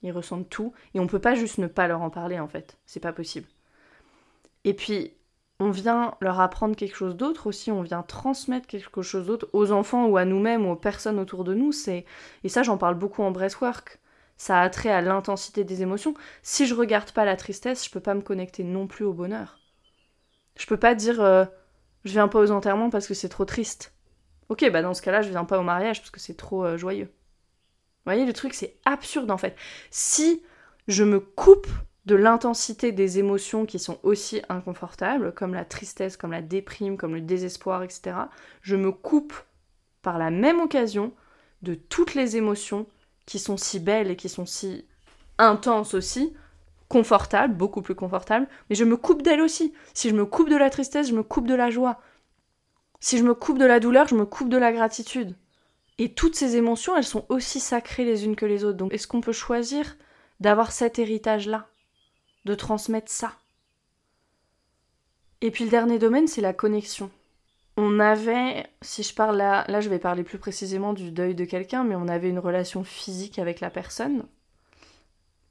Ils 0.06 0.12
ressentent 0.12 0.48
tout. 0.48 0.72
Et 0.94 1.00
on 1.00 1.06
peut 1.06 1.18
pas 1.18 1.34
juste 1.34 1.58
ne 1.58 1.66
pas 1.66 1.88
leur 1.88 2.02
en 2.02 2.10
parler, 2.10 2.38
en 2.40 2.48
fait. 2.48 2.78
C'est 2.86 3.00
pas 3.00 3.12
possible. 3.12 3.48
Et 4.64 4.74
puis, 4.74 5.12
on 5.60 5.70
vient 5.70 6.14
leur 6.20 6.40
apprendre 6.40 6.76
quelque 6.76 6.96
chose 6.96 7.16
d'autre 7.16 7.46
aussi, 7.46 7.70
on 7.72 7.82
vient 7.82 8.02
transmettre 8.02 8.66
quelque 8.66 9.02
chose 9.02 9.26
d'autre 9.26 9.48
aux 9.52 9.72
enfants 9.72 10.06
ou 10.06 10.16
à 10.16 10.24
nous-mêmes 10.24 10.66
ou 10.66 10.72
aux 10.72 10.76
personnes 10.76 11.18
autour 11.18 11.44
de 11.44 11.54
nous. 11.54 11.72
C'est 11.72 12.04
Et 12.44 12.48
ça, 12.48 12.62
j'en 12.62 12.78
parle 12.78 12.96
beaucoup 12.96 13.22
en 13.22 13.30
breathwork. 13.30 14.00
Ça 14.36 14.60
a 14.60 14.68
trait 14.70 14.90
à 14.90 15.00
l'intensité 15.00 15.64
des 15.64 15.82
émotions. 15.82 16.14
Si 16.42 16.66
je 16.66 16.74
regarde 16.74 17.10
pas 17.12 17.24
la 17.24 17.36
tristesse, 17.36 17.84
je 17.86 17.90
peux 17.90 18.00
pas 18.00 18.14
me 18.14 18.20
connecter 18.20 18.64
non 18.64 18.86
plus 18.86 19.04
au 19.04 19.14
bonheur. 19.14 19.60
Je 20.56 20.66
peux 20.66 20.76
pas 20.78 20.94
dire 20.94 21.20
euh, 21.20 21.44
je 22.04 22.12
viens 22.12 22.28
pas 22.28 22.40
aux 22.40 22.50
enterrements 22.50 22.90
parce 22.90 23.06
que 23.06 23.14
c'est 23.14 23.28
trop 23.28 23.44
triste. 23.44 23.94
Ok, 24.48 24.68
bah 24.70 24.82
dans 24.82 24.94
ce 24.94 25.02
cas-là, 25.02 25.22
je 25.22 25.30
viens 25.30 25.44
pas 25.44 25.58
au 25.58 25.62
mariage 25.62 26.00
parce 26.00 26.10
que 26.10 26.20
c'est 26.20 26.36
trop 26.36 26.64
euh, 26.64 26.76
joyeux. 26.78 27.10
Vous 28.06 28.12
voyez, 28.12 28.24
le 28.24 28.32
truc, 28.32 28.54
c'est 28.54 28.76
absurde 28.84 29.32
en 29.32 29.36
fait. 29.36 29.56
Si 29.90 30.40
je 30.86 31.02
me 31.02 31.18
coupe 31.18 31.66
de 32.04 32.14
l'intensité 32.14 32.92
des 32.92 33.18
émotions 33.18 33.66
qui 33.66 33.80
sont 33.80 33.98
aussi 34.04 34.42
inconfortables, 34.48 35.34
comme 35.34 35.54
la 35.54 35.64
tristesse, 35.64 36.16
comme 36.16 36.30
la 36.30 36.40
déprime, 36.40 36.96
comme 36.96 37.16
le 37.16 37.20
désespoir, 37.20 37.82
etc., 37.82 38.16
je 38.62 38.76
me 38.76 38.92
coupe 38.92 39.34
par 40.02 40.18
la 40.18 40.30
même 40.30 40.60
occasion 40.60 41.12
de 41.62 41.74
toutes 41.74 42.14
les 42.14 42.36
émotions 42.36 42.86
qui 43.26 43.40
sont 43.40 43.56
si 43.56 43.80
belles 43.80 44.12
et 44.12 44.16
qui 44.16 44.28
sont 44.28 44.46
si 44.46 44.86
intenses 45.38 45.94
aussi, 45.94 46.32
confortables, 46.88 47.54
beaucoup 47.54 47.82
plus 47.82 47.96
confortables, 47.96 48.46
mais 48.70 48.76
je 48.76 48.84
me 48.84 48.96
coupe 48.96 49.22
d'elles 49.22 49.40
aussi. 49.40 49.74
Si 49.94 50.10
je 50.10 50.14
me 50.14 50.24
coupe 50.24 50.48
de 50.48 50.56
la 50.56 50.70
tristesse, 50.70 51.08
je 51.08 51.14
me 51.16 51.24
coupe 51.24 51.48
de 51.48 51.56
la 51.56 51.70
joie. 51.70 52.00
Si 53.00 53.18
je 53.18 53.24
me 53.24 53.34
coupe 53.34 53.58
de 53.58 53.66
la 53.66 53.80
douleur, 53.80 54.06
je 54.06 54.14
me 54.14 54.26
coupe 54.26 54.48
de 54.48 54.58
la 54.58 54.72
gratitude. 54.72 55.34
Et 55.98 56.12
toutes 56.12 56.36
ces 56.36 56.56
émotions, 56.56 56.96
elles 56.96 57.04
sont 57.04 57.24
aussi 57.28 57.60
sacrées 57.60 58.04
les 58.04 58.24
unes 58.24 58.36
que 58.36 58.46
les 58.46 58.64
autres. 58.64 58.76
Donc 58.76 58.92
est-ce 58.92 59.06
qu'on 59.06 59.20
peut 59.20 59.32
choisir 59.32 59.96
d'avoir 60.40 60.72
cet 60.72 60.98
héritage-là 60.98 61.68
De 62.44 62.54
transmettre 62.54 63.10
ça? 63.10 63.32
Et 65.40 65.50
puis 65.50 65.64
le 65.64 65.70
dernier 65.70 65.98
domaine, 65.98 66.28
c'est 66.28 66.40
la 66.40 66.52
connexion. 66.52 67.10
on 67.76 68.00
avait, 68.00 68.66
si 68.80 69.02
je 69.02 69.14
parle 69.14 69.36
là, 69.36 69.64
là 69.68 69.80
je 69.80 69.88
vais 69.90 69.98
parler 69.98 70.24
plus 70.24 70.38
précisément 70.38 70.92
du 70.92 71.10
deuil 71.10 71.34
de 71.34 71.44
quelqu'un, 71.44 71.84
mais 71.84 71.94
on 71.94 72.08
avait 72.08 72.30
une 72.30 72.38
relation 72.38 72.84
physique 72.84 73.38
avec 73.38 73.60
la 73.60 73.70
personne, 73.70 74.26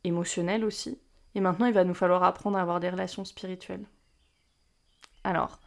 émotionnelle 0.04 0.66
aussi, 0.66 1.00
et 1.36 1.40
maintenant 1.40 1.68
il 1.68 1.74
va 1.74 1.84
nous 1.84 1.94
falloir 1.94 2.24
apprendre 2.24 2.58
à 2.58 2.62
avoir 2.62 2.80
des 2.80 2.90
relations 2.90 3.26
spirituelles. 3.26 3.86
Alors, 5.24 5.60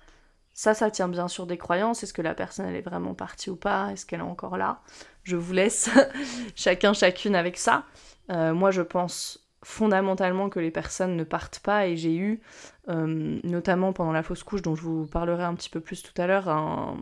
ça, 0.58 0.74
ça 0.74 0.90
tient 0.90 1.06
bien 1.06 1.28
sûr 1.28 1.46
des 1.46 1.56
croyances. 1.56 2.02
Est-ce 2.02 2.12
que 2.12 2.20
la 2.20 2.34
personne, 2.34 2.66
elle 2.66 2.74
est 2.74 2.82
vraiment 2.82 3.14
partie 3.14 3.48
ou 3.48 3.54
pas? 3.54 3.92
Est-ce 3.92 4.04
qu'elle 4.04 4.18
est 4.18 4.24
encore 4.24 4.56
là? 4.56 4.80
Je 5.22 5.36
vous 5.36 5.52
laisse 5.52 5.88
chacun, 6.56 6.92
chacune 6.94 7.36
avec 7.36 7.56
ça. 7.56 7.84
Euh, 8.32 8.52
moi, 8.54 8.72
je 8.72 8.82
pense 8.82 9.48
fondamentalement 9.62 10.48
que 10.48 10.58
les 10.58 10.72
personnes 10.72 11.14
ne 11.14 11.22
partent 11.22 11.60
pas 11.60 11.86
et 11.86 11.96
j'ai 11.96 12.16
eu, 12.16 12.40
euh, 12.88 13.38
notamment 13.44 13.92
pendant 13.92 14.10
la 14.10 14.24
fausse 14.24 14.42
couche 14.42 14.62
dont 14.62 14.74
je 14.74 14.82
vous 14.82 15.06
parlerai 15.06 15.44
un 15.44 15.54
petit 15.54 15.70
peu 15.70 15.78
plus 15.78 16.02
tout 16.02 16.20
à 16.20 16.26
l'heure, 16.26 16.96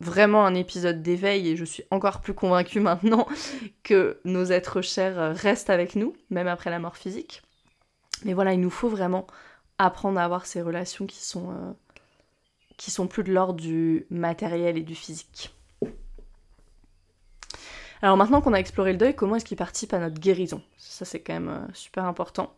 vraiment 0.00 0.44
un 0.44 0.56
épisode 0.56 1.00
d'éveil 1.00 1.48
et 1.48 1.54
je 1.54 1.64
suis 1.64 1.84
encore 1.92 2.20
plus 2.20 2.34
convaincue 2.34 2.80
maintenant 2.80 3.28
que 3.84 4.18
nos 4.24 4.46
êtres 4.46 4.80
chers 4.80 5.32
restent 5.36 5.70
avec 5.70 5.94
nous, 5.94 6.16
même 6.30 6.48
après 6.48 6.70
la 6.70 6.80
mort 6.80 6.96
physique. 6.96 7.42
Mais 8.24 8.34
voilà, 8.34 8.52
il 8.52 8.60
nous 8.60 8.70
faut 8.70 8.88
vraiment 8.88 9.28
apprendre 9.78 10.18
à 10.18 10.24
avoir 10.24 10.44
ces 10.46 10.60
relations 10.60 11.06
qui 11.06 11.22
sont, 11.24 11.52
euh, 11.52 11.72
qui 12.76 12.90
sont 12.90 13.06
plus 13.06 13.24
de 13.24 13.32
l'ordre 13.32 13.60
du 13.60 14.06
matériel 14.10 14.76
et 14.76 14.82
du 14.82 14.94
physique. 14.94 15.54
Alors 18.02 18.16
maintenant 18.16 18.40
qu'on 18.40 18.52
a 18.52 18.58
exploré 18.58 18.92
le 18.92 18.98
deuil, 18.98 19.14
comment 19.14 19.36
est-ce 19.36 19.44
qu'il 19.44 19.56
participe 19.56 19.94
à 19.94 19.98
notre 19.98 20.20
guérison? 20.20 20.62
Ça 20.76 21.04
c'est 21.04 21.20
quand 21.20 21.32
même 21.32 21.48
euh, 21.48 21.72
super 21.72 22.04
important. 22.04 22.54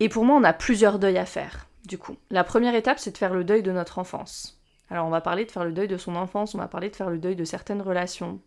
Et 0.00 0.08
pour 0.08 0.24
moi, 0.24 0.36
on 0.36 0.44
a 0.44 0.52
plusieurs 0.52 0.98
deuils 0.98 1.18
à 1.18 1.24
faire, 1.24 1.68
du 1.84 1.98
coup. 1.98 2.16
La 2.30 2.42
première 2.42 2.74
étape, 2.74 2.98
c'est 2.98 3.12
de 3.12 3.16
faire 3.16 3.32
le 3.32 3.44
deuil 3.44 3.62
de 3.62 3.70
notre 3.70 3.98
enfance. 3.98 4.60
Alors 4.90 5.06
on 5.06 5.10
va 5.10 5.20
parler 5.20 5.44
de 5.44 5.50
faire 5.50 5.64
le 5.64 5.72
deuil 5.72 5.88
de 5.88 5.96
son 5.96 6.16
enfance, 6.16 6.54
on 6.54 6.58
va 6.58 6.68
parler 6.68 6.90
de 6.90 6.96
faire 6.96 7.08
le 7.10 7.18
deuil 7.18 7.36
de 7.36 7.44
certaines 7.44 7.80
relations, 7.80 8.40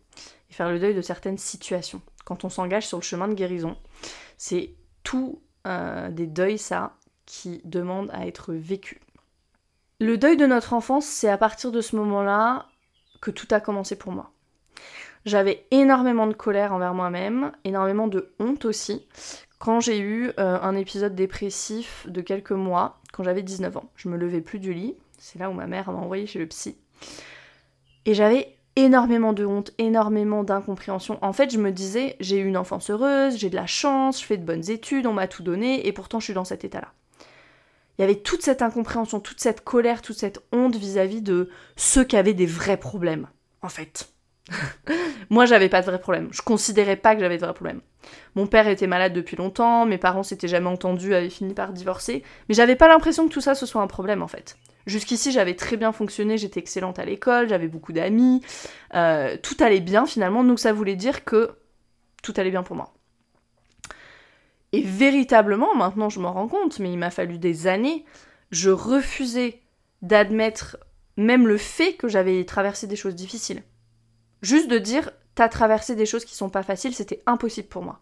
et 0.50 0.52
faire 0.52 0.70
le 0.70 0.78
deuil 0.78 0.94
de 0.94 1.02
certaines 1.02 1.38
situations. 1.38 2.02
Quand 2.24 2.44
on 2.44 2.48
s'engage 2.48 2.86
sur 2.86 2.98
le 2.98 3.02
chemin 3.02 3.26
de 3.28 3.34
guérison, 3.34 3.76
c'est 4.36 4.74
tout 5.02 5.42
euh, 5.66 6.10
des 6.10 6.26
deuils, 6.26 6.58
ça, 6.58 6.96
qui 7.26 7.60
demandent 7.64 8.10
à 8.12 8.26
être 8.26 8.52
vécus. 8.52 9.00
Le 10.00 10.16
deuil 10.16 10.36
de 10.36 10.46
notre 10.46 10.74
enfance, 10.74 11.06
c'est 11.06 11.28
à 11.28 11.36
partir 11.36 11.72
de 11.72 11.80
ce 11.80 11.96
moment-là 11.96 12.66
que 13.20 13.32
tout 13.32 13.48
a 13.50 13.58
commencé 13.58 13.96
pour 13.96 14.12
moi. 14.12 14.30
J'avais 15.24 15.66
énormément 15.72 16.28
de 16.28 16.34
colère 16.34 16.72
envers 16.72 16.94
moi-même, 16.94 17.50
énormément 17.64 18.06
de 18.06 18.32
honte 18.38 18.64
aussi, 18.64 19.08
quand 19.58 19.80
j'ai 19.80 19.98
eu 19.98 20.30
euh, 20.38 20.60
un 20.62 20.76
épisode 20.76 21.16
dépressif 21.16 22.06
de 22.08 22.20
quelques 22.20 22.52
mois, 22.52 23.00
quand 23.12 23.24
j'avais 23.24 23.42
19 23.42 23.76
ans. 23.76 23.90
Je 23.96 24.08
me 24.08 24.16
levais 24.16 24.40
plus 24.40 24.60
du 24.60 24.72
lit, 24.72 24.94
c'est 25.18 25.40
là 25.40 25.50
où 25.50 25.52
ma 25.52 25.66
mère 25.66 25.90
m'a 25.90 25.98
envoyé 25.98 26.26
chez 26.26 26.38
le 26.38 26.46
psy. 26.46 26.78
Et 28.06 28.14
j'avais 28.14 28.56
énormément 28.76 29.32
de 29.32 29.44
honte, 29.44 29.72
énormément 29.78 30.44
d'incompréhension. 30.44 31.18
En 31.22 31.32
fait, 31.32 31.50
je 31.50 31.58
me 31.58 31.72
disais, 31.72 32.14
j'ai 32.20 32.38
eu 32.38 32.46
une 32.46 32.56
enfance 32.56 32.88
heureuse, 32.88 33.36
j'ai 33.36 33.50
de 33.50 33.56
la 33.56 33.66
chance, 33.66 34.20
je 34.20 34.26
fais 34.26 34.36
de 34.36 34.44
bonnes 34.44 34.70
études, 34.70 35.08
on 35.08 35.12
m'a 35.12 35.26
tout 35.26 35.42
donné, 35.42 35.88
et 35.88 35.92
pourtant 35.92 36.20
je 36.20 36.26
suis 36.26 36.34
dans 36.34 36.44
cet 36.44 36.64
état-là. 36.64 36.92
Il 37.98 38.02
y 38.02 38.04
avait 38.04 38.20
toute 38.20 38.42
cette 38.42 38.62
incompréhension, 38.62 39.20
toute 39.20 39.40
cette 39.40 39.62
colère, 39.62 40.02
toute 40.02 40.16
cette 40.16 40.40
honte 40.52 40.76
vis-à-vis 40.76 41.18
-vis 41.18 41.22
de 41.22 41.50
ceux 41.76 42.04
qui 42.04 42.16
avaient 42.16 42.34
des 42.34 42.46
vrais 42.46 42.76
problèmes, 42.76 43.26
en 43.60 43.68
fait. 43.68 44.08
Moi, 45.30 45.46
j'avais 45.46 45.68
pas 45.68 45.80
de 45.80 45.86
vrais 45.86 46.00
problèmes. 46.00 46.28
Je 46.32 46.42
considérais 46.42 46.96
pas 46.96 47.14
que 47.14 47.20
j'avais 47.20 47.36
de 47.36 47.44
vrais 47.44 47.54
problèmes. 47.54 47.80
Mon 48.34 48.46
père 48.46 48.68
était 48.68 48.86
malade 48.86 49.12
depuis 49.12 49.36
longtemps, 49.36 49.84
mes 49.84 49.98
parents 49.98 50.22
s'étaient 50.22 50.48
jamais 50.48 50.68
entendus, 50.68 51.14
avaient 51.14 51.28
fini 51.28 51.54
par 51.54 51.72
divorcer, 51.72 52.22
mais 52.48 52.54
j'avais 52.54 52.76
pas 52.76 52.88
l'impression 52.88 53.28
que 53.28 53.32
tout 53.32 53.40
ça 53.40 53.54
ce 53.54 53.66
soit 53.66 53.82
un 53.82 53.86
problème 53.86 54.22
en 54.22 54.28
fait. 54.28 54.56
Jusqu'ici, 54.86 55.32
j'avais 55.32 55.54
très 55.54 55.76
bien 55.76 55.92
fonctionné, 55.92 56.38
j'étais 56.38 56.60
excellente 56.60 56.98
à 56.98 57.04
l'école, 57.04 57.48
j'avais 57.48 57.68
beaucoup 57.68 57.92
d'amis, 57.92 58.40
euh, 58.94 59.36
tout 59.42 59.56
allait 59.60 59.80
bien 59.80 60.06
finalement, 60.06 60.44
donc 60.44 60.58
ça 60.58 60.72
voulait 60.72 60.96
dire 60.96 61.24
que 61.24 61.50
tout 62.22 62.32
allait 62.36 62.50
bien 62.50 62.62
pour 62.62 62.76
moi. 62.76 62.94
Et 64.72 64.82
véritablement, 64.82 65.74
maintenant 65.74 66.08
je 66.08 66.20
m'en 66.20 66.32
rends 66.32 66.48
compte, 66.48 66.78
mais 66.78 66.92
il 66.92 66.98
m'a 66.98 67.10
fallu 67.10 67.38
des 67.38 67.66
années, 67.66 68.04
je 68.50 68.70
refusais 68.70 69.62
d'admettre 70.02 70.78
même 71.16 71.46
le 71.46 71.56
fait 71.56 71.94
que 71.94 72.08
j'avais 72.08 72.44
traversé 72.44 72.86
des 72.86 72.96
choses 72.96 73.14
difficiles. 73.14 73.62
Juste 74.42 74.68
de 74.68 74.78
dire, 74.78 75.10
t'as 75.34 75.48
traversé 75.48 75.96
des 75.96 76.06
choses 76.06 76.24
qui 76.24 76.36
sont 76.36 76.50
pas 76.50 76.62
faciles, 76.62 76.94
c'était 76.94 77.22
impossible 77.26 77.68
pour 77.68 77.82
moi. 77.82 78.00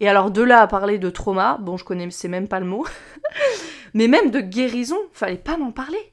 Et 0.00 0.08
alors 0.08 0.30
de 0.30 0.42
là 0.42 0.60
à 0.60 0.66
parler 0.66 0.98
de 0.98 1.10
trauma, 1.10 1.58
bon 1.60 1.76
je 1.76 1.84
connaissais 1.84 2.28
même 2.28 2.48
pas 2.48 2.60
le 2.60 2.66
mot, 2.66 2.86
mais 3.94 4.08
même 4.08 4.30
de 4.30 4.40
guérison, 4.40 4.98
fallait 5.12 5.36
pas 5.36 5.56
m'en 5.56 5.72
parler. 5.72 6.12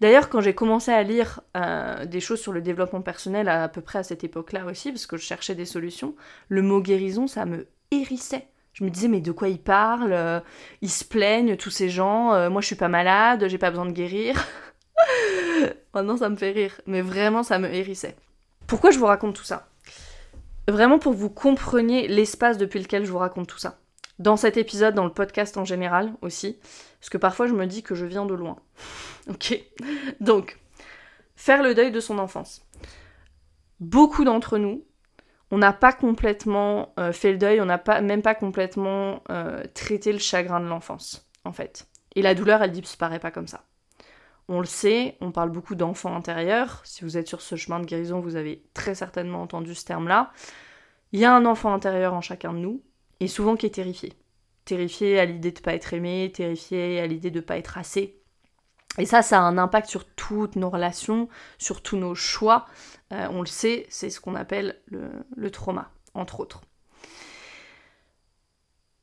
D'ailleurs, 0.00 0.30
quand 0.30 0.40
j'ai 0.40 0.54
commencé 0.54 0.90
à 0.90 1.02
lire 1.02 1.40
euh, 1.56 2.06
des 2.06 2.20
choses 2.20 2.40
sur 2.40 2.52
le 2.52 2.62
développement 2.62 3.02
personnel 3.02 3.48
à, 3.48 3.68
peu 3.68 3.82
près 3.82 3.98
à 3.98 4.02
cette 4.02 4.24
époque-là 4.24 4.64
aussi, 4.64 4.90
parce 4.92 5.06
que 5.06 5.18
je 5.18 5.22
cherchais 5.24 5.54
des 5.54 5.66
solutions, 5.66 6.14
le 6.48 6.62
mot 6.62 6.80
guérison, 6.80 7.26
ça 7.26 7.44
me 7.44 7.68
hérissait. 7.90 8.48
Je 8.72 8.84
me 8.84 8.90
disais, 8.90 9.08
mais 9.08 9.20
de 9.20 9.32
quoi 9.32 9.48
ils 9.48 9.60
parlent 9.60 10.12
euh, 10.12 10.40
Ils 10.80 10.90
se 10.90 11.04
plaignent, 11.04 11.56
tous 11.56 11.70
ces 11.70 11.88
gens. 11.88 12.32
Euh, 12.32 12.50
moi, 12.50 12.60
je 12.60 12.66
suis 12.66 12.76
pas 12.76 12.88
malade, 12.88 13.46
j'ai 13.48 13.58
pas 13.58 13.70
besoin 13.70 13.86
de 13.86 13.92
guérir. 13.92 14.36
Maintenant, 15.94 16.16
ça 16.16 16.28
me 16.28 16.36
fait 16.36 16.52
rire. 16.52 16.80
Mais 16.86 17.02
vraiment, 17.02 17.42
ça 17.42 17.58
me 17.58 17.72
hérissait. 17.72 18.16
Pourquoi 18.66 18.90
je 18.90 18.98
vous 18.98 19.06
raconte 19.06 19.34
tout 19.34 19.44
ça? 19.44 19.68
Vraiment 20.68 20.98
pour 20.98 21.12
que 21.12 21.18
vous 21.18 21.30
compreniez 21.30 22.06
l'espace 22.06 22.58
depuis 22.58 22.78
lequel 22.78 23.04
je 23.04 23.10
vous 23.10 23.18
raconte 23.18 23.48
tout 23.48 23.58
ça. 23.58 23.78
Dans 24.18 24.36
cet 24.36 24.56
épisode, 24.56 24.94
dans 24.94 25.04
le 25.04 25.12
podcast 25.12 25.56
en 25.56 25.64
général 25.64 26.12
aussi, 26.20 26.58
parce 27.00 27.10
que 27.10 27.18
parfois 27.18 27.46
je 27.46 27.54
me 27.54 27.66
dis 27.66 27.82
que 27.82 27.94
je 27.94 28.04
viens 28.04 28.26
de 28.26 28.34
loin. 28.34 28.56
ok 29.30 29.58
Donc, 30.20 30.58
faire 31.34 31.62
le 31.62 31.74
deuil 31.74 31.90
de 31.90 32.00
son 32.00 32.18
enfance. 32.18 32.62
Beaucoup 33.80 34.24
d'entre 34.24 34.58
nous, 34.58 34.84
on 35.50 35.58
n'a 35.58 35.72
pas 35.72 35.92
complètement 35.92 36.92
euh, 36.98 37.12
fait 37.12 37.32
le 37.32 37.38
deuil, 37.38 37.60
on 37.60 37.66
n'a 37.66 37.78
pas, 37.78 38.00
même 38.00 38.22
pas 38.22 38.34
complètement 38.34 39.22
euh, 39.30 39.64
traité 39.74 40.12
le 40.12 40.18
chagrin 40.18 40.60
de 40.60 40.66
l'enfance, 40.66 41.28
en 41.44 41.52
fait. 41.52 41.88
Et 42.14 42.22
la 42.22 42.34
douleur, 42.34 42.62
elle 42.62 42.72
disparaît 42.72 43.18
pas 43.18 43.30
comme 43.30 43.48
ça. 43.48 43.64
On 44.48 44.60
le 44.60 44.66
sait, 44.66 45.16
on 45.20 45.30
parle 45.30 45.50
beaucoup 45.50 45.74
d'enfants 45.74 46.14
intérieurs. 46.14 46.82
Si 46.84 47.04
vous 47.04 47.16
êtes 47.16 47.28
sur 47.28 47.40
ce 47.40 47.54
chemin 47.56 47.78
de 47.78 47.86
guérison, 47.86 48.20
vous 48.20 48.36
avez 48.36 48.64
très 48.74 48.94
certainement 48.94 49.42
entendu 49.42 49.74
ce 49.74 49.84
terme-là. 49.84 50.32
Il 51.12 51.20
y 51.20 51.24
a 51.24 51.34
un 51.34 51.46
enfant 51.46 51.72
intérieur 51.72 52.14
en 52.14 52.20
chacun 52.20 52.52
de 52.52 52.58
nous, 52.58 52.82
et 53.20 53.28
souvent 53.28 53.56
qui 53.56 53.66
est 53.66 53.74
terrifié. 53.74 54.12
Terrifié 54.64 55.18
à 55.18 55.24
l'idée 55.24 55.52
de 55.52 55.58
ne 55.58 55.62
pas 55.62 55.74
être 55.74 55.94
aimé, 55.94 56.30
terrifié 56.34 57.00
à 57.00 57.06
l'idée 57.06 57.30
de 57.30 57.40
ne 57.40 57.44
pas 57.44 57.56
être 57.56 57.78
assez. 57.78 58.19
Et 58.98 59.06
ça, 59.06 59.22
ça 59.22 59.38
a 59.38 59.42
un 59.42 59.58
impact 59.58 59.88
sur 59.88 60.04
toutes 60.04 60.56
nos 60.56 60.68
relations, 60.68 61.28
sur 61.58 61.82
tous 61.82 61.96
nos 61.96 62.14
choix. 62.14 62.66
Euh, 63.12 63.28
on 63.30 63.40
le 63.40 63.46
sait, 63.46 63.86
c'est 63.88 64.10
ce 64.10 64.20
qu'on 64.20 64.34
appelle 64.34 64.80
le 64.90 65.50
trauma, 65.50 65.90
entre 66.14 66.40
autres. 66.40 66.60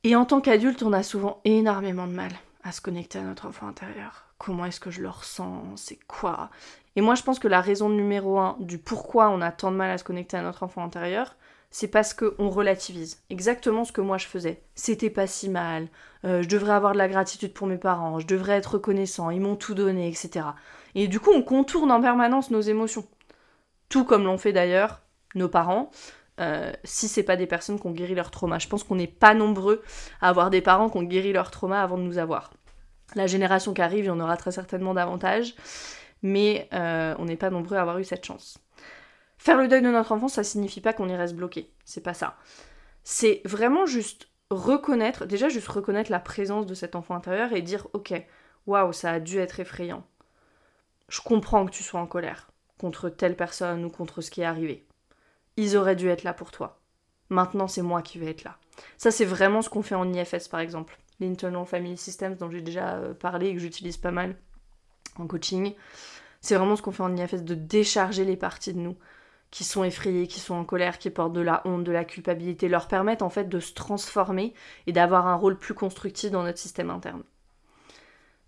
Et 0.04 0.14
en 0.14 0.24
tant 0.24 0.40
qu'adulte, 0.40 0.82
on 0.82 0.92
a 0.92 1.02
souvent 1.02 1.40
énormément 1.44 2.06
de 2.06 2.12
mal 2.12 2.32
à 2.62 2.72
se 2.72 2.80
connecter 2.80 3.18
à 3.18 3.22
notre 3.22 3.46
enfant 3.46 3.66
intérieur 3.66 4.28
comment 4.38 4.64
est-ce 4.64 4.80
que 4.80 4.90
je 4.90 5.02
le 5.02 5.10
ressens, 5.10 5.76
c'est 5.76 5.98
quoi? 6.06 6.50
Et 6.96 7.00
moi 7.00 7.14
je 7.14 7.22
pense 7.22 7.38
que 7.38 7.48
la 7.48 7.60
raison 7.60 7.88
numéro 7.88 8.38
un 8.38 8.56
du 8.60 8.78
pourquoi 8.78 9.28
on 9.28 9.40
a 9.40 9.52
tant 9.52 9.70
de 9.70 9.76
mal 9.76 9.90
à 9.90 9.98
se 9.98 10.04
connecter 10.04 10.36
à 10.36 10.42
notre 10.42 10.62
enfant 10.62 10.82
intérieur, 10.82 11.36
c'est 11.70 11.88
parce 11.88 12.14
qu'on 12.14 12.48
relativise. 12.48 13.22
Exactement 13.30 13.84
ce 13.84 13.92
que 13.92 14.00
moi 14.00 14.18
je 14.18 14.26
faisais. 14.26 14.62
C'était 14.74 15.10
pas 15.10 15.26
si 15.26 15.48
mal, 15.48 15.88
euh, 16.24 16.42
je 16.42 16.48
devrais 16.48 16.72
avoir 16.72 16.92
de 16.92 16.98
la 16.98 17.08
gratitude 17.08 17.52
pour 17.52 17.66
mes 17.66 17.78
parents, 17.78 18.18
je 18.18 18.26
devrais 18.26 18.54
être 18.54 18.74
reconnaissant, 18.74 19.30
ils 19.30 19.40
m'ont 19.40 19.56
tout 19.56 19.74
donné, 19.74 20.08
etc. 20.08 20.46
Et 20.94 21.08
du 21.08 21.20
coup 21.20 21.30
on 21.32 21.42
contourne 21.42 21.90
en 21.90 22.00
permanence 22.00 22.50
nos 22.50 22.60
émotions. 22.60 23.06
Tout 23.88 24.04
comme 24.04 24.24
l'ont 24.24 24.38
fait 24.38 24.52
d'ailleurs 24.52 25.02
nos 25.34 25.48
parents, 25.48 25.90
euh, 26.40 26.72
si 26.84 27.08
c'est 27.08 27.22
pas 27.22 27.36
des 27.36 27.46
personnes 27.46 27.80
qui 27.80 27.86
ont 27.86 27.92
guéri 27.92 28.14
leur 28.14 28.30
trauma. 28.30 28.58
Je 28.58 28.68
pense 28.68 28.84
qu'on 28.84 28.96
n'est 28.96 29.06
pas 29.06 29.34
nombreux 29.34 29.82
à 30.20 30.28
avoir 30.28 30.50
des 30.50 30.60
parents 30.60 30.88
qui 30.88 30.96
ont 30.98 31.02
guéri 31.02 31.32
leur 31.32 31.50
trauma 31.50 31.82
avant 31.82 31.98
de 31.98 32.02
nous 32.02 32.18
avoir. 32.18 32.50
La 33.14 33.26
génération 33.26 33.74
qui 33.74 33.82
arrive, 33.82 34.04
il 34.04 34.08
y 34.08 34.10
en 34.10 34.20
aura 34.20 34.36
très 34.36 34.52
certainement 34.52 34.94
davantage, 34.94 35.54
mais 36.22 36.68
euh, 36.72 37.14
on 37.18 37.24
n'est 37.24 37.36
pas 37.36 37.50
nombreux 37.50 37.76
à 37.76 37.80
avoir 37.80 37.98
eu 37.98 38.04
cette 38.04 38.24
chance. 38.24 38.58
Faire 39.38 39.56
le 39.56 39.68
deuil 39.68 39.82
de 39.82 39.90
notre 39.90 40.12
enfance, 40.12 40.34
ça 40.34 40.44
signifie 40.44 40.80
pas 40.80 40.92
qu'on 40.92 41.08
y 41.08 41.16
reste 41.16 41.34
bloqué, 41.34 41.72
c'est 41.84 42.02
pas 42.02 42.14
ça. 42.14 42.36
C'est 43.04 43.40
vraiment 43.44 43.86
juste 43.86 44.28
reconnaître, 44.50 45.26
déjà 45.26 45.48
juste 45.48 45.68
reconnaître 45.68 46.10
la 46.10 46.20
présence 46.20 46.66
de 46.66 46.74
cet 46.74 46.96
enfant 46.96 47.14
intérieur 47.14 47.52
et 47.52 47.62
dire 47.62 47.86
ok, 47.92 48.14
waouh, 48.66 48.92
ça 48.92 49.12
a 49.12 49.20
dû 49.20 49.38
être 49.38 49.60
effrayant. 49.60 50.04
Je 51.08 51.20
comprends 51.20 51.64
que 51.64 51.70
tu 51.70 51.82
sois 51.82 52.00
en 52.00 52.06
colère 52.06 52.50
contre 52.78 53.08
telle 53.08 53.36
personne 53.36 53.84
ou 53.84 53.90
contre 53.90 54.20
ce 54.20 54.30
qui 54.30 54.42
est 54.42 54.44
arrivé. 54.44 54.86
Ils 55.56 55.76
auraient 55.76 55.96
dû 55.96 56.08
être 56.08 56.22
là 56.22 56.34
pour 56.34 56.50
toi. 56.50 56.80
Maintenant, 57.30 57.68
c'est 57.68 57.82
moi 57.82 58.02
qui 58.02 58.18
vais 58.18 58.30
être 58.30 58.44
là. 58.44 58.56
Ça, 58.96 59.10
c'est 59.10 59.24
vraiment 59.24 59.62
ce 59.62 59.68
qu'on 59.68 59.82
fait 59.82 59.94
en 59.94 60.12
IFS 60.12 60.48
par 60.50 60.60
exemple 60.60 60.98
l'Internal 61.20 61.66
Family 61.66 61.96
Systems 61.96 62.36
dont 62.36 62.50
j'ai 62.50 62.60
déjà 62.60 62.94
euh, 62.94 63.14
parlé 63.14 63.48
et 63.48 63.54
que 63.54 63.60
j'utilise 63.60 63.96
pas 63.96 64.10
mal 64.10 64.36
en 65.18 65.26
coaching. 65.26 65.74
C'est 66.40 66.54
vraiment 66.54 66.76
ce 66.76 66.82
qu'on 66.82 66.92
fait 66.92 67.02
en 67.02 67.16
IFS, 67.16 67.42
de 67.42 67.54
décharger 67.54 68.24
les 68.24 68.36
parties 68.36 68.72
de 68.72 68.78
nous 68.78 68.96
qui 69.50 69.64
sont 69.64 69.84
effrayées, 69.84 70.26
qui 70.26 70.40
sont 70.40 70.54
en 70.54 70.64
colère, 70.64 70.98
qui 70.98 71.10
portent 71.10 71.32
de 71.32 71.40
la 71.40 71.62
honte, 71.64 71.84
de 71.84 71.92
la 71.92 72.04
culpabilité, 72.04 72.68
leur 72.68 72.88
permettre 72.88 73.24
en 73.24 73.30
fait 73.30 73.48
de 73.48 73.60
se 73.60 73.72
transformer 73.72 74.54
et 74.86 74.92
d'avoir 74.92 75.26
un 75.26 75.34
rôle 75.36 75.56
plus 75.56 75.74
constructif 75.74 76.30
dans 76.30 76.42
notre 76.42 76.58
système 76.58 76.90
interne. 76.90 77.22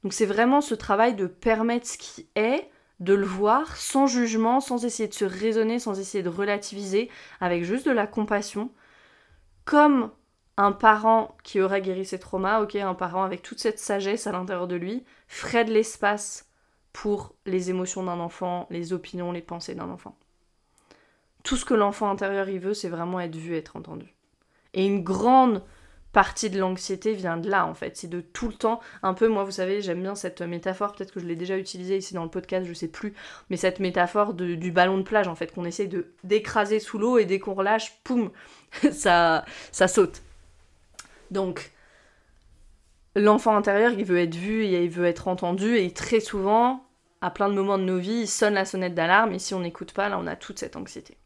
Donc 0.02 0.12
c'est 0.12 0.26
vraiment 0.26 0.60
ce 0.60 0.74
travail 0.74 1.14
de 1.14 1.26
permettre 1.26 1.86
ce 1.86 1.98
qui 1.98 2.28
est, 2.34 2.70
de 3.00 3.14
le 3.14 3.24
voir 3.24 3.76
sans 3.76 4.06
jugement, 4.06 4.60
sans 4.60 4.84
essayer 4.84 5.08
de 5.08 5.14
se 5.14 5.24
raisonner, 5.24 5.78
sans 5.78 5.98
essayer 5.98 6.22
de 6.22 6.28
relativiser, 6.28 7.10
avec 7.40 7.64
juste 7.64 7.86
de 7.86 7.92
la 7.92 8.06
compassion, 8.06 8.70
comme 9.64 10.10
un 10.58 10.72
parent 10.72 11.36
qui 11.42 11.60
aurait 11.60 11.80
guéri 11.80 12.04
ses 12.04 12.18
traumas, 12.18 12.60
ok, 12.60 12.76
un 12.76 12.94
parent 12.94 13.22
avec 13.22 13.40
toute 13.40 13.60
cette 13.60 13.78
sagesse 13.78 14.26
à 14.26 14.32
l'intérieur 14.32 14.68
de 14.68 14.76
lui, 14.76 15.04
ferait 15.28 15.64
de 15.64 15.72
l'espace 15.72 16.50
pour 16.92 17.34
les 17.46 17.70
émotions 17.70 18.02
d'un 18.02 18.20
enfant, 18.20 18.66
les 18.68 18.92
opinions, 18.92 19.32
les 19.32 19.40
pensées 19.40 19.74
d'un 19.74 19.88
enfant. 19.88 20.18
Tout 21.42 21.56
ce 21.56 21.64
que 21.64 21.74
l'enfant 21.74 22.10
intérieur 22.10 22.48
y 22.48 22.58
veut, 22.58 22.74
c'est 22.74 22.88
vraiment 22.88 23.20
être 23.20 23.36
vu, 23.36 23.56
être 23.56 23.76
entendu. 23.76 24.14
Et 24.74 24.86
une 24.86 25.02
grande 25.02 25.62
partie 26.12 26.50
de 26.50 26.58
l'anxiété 26.58 27.12
vient 27.14 27.36
de 27.36 27.48
là 27.48 27.66
en 27.66 27.74
fait, 27.74 27.96
c'est 27.96 28.08
de 28.08 28.20
tout 28.20 28.48
le 28.48 28.54
temps, 28.54 28.80
un 29.02 29.14
peu 29.14 29.28
moi 29.28 29.44
vous 29.44 29.52
savez 29.52 29.80
j'aime 29.80 30.02
bien 30.02 30.14
cette 30.14 30.42
métaphore, 30.42 30.92
peut-être 30.92 31.12
que 31.12 31.20
je 31.20 31.26
l'ai 31.26 31.36
déjà 31.36 31.56
utilisée 31.56 31.98
ici 31.98 32.14
dans 32.14 32.24
le 32.24 32.30
podcast, 32.30 32.66
je 32.66 32.74
sais 32.74 32.88
plus, 32.88 33.14
mais 33.48 33.56
cette 33.56 33.78
métaphore 33.78 34.34
du 34.34 34.72
ballon 34.72 34.98
de 34.98 35.02
plage 35.02 35.28
en 35.28 35.34
fait, 35.34 35.54
qu'on 35.54 35.64
essaie 35.64 35.88
d'écraser 36.24 36.80
sous 36.80 36.98
l'eau 36.98 37.18
et 37.18 37.26
dès 37.26 37.38
qu'on 37.38 37.54
relâche, 37.54 38.00
poum, 38.02 38.30
ça, 38.92 39.44
ça 39.70 39.88
saute. 39.88 40.22
Donc 41.30 41.70
l'enfant 43.14 43.56
intérieur 43.56 43.92
il 43.92 44.04
veut 44.04 44.18
être 44.18 44.34
vu 44.34 44.64
et 44.64 44.84
il 44.84 44.90
veut 44.90 45.06
être 45.06 45.28
entendu 45.28 45.76
et 45.76 45.92
très 45.92 46.20
souvent, 46.20 46.84
à 47.20 47.30
plein 47.30 47.48
de 47.48 47.54
moments 47.54 47.78
de 47.78 47.84
nos 47.84 47.98
vies, 47.98 48.22
il 48.22 48.28
sonne 48.28 48.54
la 48.54 48.64
sonnette 48.64 48.94
d'alarme 48.94 49.32
et 49.32 49.38
si 49.38 49.54
on 49.54 49.60
n'écoute 49.60 49.92
pas, 49.92 50.08
là 50.08 50.18
on 50.18 50.26
a 50.26 50.34
toute 50.34 50.58
cette 50.58 50.74
anxiété. 50.74 51.16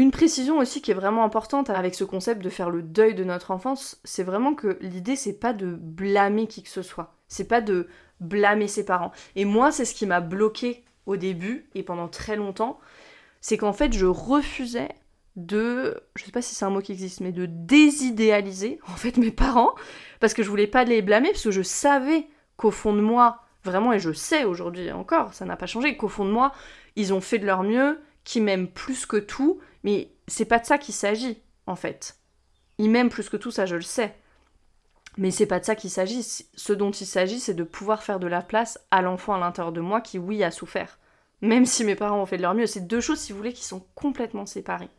Une 0.00 0.12
précision 0.12 0.56
aussi 0.56 0.80
qui 0.80 0.92
est 0.92 0.94
vraiment 0.94 1.24
importante 1.24 1.68
avec 1.68 1.94
ce 1.94 2.04
concept 2.04 2.42
de 2.42 2.48
faire 2.48 2.70
le 2.70 2.80
deuil 2.80 3.14
de 3.14 3.22
notre 3.22 3.50
enfance, 3.50 4.00
c'est 4.02 4.22
vraiment 4.22 4.54
que 4.54 4.78
l'idée 4.80 5.14
c'est 5.14 5.38
pas 5.38 5.52
de 5.52 5.76
blâmer 5.78 6.46
qui 6.46 6.62
que 6.62 6.70
ce 6.70 6.80
soit, 6.80 7.18
c'est 7.28 7.46
pas 7.46 7.60
de 7.60 7.86
blâmer 8.18 8.66
ses 8.66 8.86
parents. 8.86 9.12
Et 9.36 9.44
moi 9.44 9.70
c'est 9.70 9.84
ce 9.84 9.94
qui 9.94 10.06
m'a 10.06 10.20
bloqué 10.20 10.84
au 11.04 11.18
début 11.18 11.68
et 11.74 11.82
pendant 11.82 12.08
très 12.08 12.36
longtemps, 12.36 12.80
c'est 13.42 13.58
qu'en 13.58 13.74
fait 13.74 13.92
je 13.92 14.06
refusais 14.06 14.88
de, 15.36 16.02
je 16.16 16.24
sais 16.24 16.32
pas 16.32 16.40
si 16.40 16.54
c'est 16.54 16.64
un 16.64 16.70
mot 16.70 16.80
qui 16.80 16.92
existe, 16.92 17.20
mais 17.20 17.32
de 17.32 17.44
désidéaliser 17.44 18.80
en 18.88 18.96
fait 18.96 19.18
mes 19.18 19.30
parents 19.30 19.74
parce 20.18 20.32
que 20.32 20.42
je 20.42 20.48
voulais 20.48 20.66
pas 20.66 20.84
les 20.84 21.02
blâmer 21.02 21.28
parce 21.28 21.44
que 21.44 21.50
je 21.50 21.60
savais 21.60 22.26
qu'au 22.56 22.70
fond 22.70 22.94
de 22.94 23.02
moi, 23.02 23.42
vraiment 23.64 23.92
et 23.92 23.98
je 23.98 24.14
sais 24.14 24.44
aujourd'hui 24.44 24.92
encore, 24.92 25.34
ça 25.34 25.44
n'a 25.44 25.56
pas 25.56 25.66
changé, 25.66 25.98
qu'au 25.98 26.08
fond 26.08 26.24
de 26.24 26.32
moi, 26.32 26.54
ils 26.96 27.12
ont 27.12 27.20
fait 27.20 27.38
de 27.38 27.44
leur 27.44 27.64
mieux, 27.64 28.00
qu'ils 28.24 28.44
m'aiment 28.44 28.68
plus 28.68 29.04
que 29.04 29.18
tout 29.18 29.60
mais 29.82 30.10
c'est 30.28 30.44
pas 30.44 30.58
de 30.58 30.66
ça 30.66 30.78
qu'il 30.78 30.94
s'agit, 30.94 31.38
en 31.66 31.76
fait. 31.76 32.16
Il 32.78 32.90
m'aime 32.90 33.08
plus 33.08 33.28
que 33.28 33.36
tout, 33.36 33.50
ça 33.50 33.66
je 33.66 33.76
le 33.76 33.82
sais. 33.82 34.14
Mais 35.16 35.30
c'est 35.30 35.46
pas 35.46 35.60
de 35.60 35.64
ça 35.64 35.74
qu'il 35.74 35.90
s'agit. 35.90 36.22
Ce 36.22 36.72
dont 36.72 36.92
il 36.92 37.06
s'agit, 37.06 37.40
c'est 37.40 37.54
de 37.54 37.64
pouvoir 37.64 38.02
faire 38.02 38.20
de 38.20 38.26
la 38.26 38.42
place 38.42 38.78
à 38.90 39.02
l'enfant 39.02 39.34
à 39.34 39.38
l'intérieur 39.38 39.72
de 39.72 39.80
moi 39.80 40.00
qui, 40.00 40.18
oui, 40.18 40.42
a 40.44 40.50
souffert. 40.50 40.98
Même 41.42 41.66
si 41.66 41.84
mes 41.84 41.96
parents 41.96 42.22
ont 42.22 42.26
fait 42.26 42.36
de 42.36 42.42
leur 42.42 42.54
mieux. 42.54 42.66
C'est 42.66 42.86
deux 42.86 43.00
choses, 43.00 43.18
si 43.18 43.32
vous 43.32 43.38
voulez, 43.38 43.52
qui 43.52 43.64
sont 43.64 43.84
complètement 43.94 44.46
séparées. 44.46 44.90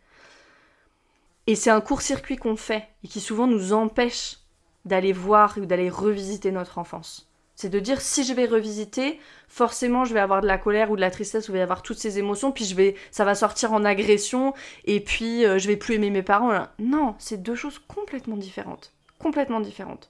Et 1.48 1.56
c'est 1.56 1.70
un 1.70 1.82
court-circuit 1.82 2.38
qu'on 2.38 2.56
fait 2.56 2.88
et 3.04 3.08
qui 3.08 3.20
souvent 3.20 3.48
nous 3.48 3.74
empêche 3.74 4.38
d'aller 4.86 5.14
voir 5.14 5.58
ou 5.58 5.66
d'aller 5.66 5.90
revisiter 5.90 6.52
notre 6.52 6.78
enfance. 6.78 7.31
C'est 7.62 7.70
de 7.70 7.80
dire 7.80 8.02
si 8.02 8.24
je 8.24 8.34
vais 8.34 8.48
revisiter, 8.48 9.20
forcément 9.48 10.04
je 10.04 10.16
vais 10.16 10.20
avoir 10.20 10.42
de 10.42 10.48
la 10.48 10.58
colère 10.58 10.90
ou 10.90 10.96
de 10.96 11.02
la 11.02 11.12
tristesse, 11.12 11.48
ou 11.48 11.52
je 11.52 11.58
vais 11.58 11.62
avoir 11.62 11.84
toutes 11.84 12.00
ces 12.00 12.18
émotions, 12.18 12.52
puis 12.52 12.66
je 12.66 12.74
vais, 12.74 12.96
ça 13.12 13.24
va 13.24 13.36
sortir 13.36 13.72
en 13.72 13.86
agression, 13.86 14.56
et 14.86 15.00
puis 15.00 15.46
euh, 15.46 15.60
je 15.60 15.68
vais 15.68 15.78
plus 15.78 15.94
aimer 15.94 16.10
mes 16.10 16.24
parents. 16.24 16.66
Non, 16.80 17.14
c'est 17.20 17.44
deux 17.44 17.54
choses 17.54 17.78
complètement 17.78 18.36
différentes. 18.36 18.94
Complètement 19.20 19.60
différentes. 19.60 20.10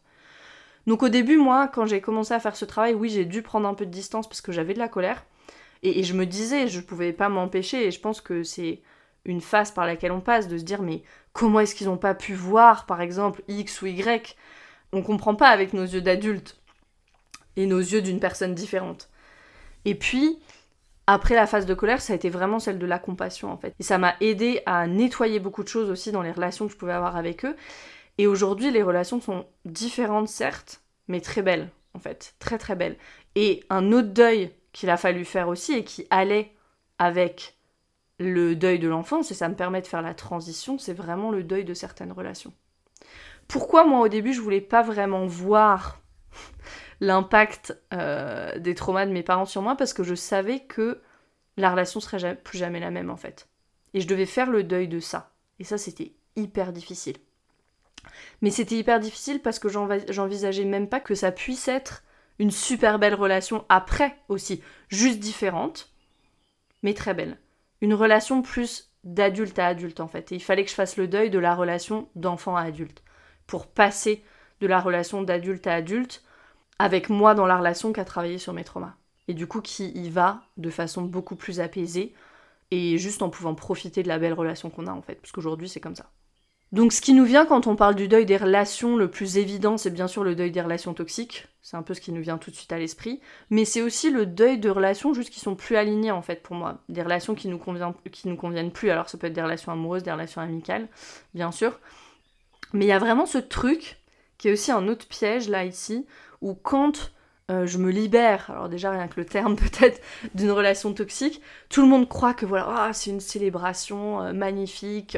Donc 0.87 1.03
au 1.03 1.09
début, 1.09 1.35
moi, 1.35 1.67
quand 1.67 1.85
j'ai 1.85 1.99
commencé 1.99 2.33
à 2.33 2.39
faire 2.39 2.55
ce 2.55 2.63
travail, 2.63 2.93
oui, 2.93 3.09
j'ai 3.09 3.25
dû 3.25 3.41
prendre 3.41 3.67
un 3.67 3.73
peu 3.73 3.85
de 3.85 3.91
distance 3.91 4.29
parce 4.29 4.39
que 4.39 4.53
j'avais 4.53 4.73
de 4.73 4.79
la 4.79 4.87
colère. 4.87 5.25
Et, 5.83 6.05
je 6.05 6.13
me 6.13 6.25
disais, 6.25 6.69
je 6.69 6.79
pouvais 6.79 7.11
pas 7.11 7.27
m'empêcher, 7.27 7.85
et 7.85 7.91
je 7.91 7.99
pense 7.99 8.21
que 8.21 8.43
c'est 8.43 8.79
une 9.25 9.41
phase 9.41 9.71
par 9.71 9.85
laquelle 9.85 10.13
on 10.13 10.21
passe, 10.21 10.47
de 10.47 10.57
se 10.57 10.63
dire, 10.63 10.81
mais 10.81 11.03
comment 11.33 11.59
est-ce 11.59 11.75
qu'ils 11.75 11.87
n'ont 11.87 11.97
pas 11.97 12.15
pu 12.15 12.33
voir, 12.33 12.85
par 12.85 13.01
exemple, 13.01 13.43
X 13.49 13.81
ou 13.81 13.87
Y? 13.87 14.37
On 14.93 15.01
comprend 15.03 15.35
pas 15.35 15.49
avec 15.49 15.73
nos 15.73 15.83
yeux 15.83 16.01
d'adultes 16.01 16.60
et 17.57 17.65
nos 17.65 17.79
yeux 17.79 18.01
d'une 18.01 18.19
personne 18.19 18.55
différente. 18.55 19.09
Et 19.85 19.95
puis, 19.95 20.39
après 21.07 21.35
la 21.35 21.47
phase 21.47 21.65
de 21.65 21.73
colère, 21.73 22.01
ça 22.01 22.13
a 22.13 22.15
été 22.15 22.29
vraiment 22.29 22.59
celle 22.59 22.79
de 22.79 22.85
la 22.85 22.99
compassion 22.99 23.51
en 23.51 23.57
fait. 23.57 23.73
Et 23.79 23.83
ça 23.83 23.97
m'a 23.97 24.15
aidé 24.21 24.61
à 24.65 24.87
nettoyer 24.87 25.39
beaucoup 25.39 25.63
de 25.63 25.67
choses 25.67 25.89
aussi 25.89 26.11
dans 26.11 26.21
les 26.21 26.31
relations 26.31 26.67
que 26.67 26.73
je 26.73 26.77
pouvais 26.77 26.93
avoir 26.93 27.15
avec 27.15 27.45
eux. 27.45 27.55
Et 28.17 28.27
aujourd'hui, 28.27 28.71
les 28.71 28.83
relations 28.83 29.19
sont 29.19 29.45
différentes 29.65 30.27
certes, 30.27 30.81
mais 31.07 31.21
très 31.21 31.41
belles 31.41 31.69
en 31.93 31.99
fait, 31.99 32.35
très 32.39 32.57
très 32.57 32.75
belles. 32.75 32.97
Et 33.35 33.63
un 33.69 33.91
autre 33.91 34.09
deuil 34.09 34.51
qu'il 34.71 34.89
a 34.89 34.97
fallu 34.97 35.25
faire 35.25 35.47
aussi 35.47 35.73
et 35.73 35.83
qui 35.83 36.07
allait 36.09 36.53
avec 36.99 37.57
le 38.19 38.55
deuil 38.55 38.79
de 38.79 38.87
l'enfance, 38.87 39.31
et 39.31 39.33
ça 39.33 39.49
me 39.49 39.55
permet 39.55 39.81
de 39.81 39.87
faire 39.87 40.03
la 40.03 40.13
transition, 40.13 40.77
c'est 40.77 40.93
vraiment 40.93 41.31
le 41.31 41.43
deuil 41.43 41.65
de 41.65 41.73
certaines 41.73 42.11
relations. 42.11 42.53
Pourquoi 43.47 43.83
moi 43.83 43.99
au 44.01 44.07
début 44.07 44.33
je 44.33 44.41
voulais 44.41 44.61
pas 44.61 44.83
vraiment 44.83 45.25
voir 45.25 46.00
l'impact 47.01 47.77
euh, 47.93 48.57
des 48.59 48.75
traumas 48.75 49.05
de 49.05 49.11
mes 49.11 49.23
parents 49.23 49.45
sur 49.45 49.61
moi 49.61 49.75
parce 49.75 49.91
que 49.91 50.03
je 50.03 50.15
savais 50.15 50.61
que 50.61 51.01
la 51.57 51.71
relation 51.71 51.99
serait 51.99 52.35
plus 52.35 52.59
jamais 52.59 52.79
la 52.79 52.91
même 52.91 53.09
en 53.09 53.17
fait. 53.17 53.49
Et 53.93 53.99
je 53.99 54.07
devais 54.07 54.27
faire 54.27 54.49
le 54.49 54.63
deuil 54.63 54.87
de 54.87 54.99
ça. 55.01 55.33
Et 55.59 55.65
ça, 55.65 55.77
c'était 55.77 56.13
hyper 56.37 56.71
difficile. 56.71 57.17
Mais 58.41 58.51
c'était 58.51 58.77
hyper 58.77 58.99
difficile 58.99 59.41
parce 59.41 59.59
que 59.59 59.67
j'envisageais 59.67 60.63
même 60.63 60.87
pas 60.87 60.99
que 60.99 61.15
ça 61.15 61.31
puisse 61.31 61.67
être 61.67 62.03
une 62.39 62.51
super 62.51 62.97
belle 62.97 63.13
relation 63.13 63.65
après 63.67 64.17
aussi, 64.29 64.63
juste 64.89 65.19
différente, 65.19 65.91
mais 66.83 66.93
très 66.93 67.13
belle. 67.13 67.37
Une 67.81 67.93
relation 67.93 68.41
plus 68.41 68.91
d'adulte 69.03 69.59
à 69.59 69.67
adulte 69.67 69.99
en 69.99 70.07
fait. 70.07 70.31
Et 70.31 70.35
il 70.35 70.43
fallait 70.43 70.63
que 70.63 70.69
je 70.69 70.75
fasse 70.75 70.97
le 70.97 71.07
deuil 71.07 71.29
de 71.29 71.39
la 71.39 71.55
relation 71.55 72.09
d'enfant 72.15 72.55
à 72.55 72.61
adulte 72.61 73.03
pour 73.47 73.67
passer 73.67 74.23
de 74.61 74.67
la 74.67 74.79
relation 74.79 75.21
d'adulte 75.21 75.67
à 75.67 75.73
adulte 75.73 76.23
avec 76.81 77.09
moi 77.09 77.35
dans 77.35 77.45
la 77.45 77.57
relation 77.57 77.93
qu'à 77.93 78.05
travailler 78.05 78.37
sur 78.37 78.53
mes 78.53 78.63
traumas. 78.63 78.95
Et 79.27 79.33
du 79.33 79.47
coup, 79.47 79.61
qui 79.61 79.89
y 79.89 80.09
va 80.09 80.41
de 80.57 80.69
façon 80.69 81.03
beaucoup 81.03 81.35
plus 81.35 81.59
apaisée 81.59 82.13
et 82.71 82.97
juste 82.97 83.21
en 83.21 83.29
pouvant 83.29 83.53
profiter 83.53 84.01
de 84.01 84.07
la 84.07 84.17
belle 84.17 84.33
relation 84.33 84.69
qu'on 84.69 84.87
a 84.87 84.91
en 84.91 85.01
fait, 85.01 85.15
parce 85.15 85.31
qu'aujourd'hui 85.31 85.69
c'est 85.69 85.81
comme 85.81 85.95
ça. 85.95 86.09
Donc 86.71 86.93
ce 86.93 87.01
qui 87.01 87.13
nous 87.13 87.25
vient 87.25 87.45
quand 87.45 87.67
on 87.67 87.75
parle 87.75 87.95
du 87.95 88.07
deuil 88.07 88.25
des 88.25 88.37
relations, 88.37 88.95
le 88.95 89.11
plus 89.11 89.37
évident 89.37 89.77
c'est 89.77 89.89
bien 89.89 90.07
sûr 90.07 90.23
le 90.23 90.35
deuil 90.35 90.51
des 90.51 90.61
relations 90.61 90.93
toxiques, 90.93 91.47
c'est 91.61 91.75
un 91.75 91.83
peu 91.83 91.93
ce 91.93 91.99
qui 91.99 92.13
nous 92.13 92.21
vient 92.21 92.37
tout 92.37 92.49
de 92.49 92.55
suite 92.55 92.71
à 92.71 92.79
l'esprit, 92.79 93.19
mais 93.49 93.65
c'est 93.65 93.81
aussi 93.81 94.09
le 94.09 94.25
deuil 94.25 94.57
de 94.57 94.69
relations 94.69 95.13
juste 95.13 95.29
qui 95.29 95.41
sont 95.41 95.55
plus 95.55 95.75
alignées 95.75 96.11
en 96.11 96.21
fait 96.21 96.41
pour 96.41 96.55
moi, 96.55 96.79
des 96.87 97.01
relations 97.01 97.35
qui 97.35 97.49
nous, 97.49 97.57
conviennent, 97.57 97.93
qui 98.09 98.29
nous 98.29 98.37
conviennent 98.37 98.71
plus, 98.71 98.89
alors 98.89 99.09
ça 99.09 99.17
peut 99.17 99.27
être 99.27 99.33
des 99.33 99.41
relations 99.41 99.73
amoureuses, 99.73 100.03
des 100.03 100.13
relations 100.13 100.39
amicales, 100.39 100.87
bien 101.33 101.51
sûr, 101.51 101.77
mais 102.71 102.85
il 102.85 102.89
y 102.89 102.93
a 102.93 102.99
vraiment 102.99 103.25
ce 103.25 103.37
truc 103.37 103.97
qui 104.37 104.47
est 104.47 104.53
aussi 104.53 104.71
un 104.71 104.87
autre 104.87 105.07
piège 105.07 105.49
là 105.49 105.65
ici, 105.65 106.05
où 106.41 106.53
quand 106.53 107.11
euh, 107.49 107.65
je 107.65 107.77
me 107.77 107.91
libère, 107.91 108.49
alors 108.49 108.69
déjà 108.69 108.91
rien 108.91 109.07
que 109.07 109.19
le 109.19 109.25
terme 109.25 109.55
peut-être 109.57 110.01
d'une 110.35 110.51
relation 110.51 110.93
toxique, 110.93 111.41
tout 111.69 111.81
le 111.81 111.87
monde 111.87 112.07
croit 112.07 112.33
que 112.33 112.45
voilà, 112.45 112.65
ah, 112.69 112.93
c'est 112.93 113.09
une 113.09 113.19
célébration 113.19 114.21
euh, 114.21 114.33
magnifique. 114.33 115.17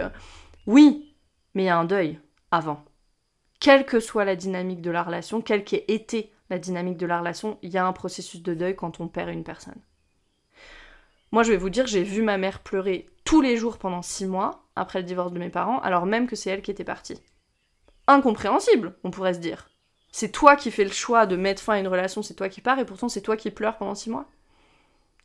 Oui, 0.65 1.15
mais 1.53 1.63
il 1.63 1.65
y 1.67 1.69
a 1.69 1.77
un 1.77 1.85
deuil 1.85 2.19
avant. 2.51 2.83
Quelle 3.59 3.85
que 3.85 3.99
soit 3.99 4.25
la 4.25 4.35
dynamique 4.35 4.81
de 4.81 4.91
la 4.91 5.03
relation, 5.03 5.41
quelle 5.41 5.63
qu'ait 5.63 5.85
été 5.87 6.31
la 6.49 6.59
dynamique 6.59 6.97
de 6.97 7.05
la 7.05 7.19
relation, 7.19 7.57
il 7.61 7.69
y 7.69 7.77
a 7.77 7.85
un 7.85 7.93
processus 7.93 8.41
de 8.41 8.53
deuil 8.53 8.75
quand 8.75 8.99
on 8.99 9.07
perd 9.07 9.29
une 9.29 9.43
personne. 9.43 9.81
Moi, 11.31 11.43
je 11.43 11.51
vais 11.51 11.57
vous 11.57 11.69
dire, 11.69 11.87
j'ai 11.87 12.03
vu 12.03 12.21
ma 12.21 12.37
mère 12.37 12.59
pleurer 12.59 13.09
tous 13.23 13.41
les 13.41 13.57
jours 13.57 13.77
pendant 13.77 14.01
six 14.01 14.25
mois 14.25 14.65
après 14.75 14.99
le 14.99 15.05
divorce 15.05 15.31
de 15.31 15.39
mes 15.39 15.49
parents, 15.49 15.79
alors 15.79 16.05
même 16.05 16.27
que 16.27 16.35
c'est 16.35 16.49
elle 16.49 16.61
qui 16.61 16.71
était 16.71 16.83
partie. 16.83 17.19
Incompréhensible, 18.07 18.95
on 19.03 19.11
pourrait 19.11 19.33
se 19.33 19.39
dire. 19.39 19.69
C'est 20.15 20.31
toi 20.31 20.55
qui 20.55 20.69
fais 20.69 20.83
le 20.83 20.91
choix 20.91 21.25
de 21.25 21.35
mettre 21.35 21.63
fin 21.63 21.73
à 21.73 21.79
une 21.79 21.87
relation, 21.87 22.21
c'est 22.21 22.35
toi 22.35 22.47
qui 22.47 22.61
pars, 22.61 22.77
et 22.77 22.85
pourtant 22.85 23.09
c'est 23.09 23.23
toi 23.23 23.35
qui 23.35 23.49
pleures 23.49 23.77
pendant 23.77 23.95
six 23.95 24.11
mois 24.11 24.29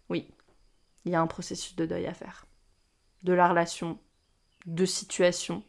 Oui, 0.09 0.27
il 1.05 1.13
y 1.13 1.15
a 1.15 1.21
un 1.21 1.27
processus 1.27 1.77
de 1.77 1.85
deuil 1.85 2.07
à 2.07 2.15
faire. 2.15 2.47
De 3.23 3.35
la 3.35 3.51
relation, 3.51 3.99
de 4.65 4.87
situations, 4.87 5.63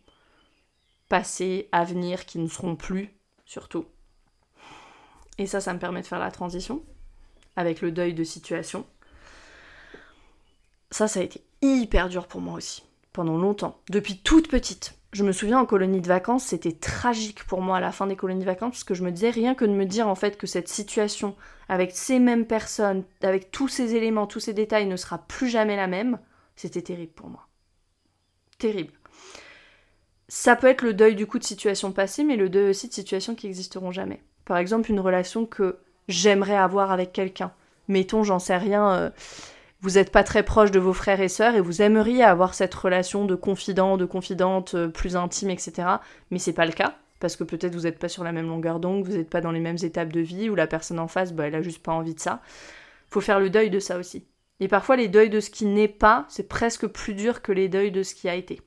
passées, 1.10 1.68
à 1.74 1.84
venir, 1.84 2.26
qui 2.26 2.40
ne 2.40 2.48
seront 2.48 2.78
plus, 2.78 3.14
surtout. 3.46 3.86
Et 5.38 5.48
ça, 5.48 5.60
ça 5.60 5.74
me 5.74 5.80
permet 5.80 6.02
de 6.02 6.08
faire 6.08 6.20
la 6.20 6.32
transition 6.32 6.82
avec 7.58 7.82
le 7.82 7.92
deuil 7.92 8.14
de 8.14 8.24
situation. 8.24 8.88
Ça, 10.92 11.10
ça 11.10 11.20
a 11.20 11.24
été 11.24 11.44
hyper 11.62 12.08
dur 12.08 12.26
pour 12.26 12.40
moi 12.40 12.54
aussi, 12.54 12.84
pendant 13.12 13.38
longtemps, 13.38 13.82
depuis 13.90 14.22
toute 14.22 14.48
petite 14.48 14.98
je 15.12 15.24
me 15.24 15.32
souviens 15.32 15.60
en 15.60 15.66
colonie 15.66 16.02
de 16.02 16.08
vacances, 16.08 16.46
c'était 16.46 16.72
tragique 16.72 17.44
pour 17.46 17.62
moi 17.62 17.78
à 17.78 17.80
la 17.80 17.92
fin 17.92 18.06
des 18.06 18.16
colonies 18.16 18.42
de 18.42 18.46
vacances 18.46 18.72
parce 18.72 18.84
que 18.84 18.94
je 18.94 19.04
me 19.04 19.12
disais 19.12 19.32
rien 19.32 19.56
que 19.56 19.66
de 19.66 19.72
me 19.72 19.86
dire 19.86 20.08
en 20.08 20.16
fait 20.16 20.38
que 20.38 20.46
cette 20.46 20.68
situation 20.68 21.36
avec 21.68 21.92
ces 21.92 22.20
mêmes 22.20 22.46
personnes, 22.46 23.04
avec 23.22 23.52
tous 23.52 23.68
ces 23.68 23.96
éléments, 23.96 24.28
tous 24.28 24.40
ces 24.40 24.54
détails 24.54 24.86
ne 24.86 24.96
sera 24.96 25.18
plus 25.18 25.50
jamais 25.50 25.76
la 25.76 25.88
même, 25.88 26.20
c'était 26.56 26.82
terrible 26.82 27.14
pour 27.14 27.30
moi. 27.30 27.48
Terrible. 28.60 28.94
Ça 30.28 30.56
peut 30.56 30.68
être 30.68 30.84
le 30.84 30.94
deuil 30.94 31.16
du 31.16 31.26
coup 31.26 31.40
de 31.40 31.44
situation 31.44 31.92
passée, 31.92 32.24
mais 32.24 32.36
le 32.36 32.50
deuil 32.50 32.70
aussi 32.70 32.88
de 32.88 32.94
situations 32.94 33.34
qui 33.34 33.48
n'existeront 33.48 33.92
jamais. 33.92 34.22
Par 34.46 34.58
exemple, 34.58 34.92
une 34.92 35.00
relation 35.00 35.46
que 35.46 35.80
j'aimerais 36.08 36.58
avoir 36.58 36.92
avec 36.92 37.14
quelqu'un, 37.14 37.52
mettons, 37.88 38.24
j'en 38.24 38.38
sais 38.38 38.58
rien, 38.58 38.92
euh, 38.92 39.10
vous 39.82 39.92
n'êtes 39.92 40.12
pas 40.12 40.24
très 40.24 40.44
proche 40.44 40.72
de 40.72 40.80
vos 40.80 40.94
frères 40.94 41.22
et 41.22 41.30
sœurs 41.30 41.56
et 41.56 41.62
vous 41.62 41.82
aimeriez 41.82 42.24
avoir 42.24 42.54
cette 42.54 42.74
relation 42.74 43.26
de 43.26 43.36
confident, 43.36 43.98
de 43.98 44.06
confidente 44.06 44.76
euh, 44.76 44.88
plus 44.90 45.16
intime, 45.16 45.50
etc. 45.50 45.88
Mais 46.32 46.40
c'est 46.40 46.54
pas 46.54 46.66
le 46.66 46.74
cas 46.74 46.96
parce 47.20 47.36
que 47.36 47.44
peut-être 47.44 47.76
vous 47.76 47.82
n'êtes 47.82 48.00
pas 48.00 48.10
sur 48.10 48.24
la 48.24 48.32
même 48.32 48.48
longueur 48.48 48.80
d'onde, 48.80 49.06
vous 49.06 49.18
n'êtes 49.18 49.30
pas 49.30 49.42
dans 49.42 49.52
les 49.52 49.60
mêmes 49.60 49.78
étapes 49.82 50.12
de 50.12 50.22
vie, 50.22 50.50
ou 50.50 50.56
la 50.56 50.68
personne 50.68 51.00
en 51.00 51.08
face, 51.08 51.34
bah, 51.34 51.48
elle 51.48 51.56
a 51.56 51.62
juste 51.62 51.84
pas 51.84 51.92
envie 51.92 52.16
de 52.16 52.20
ça. 52.20 52.42
Faut 53.10 53.22
faire 53.22 53.40
le 53.40 53.50
deuil 53.50 53.70
de 53.70 53.80
ça 53.80 53.98
aussi. 53.98 54.26
Et 54.60 54.68
parfois, 54.68 54.96
les 54.96 55.08
deuils 55.08 55.30
de 55.30 55.40
ce 55.40 55.50
qui 55.50 55.66
n'est 55.66 55.88
pas, 55.88 56.26
c'est 56.30 56.48
presque 56.48 56.88
plus 56.88 57.14
dur 57.14 57.42
que 57.42 57.52
les 57.52 57.70
deuils 57.70 57.92
de 57.92 58.04
ce 58.04 58.16
qui 58.16 58.30
a 58.30 58.36
été. 58.36 58.62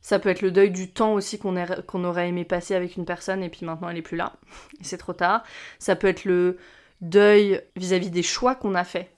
Ça 0.00 0.18
peut 0.20 0.28
être 0.28 0.42
le 0.42 0.52
deuil 0.52 0.70
du 0.70 0.92
temps 0.92 1.14
aussi 1.14 1.38
qu'on 1.38 2.04
aurait 2.04 2.28
aimé 2.28 2.44
passer 2.44 2.76
avec 2.76 2.96
une 2.96 3.04
personne 3.04 3.42
et 3.42 3.48
puis 3.48 3.66
maintenant 3.66 3.88
elle 3.88 3.96
est 3.96 4.02
plus 4.02 4.16
là. 4.16 4.34
Et 4.80 4.82
c'est 4.84 4.98
trop 4.98 5.14
tard. 5.14 5.42
Ça 5.80 5.96
peut 5.96 6.06
être 6.06 6.24
le 6.24 6.58
deuil 7.00 7.60
vis-à-vis 7.74 8.10
des 8.10 8.22
choix 8.22 8.54
qu'on 8.54 8.76
a 8.76 8.84
faits 8.84 9.10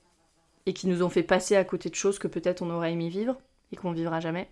et 0.68 0.74
qui 0.74 0.86
nous 0.86 1.02
ont 1.02 1.08
fait 1.08 1.22
passer 1.22 1.56
à 1.56 1.64
côté 1.64 1.88
de 1.88 1.94
choses 1.94 2.18
que 2.18 2.28
peut-être 2.28 2.60
on 2.60 2.68
aurait 2.68 2.92
aimé 2.92 3.08
vivre 3.08 3.38
et 3.72 3.76
qu'on 3.76 3.90
vivra 3.90 4.20
jamais. 4.20 4.50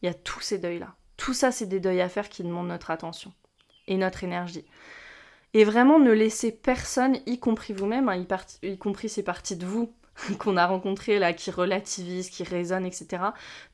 Il 0.00 0.06
y 0.06 0.08
a 0.08 0.14
tous 0.14 0.40
ces 0.40 0.58
deuils-là. 0.58 0.94
Tout 1.18 1.34
ça, 1.34 1.52
c'est 1.52 1.66
des 1.66 1.80
deuils 1.80 2.00
à 2.00 2.08
faire 2.08 2.30
qui 2.30 2.42
demandent 2.42 2.68
notre 2.68 2.90
attention 2.90 3.30
et 3.86 3.98
notre 3.98 4.24
énergie. 4.24 4.64
Et 5.52 5.64
vraiment, 5.64 5.98
ne 5.98 6.12
laissez 6.12 6.50
personne, 6.50 7.18
y 7.26 7.38
compris 7.38 7.74
vous-même, 7.74 8.08
hein, 8.08 8.24
y, 8.62 8.78
compris 8.78 9.10
ces 9.10 9.22
parties 9.22 9.56
de 9.56 9.66
vous 9.66 9.92
qu'on 10.38 10.56
a 10.56 10.66
rencontrées 10.66 11.18
là, 11.18 11.34
qui 11.34 11.50
relativisent, 11.50 12.30
qui 12.30 12.42
résonnent, 12.42 12.86
etc. 12.86 13.22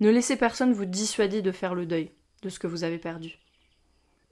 Ne 0.01 0.11
laissez 0.11 0.35
personne 0.35 0.73
vous 0.73 0.87
dissuader 0.87 1.41
de 1.41 1.53
faire 1.53 1.77
le 1.77 1.87
deuil 1.87 2.11
de 2.43 2.49
ce 2.49 2.59
que 2.59 2.67
vous 2.67 2.83
avez 2.83 2.99
perdu. 2.99 3.39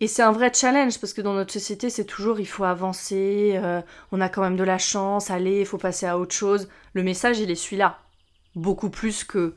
Et 0.00 0.08
c'est 0.08 0.22
un 0.22 0.32
vrai 0.32 0.52
challenge 0.52 0.98
parce 0.98 1.12
que 1.12 1.20
dans 1.20 1.34
notre 1.34 1.52
société, 1.52 1.88
c'est 1.88 2.04
toujours 2.04 2.40
il 2.40 2.46
faut 2.46 2.64
avancer, 2.64 3.52
euh, 3.54 3.80
on 4.10 4.20
a 4.20 4.28
quand 4.28 4.42
même 4.42 4.56
de 4.56 4.64
la 4.64 4.78
chance, 4.78 5.30
allez, 5.30 5.60
il 5.60 5.66
faut 5.66 5.78
passer 5.78 6.06
à 6.06 6.18
autre 6.18 6.34
chose. 6.34 6.68
Le 6.94 7.02
message, 7.02 7.38
il 7.38 7.50
est 7.50 7.54
celui-là. 7.54 8.00
Beaucoup 8.56 8.90
plus 8.90 9.24
que 9.24 9.54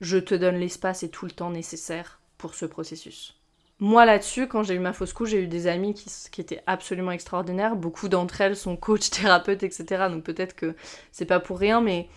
je 0.00 0.18
te 0.18 0.34
donne 0.34 0.56
l'espace 0.56 1.02
et 1.02 1.10
tout 1.10 1.24
le 1.24 1.32
temps 1.32 1.50
nécessaire 1.50 2.20
pour 2.36 2.54
ce 2.54 2.66
processus. 2.66 3.34
Moi 3.80 4.04
là-dessus, 4.04 4.48
quand 4.48 4.64
j'ai 4.64 4.74
eu 4.74 4.80
ma 4.80 4.92
fausse 4.92 5.12
couche, 5.12 5.30
j'ai 5.30 5.42
eu 5.42 5.46
des 5.46 5.68
amis 5.68 5.94
qui, 5.94 6.10
qui, 6.32 6.40
étaient 6.40 6.62
absolument 6.66 7.12
extraordinaires. 7.12 7.76
Beaucoup 7.76 8.08
d'entre 8.08 8.40
elles 8.40 8.56
sont 8.56 8.76
coachs, 8.76 9.10
thérapeutes, 9.10 9.62
etc. 9.62 10.06
Donc 10.10 10.24
peut-être 10.24 10.54
que 10.54 10.74
c'est 11.12 11.26
pas 11.26 11.40
pour 11.40 11.58
rien, 11.58 11.80
mais 11.80 12.08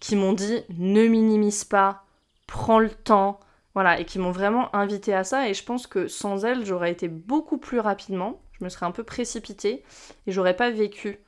qui 0.00 0.16
m'ont 0.16 0.32
dit 0.32 0.62
ne 0.70 1.06
minimise 1.06 1.64
pas, 1.64 2.04
prends 2.46 2.78
le 2.78 2.90
temps, 2.90 3.38
voilà, 3.74 3.98
et 3.98 4.04
qui 4.04 4.18
m'ont 4.18 4.30
vraiment 4.30 4.74
invité 4.74 5.14
à 5.14 5.24
ça. 5.24 5.48
Et 5.48 5.54
je 5.54 5.64
pense 5.64 5.86
que 5.86 6.06
sans 6.06 6.44
elles, 6.44 6.64
j'aurais 6.64 6.92
été 6.92 7.08
beaucoup 7.08 7.58
plus 7.58 7.80
rapidement. 7.80 8.40
Je 8.52 8.64
me 8.64 8.68
serais 8.68 8.86
un 8.86 8.92
peu 8.92 9.02
précipitée 9.02 9.84
et 10.26 10.32
j'aurais 10.32 10.56
pas 10.56 10.70
vécu 10.70 11.18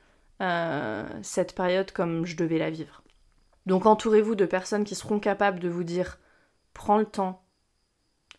euh, 0.40 1.04
cette 1.22 1.54
période 1.54 1.90
comme 1.90 2.24
je 2.24 2.36
devais 2.36 2.58
la 2.58 2.70
vivre. 2.70 3.02
Donc 3.66 3.84
entourez-vous 3.84 4.36
de 4.36 4.46
personnes 4.46 4.84
qui 4.84 4.94
seront 4.94 5.18
capables 5.18 5.58
de 5.58 5.68
vous 5.68 5.82
dire 5.82 6.18
prends 6.72 6.98
le 6.98 7.06
temps, 7.06 7.42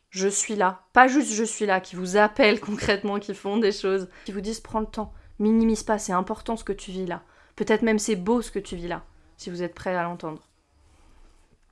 je 0.10 0.30
suis 0.30 0.55
là. 0.55 0.86
Pas 0.93 1.08
juste 1.08 1.34
je 1.34 1.43
suis 1.43 1.66
là, 1.66 1.82
qui 1.82 1.97
vous 1.97 2.16
appellent 2.16 2.62
concrètement, 2.62 3.20
qui 3.20 3.34
font 3.34 3.58
des 3.58 3.74
choses, 3.74 4.08
qui 4.26 4.32
vous 4.32 4.41
disent 4.41 4.62
prends 4.62 4.80
le 4.80 4.86
temps, 4.86 5.14
minimise 5.39 5.84
pas, 5.84 5.99
c'est 5.99 6.14
important 6.14 6.55
ce 6.55 6.64
que 6.64 6.72
tu 6.72 6.91
vis 6.91 7.05
là. 7.05 7.24
Peut-être 7.58 7.82
même 7.82 7.99
c'est 7.99 8.16
beau 8.16 8.41
ce 8.41 8.51
que 8.51 8.60
tu 8.60 8.78
vis 8.78 8.88
là, 8.88 9.03
si 9.36 9.49
vous 9.49 9.64
êtes 9.64 9.76
prêt 9.76 9.95
à 9.95 10.03
l'entendre. 10.03 10.47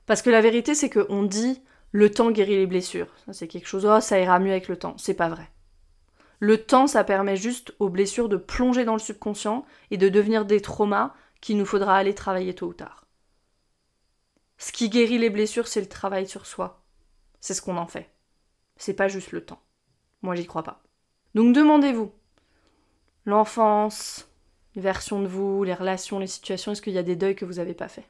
Parce 0.04 0.22
que 0.22 0.30
la 0.30 0.40
vérité, 0.40 0.74
c'est 0.74 0.90
qu'on 0.90 1.22
dit 1.22 1.62
le 1.96 2.10
temps 2.10 2.30
guérit 2.30 2.56
les 2.56 2.66
blessures. 2.66 3.08
C'est 3.32 3.48
quelque 3.48 3.68
chose, 3.68 3.86
oh, 3.86 4.00
ça 4.00 4.20
ira 4.20 4.38
mieux 4.38 4.50
avec 4.50 4.68
le 4.68 4.78
temps. 4.78 4.98
C'est 4.98 5.14
pas 5.14 5.30
vrai. 5.30 5.48
Le 6.40 6.62
temps, 6.62 6.86
ça 6.86 7.04
permet 7.04 7.36
juste 7.36 7.74
aux 7.78 7.88
blessures 7.88 8.28
de 8.28 8.36
plonger 8.36 8.84
dans 8.84 8.92
le 8.92 8.98
subconscient 8.98 9.64
et 9.90 9.96
de 9.96 10.10
devenir 10.10 10.44
des 10.44 10.60
traumas 10.60 11.14
qu'il 11.40 11.56
nous 11.56 11.64
faudra 11.64 11.96
aller 11.96 12.14
travailler 12.14 12.54
tôt 12.54 12.66
ou 12.66 12.74
tard. 12.74 13.06
Ce 14.58 14.72
qui 14.72 14.90
guérit 14.90 15.16
les 15.16 15.30
blessures, 15.30 15.68
c'est 15.68 15.80
le 15.80 15.88
travail 15.88 16.28
sur 16.28 16.44
soi. 16.44 16.84
C'est 17.40 17.54
ce 17.54 17.62
qu'on 17.62 17.78
en 17.78 17.86
fait. 17.86 18.10
C'est 18.76 18.92
pas 18.92 19.08
juste 19.08 19.32
le 19.32 19.42
temps. 19.42 19.62
Moi, 20.20 20.34
j'y 20.34 20.46
crois 20.46 20.64
pas. 20.64 20.82
Donc 21.34 21.54
demandez-vous. 21.54 22.12
L'enfance, 23.24 24.28
les 24.74 24.82
versions 24.82 25.22
de 25.22 25.28
vous, 25.28 25.64
les 25.64 25.72
relations, 25.72 26.18
les 26.18 26.26
situations, 26.26 26.72
est-ce 26.72 26.82
qu'il 26.82 26.92
y 26.92 26.98
a 26.98 27.02
des 27.02 27.16
deuils 27.16 27.36
que 27.36 27.46
vous 27.46 27.54
n'avez 27.54 27.72
pas 27.72 27.88
fait? 27.88 28.04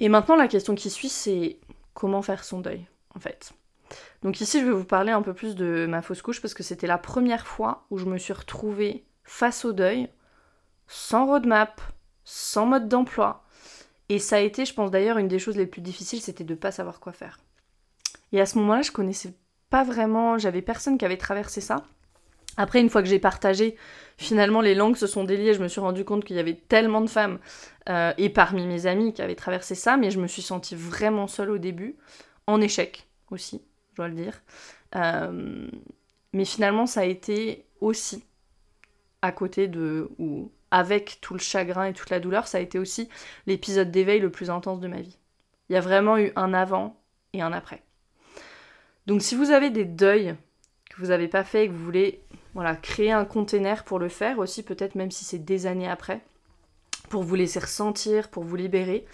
Et 0.00 0.08
maintenant, 0.08 0.34
la 0.34 0.48
question 0.48 0.74
qui 0.74 0.88
suit, 0.88 1.10
c'est 1.10 1.60
comment 1.92 2.22
faire 2.22 2.44
son 2.44 2.60
deuil, 2.60 2.86
en 3.14 3.20
fait. 3.20 3.52
Donc 4.22 4.40
ici, 4.40 4.60
je 4.60 4.66
vais 4.66 4.72
vous 4.72 4.84
parler 4.84 5.12
un 5.12 5.22
peu 5.22 5.34
plus 5.34 5.54
de 5.54 5.86
ma 5.88 6.02
fausse 6.02 6.22
couche 6.22 6.40
parce 6.40 6.54
que 6.54 6.62
c'était 6.62 6.86
la 6.86 6.98
première 6.98 7.46
fois 7.46 7.86
où 7.90 7.98
je 7.98 8.06
me 8.06 8.18
suis 8.18 8.32
retrouvée 8.32 9.04
face 9.24 9.64
au 9.64 9.72
deuil, 9.72 10.08
sans 10.86 11.26
roadmap, 11.26 11.80
sans 12.24 12.66
mode 12.66 12.88
d'emploi. 12.88 13.44
Et 14.08 14.18
ça 14.18 14.36
a 14.36 14.40
été, 14.40 14.64
je 14.64 14.74
pense 14.74 14.90
d'ailleurs, 14.90 15.18
une 15.18 15.28
des 15.28 15.38
choses 15.38 15.56
les 15.56 15.66
plus 15.66 15.80
difficiles, 15.80 16.20
c'était 16.20 16.44
de 16.44 16.54
ne 16.54 16.58
pas 16.58 16.70
savoir 16.70 17.00
quoi 17.00 17.12
faire. 17.12 17.38
Et 18.32 18.40
à 18.40 18.46
ce 18.46 18.58
moment-là, 18.58 18.82
je 18.82 18.92
connaissais 18.92 19.34
pas 19.70 19.84
vraiment, 19.84 20.38
j'avais 20.38 20.62
personne 20.62 20.98
qui 20.98 21.04
avait 21.04 21.16
traversé 21.16 21.60
ça. 21.60 21.84
Après, 22.56 22.80
une 22.80 22.90
fois 22.90 23.02
que 23.02 23.08
j'ai 23.08 23.18
partagé, 23.18 23.76
finalement, 24.18 24.60
les 24.60 24.74
langues 24.74 24.96
se 24.96 25.06
sont 25.06 25.24
déliées. 25.24 25.54
Je 25.54 25.62
me 25.62 25.68
suis 25.68 25.80
rendu 25.80 26.04
compte 26.04 26.24
qu'il 26.24 26.36
y 26.36 26.40
avait 26.40 26.60
tellement 26.68 27.00
de 27.00 27.08
femmes, 27.08 27.38
euh, 27.88 28.12
et 28.18 28.28
parmi 28.28 28.66
mes 28.66 28.86
amis, 28.86 29.14
qui 29.14 29.22
avaient 29.22 29.34
traversé 29.34 29.74
ça, 29.74 29.96
mais 29.96 30.10
je 30.10 30.20
me 30.20 30.26
suis 30.26 30.42
sentie 30.42 30.76
vraiment 30.76 31.26
seule 31.26 31.50
au 31.50 31.58
début, 31.58 31.96
en 32.46 32.60
échec 32.60 33.06
aussi, 33.30 33.62
je 33.90 33.96
dois 33.96 34.08
le 34.08 34.14
dire. 34.14 34.42
Euh, 34.96 35.68
mais 36.32 36.44
finalement, 36.44 36.86
ça 36.86 37.00
a 37.00 37.04
été 37.04 37.64
aussi, 37.80 38.24
à 39.20 39.32
côté 39.32 39.68
de, 39.68 40.10
ou 40.18 40.50
avec 40.70 41.18
tout 41.20 41.34
le 41.34 41.40
chagrin 41.40 41.84
et 41.84 41.92
toute 41.92 42.10
la 42.10 42.20
douleur, 42.20 42.46
ça 42.46 42.58
a 42.58 42.60
été 42.60 42.78
aussi 42.78 43.08
l'épisode 43.46 43.90
d'éveil 43.90 44.20
le 44.20 44.30
plus 44.30 44.50
intense 44.50 44.80
de 44.80 44.88
ma 44.88 45.00
vie. 45.00 45.18
Il 45.68 45.74
y 45.74 45.76
a 45.76 45.80
vraiment 45.80 46.18
eu 46.18 46.32
un 46.36 46.54
avant 46.54 46.96
et 47.32 47.42
un 47.42 47.52
après. 47.52 47.82
Donc 49.06 49.22
si 49.22 49.34
vous 49.34 49.50
avez 49.50 49.70
des 49.70 49.84
deuils 49.84 50.34
que 50.90 51.00
vous 51.00 51.08
n'avez 51.08 51.28
pas 51.28 51.44
fait 51.44 51.64
et 51.64 51.68
que 51.68 51.72
vous 51.72 51.84
voulez 51.84 52.22
voilà, 52.54 52.76
créer 52.76 53.12
un 53.12 53.24
container 53.24 53.84
pour 53.84 53.98
le 53.98 54.08
faire 54.08 54.38
aussi, 54.38 54.62
peut-être 54.62 54.94
même 54.94 55.10
si 55.10 55.24
c'est 55.24 55.38
des 55.38 55.66
années 55.66 55.88
après, 55.88 56.20
pour 57.08 57.22
vous 57.22 57.34
laisser 57.34 57.58
ressentir, 57.58 58.28
pour 58.28 58.44
vous 58.44 58.56
libérer, 58.56 59.06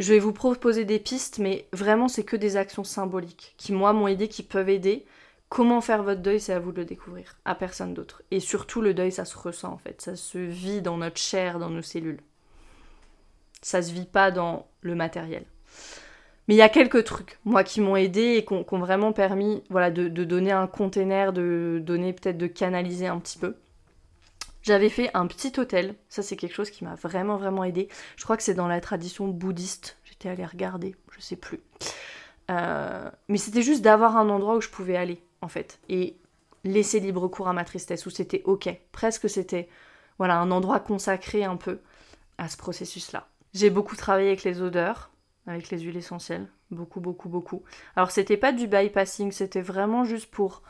je 0.00 0.14
vais 0.14 0.18
vous 0.18 0.32
proposer 0.32 0.84
des 0.84 0.98
pistes, 0.98 1.38
mais 1.38 1.68
vraiment 1.72 2.08
c'est 2.08 2.24
que 2.24 2.36
des 2.36 2.56
actions 2.56 2.84
symboliques 2.84 3.54
qui 3.58 3.72
moi 3.72 3.92
m'ont 3.92 4.08
aidé, 4.08 4.28
qui 4.28 4.42
peuvent 4.42 4.70
aider. 4.70 5.04
Comment 5.50 5.80
faire 5.80 6.02
votre 6.02 6.22
deuil, 6.22 6.40
c'est 6.40 6.52
à 6.54 6.58
vous 6.58 6.72
de 6.72 6.78
le 6.78 6.84
découvrir, 6.84 7.36
à 7.44 7.54
personne 7.54 7.92
d'autre. 7.92 8.22
Et 8.30 8.40
surtout 8.40 8.80
le 8.80 8.94
deuil, 8.94 9.12
ça 9.12 9.24
se 9.24 9.36
ressent 9.36 9.72
en 9.72 9.78
fait, 9.78 10.00
ça 10.00 10.16
se 10.16 10.38
vit 10.38 10.80
dans 10.80 10.96
notre 10.96 11.18
chair, 11.18 11.58
dans 11.58 11.70
nos 11.70 11.82
cellules. 11.82 12.20
Ça 13.60 13.82
se 13.82 13.92
vit 13.92 14.06
pas 14.06 14.30
dans 14.30 14.66
le 14.80 14.94
matériel. 14.94 15.44
Mais 16.48 16.54
il 16.54 16.58
y 16.58 16.62
a 16.62 16.68
quelques 16.68 17.04
trucs, 17.04 17.38
moi, 17.44 17.62
qui 17.62 17.80
m'ont 17.80 17.94
aidé 17.94 18.36
et 18.36 18.44
qui 18.44 18.54
ont, 18.54 18.78
vraiment 18.78 19.12
permis 19.12 19.62
voilà, 19.70 19.90
de, 19.90 20.08
donner 20.24 20.50
un 20.50 20.66
container, 20.66 21.32
de 21.32 21.80
donner 21.80 22.12
peut-être 22.12 22.38
de 22.38 22.46
canaliser 22.46 23.06
un 23.06 23.18
petit 23.18 23.38
peu. 23.38 23.54
J'avais 24.62 24.90
fait 24.90 25.10
un 25.14 25.26
petit 25.26 25.58
hôtel, 25.58 25.94
ça 26.08 26.22
c'est 26.22 26.36
quelque 26.36 26.54
chose 26.54 26.70
qui 26.70 26.84
m'a 26.84 26.94
vraiment 26.94 27.36
vraiment 27.36 27.64
aidé. 27.64 27.88
Je 28.16 28.24
crois 28.24 28.36
que 28.36 28.42
c'est 28.42 28.54
dans 28.54 28.68
la 28.68 28.80
tradition 28.80 29.28
bouddhiste, 29.28 29.98
j'étais 30.04 30.28
allée 30.28 30.44
regarder, 30.44 30.96
je 31.12 31.20
sais 31.20 31.36
plus. 31.36 31.60
Euh, 32.50 33.10
mais 33.28 33.38
c'était 33.38 33.62
juste 33.62 33.82
d'avoir 33.82 34.16
un 34.16 34.28
endroit 34.28 34.56
où 34.56 34.60
je 34.60 34.68
pouvais 34.68 34.96
aller, 34.96 35.22
en 35.40 35.48
fait, 35.48 35.78
et 35.88 36.16
laisser 36.64 37.00
libre 37.00 37.28
cours 37.28 37.48
à 37.48 37.52
ma 37.52 37.64
tristesse, 37.64 38.04
où 38.06 38.10
c'était 38.10 38.42
ok. 38.44 38.68
Presque 38.92 39.30
c'était 39.30 39.68
voilà, 40.18 40.38
un 40.38 40.50
endroit 40.50 40.80
consacré 40.80 41.44
un 41.44 41.56
peu 41.56 41.80
à 42.36 42.48
ce 42.48 42.56
processus-là. 42.58 43.28
J'ai 43.54 43.70
beaucoup 43.70 43.96
travaillé 43.96 44.28
avec 44.28 44.44
les 44.44 44.60
odeurs, 44.60 45.10
avec 45.46 45.70
les 45.70 45.78
huiles 45.80 45.96
essentielles. 45.96 46.46
Beaucoup, 46.70 47.00
beaucoup, 47.00 47.28
beaucoup. 47.28 47.62
Alors, 47.96 48.10
c'était 48.10 48.36
pas 48.36 48.52
du 48.52 48.66
bypassing, 48.66 49.32
c'était 49.32 49.62
vraiment 49.62 50.04
juste 50.04 50.30
pour 50.30 50.62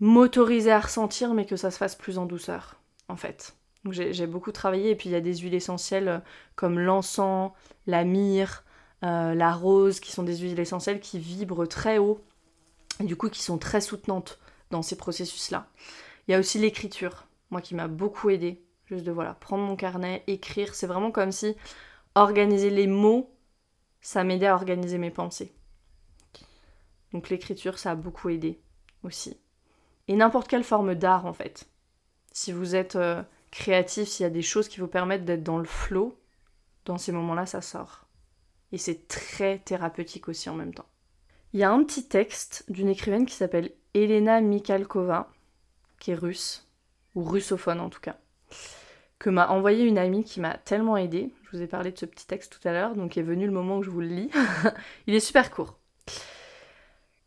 m'autoriser 0.00 0.70
à 0.70 0.80
ressentir, 0.80 1.34
mais 1.34 1.46
que 1.46 1.56
ça 1.56 1.70
se 1.70 1.78
fasse 1.78 1.94
plus 1.94 2.18
en 2.18 2.26
douceur, 2.26 2.76
en 3.08 3.16
fait. 3.16 3.54
J'ai 3.90 4.26
beaucoup 4.26 4.52
travaillé, 4.52 4.90
et 4.90 4.94
puis 4.96 5.08
il 5.08 5.12
y 5.12 5.16
a 5.16 5.20
des 5.20 5.36
huiles 5.36 5.54
essentielles 5.54 6.08
euh, 6.08 6.18
comme 6.56 6.78
l'encens, 6.78 7.52
la 7.86 8.04
myrrhe, 8.04 8.64
euh, 9.04 9.34
la 9.34 9.52
rose, 9.52 10.00
qui 10.00 10.10
sont 10.10 10.24
des 10.24 10.38
huiles 10.38 10.58
essentielles 10.58 11.00
qui 11.00 11.20
vibrent 11.20 11.68
très 11.68 11.98
haut, 11.98 12.20
et 13.00 13.04
du 13.04 13.16
coup 13.16 13.28
qui 13.28 13.42
sont 13.42 13.58
très 13.58 13.80
soutenantes 13.80 14.40
dans 14.70 14.82
ces 14.82 14.96
processus-là. 14.96 15.68
Il 16.26 16.32
y 16.32 16.34
a 16.34 16.40
aussi 16.40 16.58
l'écriture, 16.58 17.26
moi 17.50 17.60
qui 17.60 17.76
m'a 17.76 17.86
beaucoup 17.86 18.30
aidé, 18.30 18.60
juste 18.86 19.04
de 19.04 19.12
voilà, 19.12 19.34
prendre 19.34 19.64
mon 19.64 19.76
carnet, 19.76 20.24
écrire, 20.26 20.74
c'est 20.74 20.88
vraiment 20.88 21.12
comme 21.12 21.30
si 21.30 21.54
organiser 22.16 22.70
les 22.70 22.88
mots 22.88 23.30
ça 24.06 24.22
m'aidait 24.22 24.46
à 24.46 24.54
organiser 24.54 24.98
mes 24.98 25.10
pensées. 25.10 25.52
Donc 27.12 27.28
l'écriture, 27.28 27.76
ça 27.76 27.90
a 27.90 27.94
beaucoup 27.96 28.28
aidé 28.28 28.60
aussi. 29.02 29.36
Et 30.08 30.16
n'importe 30.16 30.48
quelle 30.48 30.64
forme 30.64 30.94
d'art 30.94 31.26
en 31.26 31.32
fait. 31.32 31.66
Si 32.32 32.52
vous 32.52 32.74
êtes 32.74 32.96
euh, 32.96 33.22
créatif, 33.50 34.08
s'il 34.08 34.24
y 34.24 34.26
a 34.26 34.30
des 34.30 34.42
choses 34.42 34.68
qui 34.68 34.80
vous 34.80 34.86
permettent 34.86 35.24
d'être 35.24 35.42
dans 35.42 35.58
le 35.58 35.64
flow, 35.64 36.18
dans 36.84 36.98
ces 36.98 37.12
moments-là, 37.12 37.46
ça 37.46 37.60
sort. 37.60 38.06
Et 38.72 38.78
c'est 38.78 39.08
très 39.08 39.58
thérapeutique 39.58 40.28
aussi 40.28 40.48
en 40.48 40.54
même 40.54 40.74
temps. 40.74 40.86
Il 41.52 41.60
y 41.60 41.64
a 41.64 41.70
un 41.70 41.82
petit 41.84 42.06
texte 42.06 42.64
d'une 42.68 42.88
écrivaine 42.88 43.26
qui 43.26 43.34
s'appelle 43.34 43.72
Elena 43.94 44.40
Mikhalkova, 44.40 45.30
qui 45.98 46.10
est 46.10 46.14
russe, 46.14 46.68
ou 47.14 47.24
russophone 47.24 47.80
en 47.80 47.88
tout 47.88 48.00
cas, 48.00 48.16
que 49.18 49.30
m'a 49.30 49.48
envoyé 49.48 49.84
une 49.84 49.98
amie 49.98 50.24
qui 50.24 50.40
m'a 50.40 50.58
tellement 50.58 50.96
aidée. 50.96 51.32
Je 51.44 51.56
vous 51.56 51.62
ai 51.62 51.66
parlé 51.66 51.92
de 51.92 51.98
ce 51.98 52.06
petit 52.06 52.26
texte 52.26 52.58
tout 52.58 52.68
à 52.68 52.72
l'heure, 52.72 52.94
donc 52.94 53.16
est 53.16 53.22
venu 53.22 53.46
le 53.46 53.52
moment 53.52 53.78
où 53.78 53.82
je 53.82 53.90
vous 53.90 54.00
le 54.00 54.08
lis. 54.08 54.30
Il 55.06 55.14
est 55.14 55.20
super 55.20 55.50
court. 55.50 55.78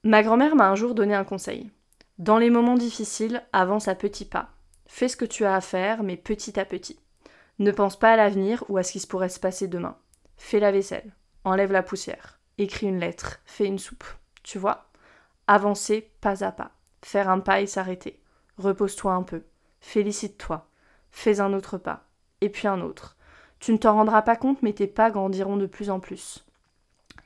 Ma 0.04 0.22
grand-mère 0.22 0.56
m'a 0.56 0.70
un 0.70 0.76
jour 0.76 0.94
donné 0.94 1.16
un 1.16 1.26
conseil. 1.26 1.72
Dans 2.20 2.38
les 2.38 2.50
moments 2.50 2.76
difficiles, 2.76 3.42
avance 3.54 3.88
à 3.88 3.96
petits 3.96 4.26
pas. 4.26 4.50
Fais 4.88 5.08
ce 5.08 5.16
que 5.16 5.24
tu 5.24 5.46
as 5.46 5.56
à 5.56 5.62
faire, 5.62 6.04
mais 6.04 6.18
petit 6.18 6.60
à 6.60 6.66
petit. 6.66 7.00
Ne 7.60 7.72
pense 7.72 7.98
pas 7.98 8.12
à 8.12 8.18
l'avenir 8.18 8.66
ou 8.68 8.78
à 8.78 8.84
ce 8.84 8.92
qui 8.92 9.00
se 9.00 9.08
pourrait 9.08 9.30
se 9.30 9.40
passer 9.40 9.70
demain. 9.70 9.96
Fais 10.36 10.60
la 10.60 10.74
vaisselle, 10.74 11.16
enlève 11.46 11.72
la 11.72 11.82
poussière, 11.82 12.42
écris 12.58 12.88
une 12.88 13.00
lettre, 13.00 13.40
fais 13.46 13.66
une 13.66 13.80
soupe. 13.80 14.04
Tu 14.44 14.60
vois? 14.60 14.90
Avancer 15.48 16.12
pas 16.20 16.44
à 16.44 16.52
pas. 16.52 16.72
Faire 17.06 17.30
un 17.30 17.40
pas 17.40 17.62
et 17.62 17.68
s'arrêter. 17.68 18.22
Repose-toi 18.58 19.14
un 19.14 19.24
peu. 19.24 19.44
Félicite-toi. 19.80 20.68
Fais 21.12 21.40
un 21.40 21.54
autre 21.54 21.78
pas. 21.78 22.04
Et 22.42 22.50
puis 22.50 22.68
un 22.68 22.82
autre. 22.82 23.16
Tu 23.60 23.72
ne 23.72 23.78
t'en 23.78 23.94
rendras 23.94 24.24
pas 24.24 24.36
compte, 24.36 24.62
mais 24.62 24.74
tes 24.74 24.88
pas 24.88 25.10
grandiront 25.10 25.56
de 25.56 25.68
plus 25.68 25.90
en 25.90 26.02
plus. 26.02 26.46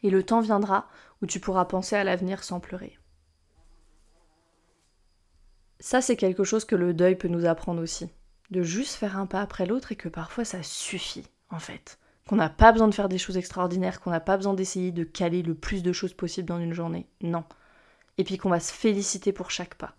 Et 0.03 0.11
le 0.11 0.21
temps 0.21 0.41
viendra 0.41 0.87
où 1.23 1.25
tu 1.25 1.39
pourras 1.39 1.65
penser 1.65 1.95
à 1.95 2.03
l'avenir 2.03 2.43
sans 2.43 2.59
pleurer. 2.59 2.99
Ça, 5.83 5.99
c'est 5.99 6.15
quelque 6.15 6.45
chose 6.45 6.63
que 6.63 6.77
le 6.77 6.93
deuil 6.93 7.17
peut 7.17 7.27
nous 7.27 7.45
apprendre 7.45 7.81
aussi. 7.81 8.07
De 8.51 8.61
juste 8.63 8.95
faire 8.95 9.17
un 9.17 9.25
pas 9.25 9.41
après 9.41 9.65
l'autre 9.65 9.91
et 9.91 9.97
que 9.97 10.07
parfois 10.07 10.45
ça 10.45 10.63
suffit, 10.63 11.25
en 11.49 11.59
fait. 11.59 11.99
Qu'on 12.25 12.37
n'a 12.37 12.47
pas 12.47 12.71
besoin 12.71 12.87
de 12.87 12.93
faire 12.93 13.09
des 13.09 13.17
choses 13.17 13.35
extraordinaires, 13.35 13.99
qu'on 13.99 14.11
n'a 14.11 14.21
pas 14.21 14.37
besoin 14.37 14.53
d'essayer 14.53 14.93
de 14.93 15.03
caler 15.03 15.41
le 15.41 15.55
plus 15.55 15.83
de 15.83 15.91
choses 15.91 16.13
possible 16.13 16.47
dans 16.47 16.57
une 16.57 16.71
journée. 16.71 17.05
Non. 17.19 17.43
Et 18.17 18.23
puis 18.23 18.37
qu'on 18.37 18.49
va 18.49 18.61
se 18.61 18.71
féliciter 18.71 19.33
pour 19.33 19.51
chaque 19.51 19.75
pas 19.75 19.93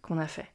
qu'on 0.00 0.16
a 0.16 0.26
fait. 0.26 0.48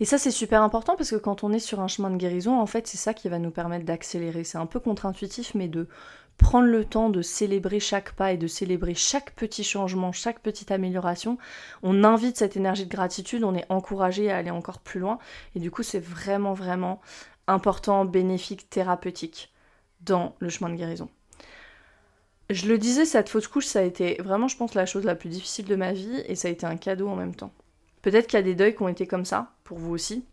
Et 0.00 0.06
ça, 0.06 0.16
c'est 0.16 0.30
super 0.30 0.62
important 0.62 0.96
parce 0.96 1.10
que 1.10 1.16
quand 1.16 1.44
on 1.44 1.52
est 1.52 1.58
sur 1.58 1.80
un 1.80 1.88
chemin 1.88 2.08
de 2.08 2.16
guérison, 2.16 2.58
en 2.58 2.66
fait, 2.66 2.86
c'est 2.86 2.96
ça 2.96 3.12
qui 3.12 3.28
va 3.28 3.38
nous 3.38 3.50
permettre 3.50 3.84
d'accélérer. 3.84 4.44
C'est 4.44 4.56
un 4.56 4.64
peu 4.64 4.80
contre-intuitif, 4.80 5.54
mais 5.54 5.68
de 5.68 5.88
prendre 6.38 6.66
le 6.66 6.84
temps 6.84 7.10
de 7.10 7.22
célébrer 7.22 7.80
chaque 7.80 8.12
pas 8.12 8.32
et 8.32 8.36
de 8.36 8.46
célébrer 8.46 8.94
chaque 8.94 9.32
petit 9.32 9.64
changement, 9.64 10.12
chaque 10.12 10.40
petite 10.40 10.70
amélioration. 10.70 11.38
On 11.82 12.04
invite 12.04 12.36
cette 12.36 12.56
énergie 12.56 12.86
de 12.86 12.90
gratitude, 12.90 13.44
on 13.44 13.54
est 13.54 13.66
encouragé 13.68 14.30
à 14.30 14.36
aller 14.36 14.50
encore 14.50 14.78
plus 14.78 15.00
loin. 15.00 15.18
Et 15.54 15.60
du 15.60 15.70
coup, 15.70 15.82
c'est 15.82 16.00
vraiment, 16.00 16.52
vraiment 16.52 17.00
important, 17.46 18.04
bénéfique, 18.04 18.68
thérapeutique 18.68 19.52
dans 20.00 20.34
le 20.38 20.48
chemin 20.48 20.70
de 20.70 20.76
guérison. 20.76 21.08
Je 22.50 22.68
le 22.68 22.78
disais, 22.78 23.04
cette 23.04 23.28
fausse 23.28 23.48
couche, 23.48 23.66
ça 23.66 23.80
a 23.80 23.82
été 23.82 24.20
vraiment, 24.22 24.46
je 24.46 24.56
pense, 24.56 24.74
la 24.74 24.86
chose 24.86 25.04
la 25.04 25.16
plus 25.16 25.28
difficile 25.28 25.64
de 25.64 25.74
ma 25.74 25.92
vie 25.92 26.22
et 26.26 26.36
ça 26.36 26.48
a 26.48 26.50
été 26.50 26.64
un 26.64 26.76
cadeau 26.76 27.08
en 27.08 27.16
même 27.16 27.34
temps. 27.34 27.52
Peut-être 28.02 28.28
qu'il 28.28 28.38
y 28.38 28.40
a 28.40 28.44
des 28.44 28.54
deuils 28.54 28.76
qui 28.76 28.82
ont 28.82 28.88
été 28.88 29.06
comme 29.06 29.24
ça, 29.24 29.52
pour 29.64 29.78
vous 29.78 29.92
aussi. 29.92 30.24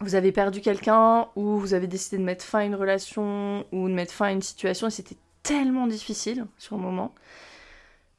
Vous 0.00 0.14
avez 0.14 0.30
perdu 0.30 0.60
quelqu'un 0.60 1.28
ou 1.34 1.58
vous 1.58 1.74
avez 1.74 1.88
décidé 1.88 2.18
de 2.18 2.22
mettre 2.22 2.44
fin 2.44 2.60
à 2.60 2.64
une 2.64 2.76
relation 2.76 3.66
ou 3.72 3.88
de 3.88 3.94
mettre 3.94 4.12
fin 4.12 4.26
à 4.26 4.32
une 4.32 4.42
situation 4.42 4.86
et 4.86 4.90
c'était 4.90 5.16
tellement 5.42 5.86
difficile 5.86 6.46
sur 6.56 6.76
le 6.76 6.82
moment. 6.82 7.14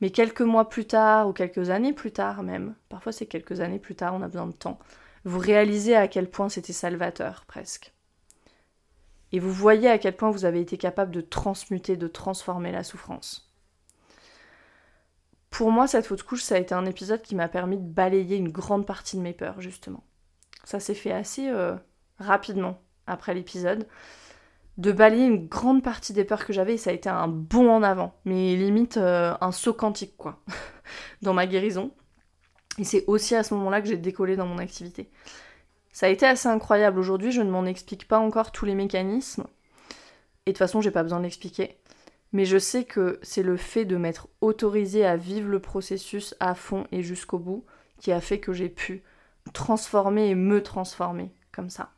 Mais 0.02 0.10
quelques 0.10 0.42
mois 0.42 0.68
plus 0.68 0.86
tard 0.86 1.28
ou 1.28 1.34
quelques 1.34 1.70
années 1.70 1.94
plus 1.94 2.12
tard 2.12 2.44
même, 2.44 2.76
parfois 2.90 3.12
c'est 3.12 3.26
quelques 3.26 3.62
années 3.62 3.80
plus 3.80 3.96
tard, 3.96 4.14
on 4.14 4.22
a 4.22 4.28
besoin 4.28 4.48
de 4.48 4.54
temps, 4.54 4.80
vous 5.24 5.40
réalisez 5.40 5.96
à 5.96 6.08
quel 6.08 6.30
point 6.30 6.50
c'était 6.50 6.74
salvateur 6.74 7.46
presque. 7.48 7.94
Et 9.32 9.40
vous 9.40 9.52
voyez 9.52 9.90
à 9.90 10.00
quel 10.00 10.16
point 10.16 10.32
vous 10.32 10.46
avez 10.46 10.60
été 10.60 10.78
capable 10.78 11.12
de 11.12 11.22
transmuter, 11.22 11.98
de 11.98 12.08
transformer 12.08 12.72
la 12.72 12.84
souffrance. 12.84 13.50
Pour 15.50 15.72
moi, 15.72 15.88
cette 15.88 16.08
fausse 16.08 16.24
couche, 16.24 16.44
ça 16.44 16.56
a 16.56 16.60
été 16.60 16.74
un 16.74 16.86
épisode 16.86 17.22
qui 17.22 17.36
m'a 17.36 17.48
permis 17.48 17.78
de 17.78 17.84
balayer 17.84 18.38
une 18.38 18.52
grande 18.52 18.86
partie 18.86 19.18
de 19.18 19.22
mes 19.22 19.34
peurs, 19.34 19.62
justement. 19.62 20.04
Ça 20.70 20.80
s'est 20.80 20.94
fait 20.94 21.12
assez 21.12 21.50
euh, 21.50 21.76
rapidement 22.20 22.80
après 23.08 23.34
l'épisode. 23.34 23.88
De 24.78 24.92
balayer 24.92 25.26
une 25.26 25.48
grande 25.48 25.82
partie 25.82 26.14
des 26.14 26.24
peurs 26.24 26.46
que 26.46 26.54
j'avais, 26.54 26.76
et 26.76 26.78
ça 26.78 26.92
a 26.92 26.94
été 26.94 27.10
un 27.10 27.28
bond 27.28 27.72
en 27.72 27.82
avant, 27.82 28.14
mais 28.24 28.56
limite 28.56 28.98
euh, 28.98 29.34
un 29.42 29.52
saut 29.52 29.74
quantique, 29.74 30.16
quoi, 30.16 30.40
dans 31.24 31.34
ma 31.34 31.48
guérison. 31.48 31.90
Et 32.78 32.84
c'est 32.84 33.04
aussi 33.08 33.34
à 33.34 33.42
ce 33.42 33.56
moment-là 33.56 33.82
que 33.82 33.88
j'ai 33.88 33.98
décollé 33.98 34.36
dans 34.36 34.46
mon 34.46 34.60
activité. 34.60 35.10
Ça 35.92 36.06
a 36.06 36.10
été 36.10 36.28
assez 36.28 36.48
incroyable. 36.48 37.00
Aujourd'hui, 37.00 37.32
je 37.32 37.42
ne 37.42 37.50
m'en 37.50 37.66
explique 37.66 38.08
pas 38.08 38.20
encore 38.20 38.52
tous 38.52 38.66
les 38.66 38.76
mécanismes. 38.76 39.48
Et 40.46 40.52
de 40.52 40.54
toute 40.54 40.60
façon, 40.60 40.82
j'ai 40.82 40.92
pas 40.92 41.02
besoin 41.02 41.22
d'expliquer 41.22 41.80
mais 42.32 42.46
je 42.46 42.60
sais 42.60 42.84
que 42.84 43.20
c'est 43.24 43.42
le 43.42 43.58
fait 43.58 43.86
de 43.86 43.98
m'être 43.98 44.28
autorisé 44.40 45.04
à 45.04 45.18
vivre 45.18 45.50
le 45.50 45.60
processus 45.60 46.36
à 46.40 46.54
fond 46.54 46.86
et 46.92 47.02
jusqu'au 47.02 47.40
bout 47.40 47.66
qui 47.98 48.12
a 48.12 48.22
fait 48.22 48.40
que 48.40 48.54
j'ai 48.54 48.70
pu 48.70 49.02
transformer 49.52 50.30
et 50.30 50.36
me 50.36 50.62
transformer 50.64 51.32
comme 51.52 51.70
ça. 51.70 51.92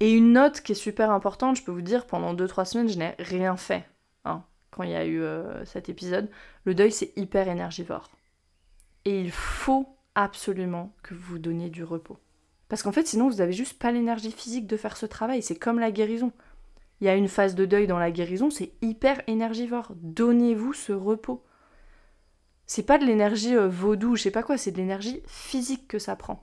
Et 0.00 0.12
une 0.12 0.32
note 0.32 0.60
qui 0.60 0.72
est 0.72 0.76
super 0.76 1.10
importante, 1.10 1.56
je 1.56 1.62
peux 1.62 1.72
vous 1.72 1.82
dire, 1.82 2.06
pendant 2.06 2.34
2-3 2.34 2.64
semaines, 2.64 2.88
je 2.88 2.98
n'ai 2.98 3.14
rien 3.18 3.56
fait 3.56 3.84
hein, 4.24 4.44
quand 4.70 4.82
il 4.82 4.90
y 4.90 4.96
a 4.96 5.04
eu 5.04 5.20
euh, 5.22 5.64
cet 5.64 5.88
épisode. 5.88 6.28
Le 6.64 6.74
deuil, 6.74 6.92
c'est 6.92 7.12
hyper 7.16 7.48
énergivore. 7.48 8.10
Et 9.04 9.20
il 9.20 9.30
faut 9.30 9.86
absolument 10.14 10.92
que 11.02 11.14
vous 11.14 11.34
vous 11.34 11.38
donniez 11.38 11.70
du 11.70 11.84
repos. 11.84 12.18
Parce 12.68 12.82
qu'en 12.82 12.92
fait, 12.92 13.06
sinon, 13.06 13.28
vous 13.28 13.36
n'avez 13.36 13.52
juste 13.52 13.78
pas 13.78 13.92
l'énergie 13.92 14.32
physique 14.32 14.66
de 14.66 14.76
faire 14.76 14.96
ce 14.96 15.06
travail. 15.06 15.42
C'est 15.42 15.58
comme 15.58 15.78
la 15.78 15.90
guérison 15.90 16.32
il 17.00 17.06
y 17.06 17.10
a 17.10 17.16
une 17.16 17.28
phase 17.28 17.54
de 17.54 17.66
deuil 17.66 17.86
dans 17.86 17.98
la 17.98 18.10
guérison, 18.10 18.50
c'est 18.50 18.72
hyper 18.80 19.20
énergivore. 19.26 19.92
Donnez-vous 19.96 20.72
ce 20.72 20.92
repos. 20.92 21.44
C'est 22.66 22.82
pas 22.84 22.98
de 22.98 23.04
l'énergie 23.04 23.56
euh, 23.56 23.68
vaudou, 23.68 24.16
je 24.16 24.22
sais 24.22 24.30
pas 24.30 24.42
quoi, 24.42 24.56
c'est 24.56 24.70
de 24.70 24.78
l'énergie 24.78 25.22
physique 25.26 25.86
que 25.86 25.98
ça 25.98 26.16
prend. 26.16 26.42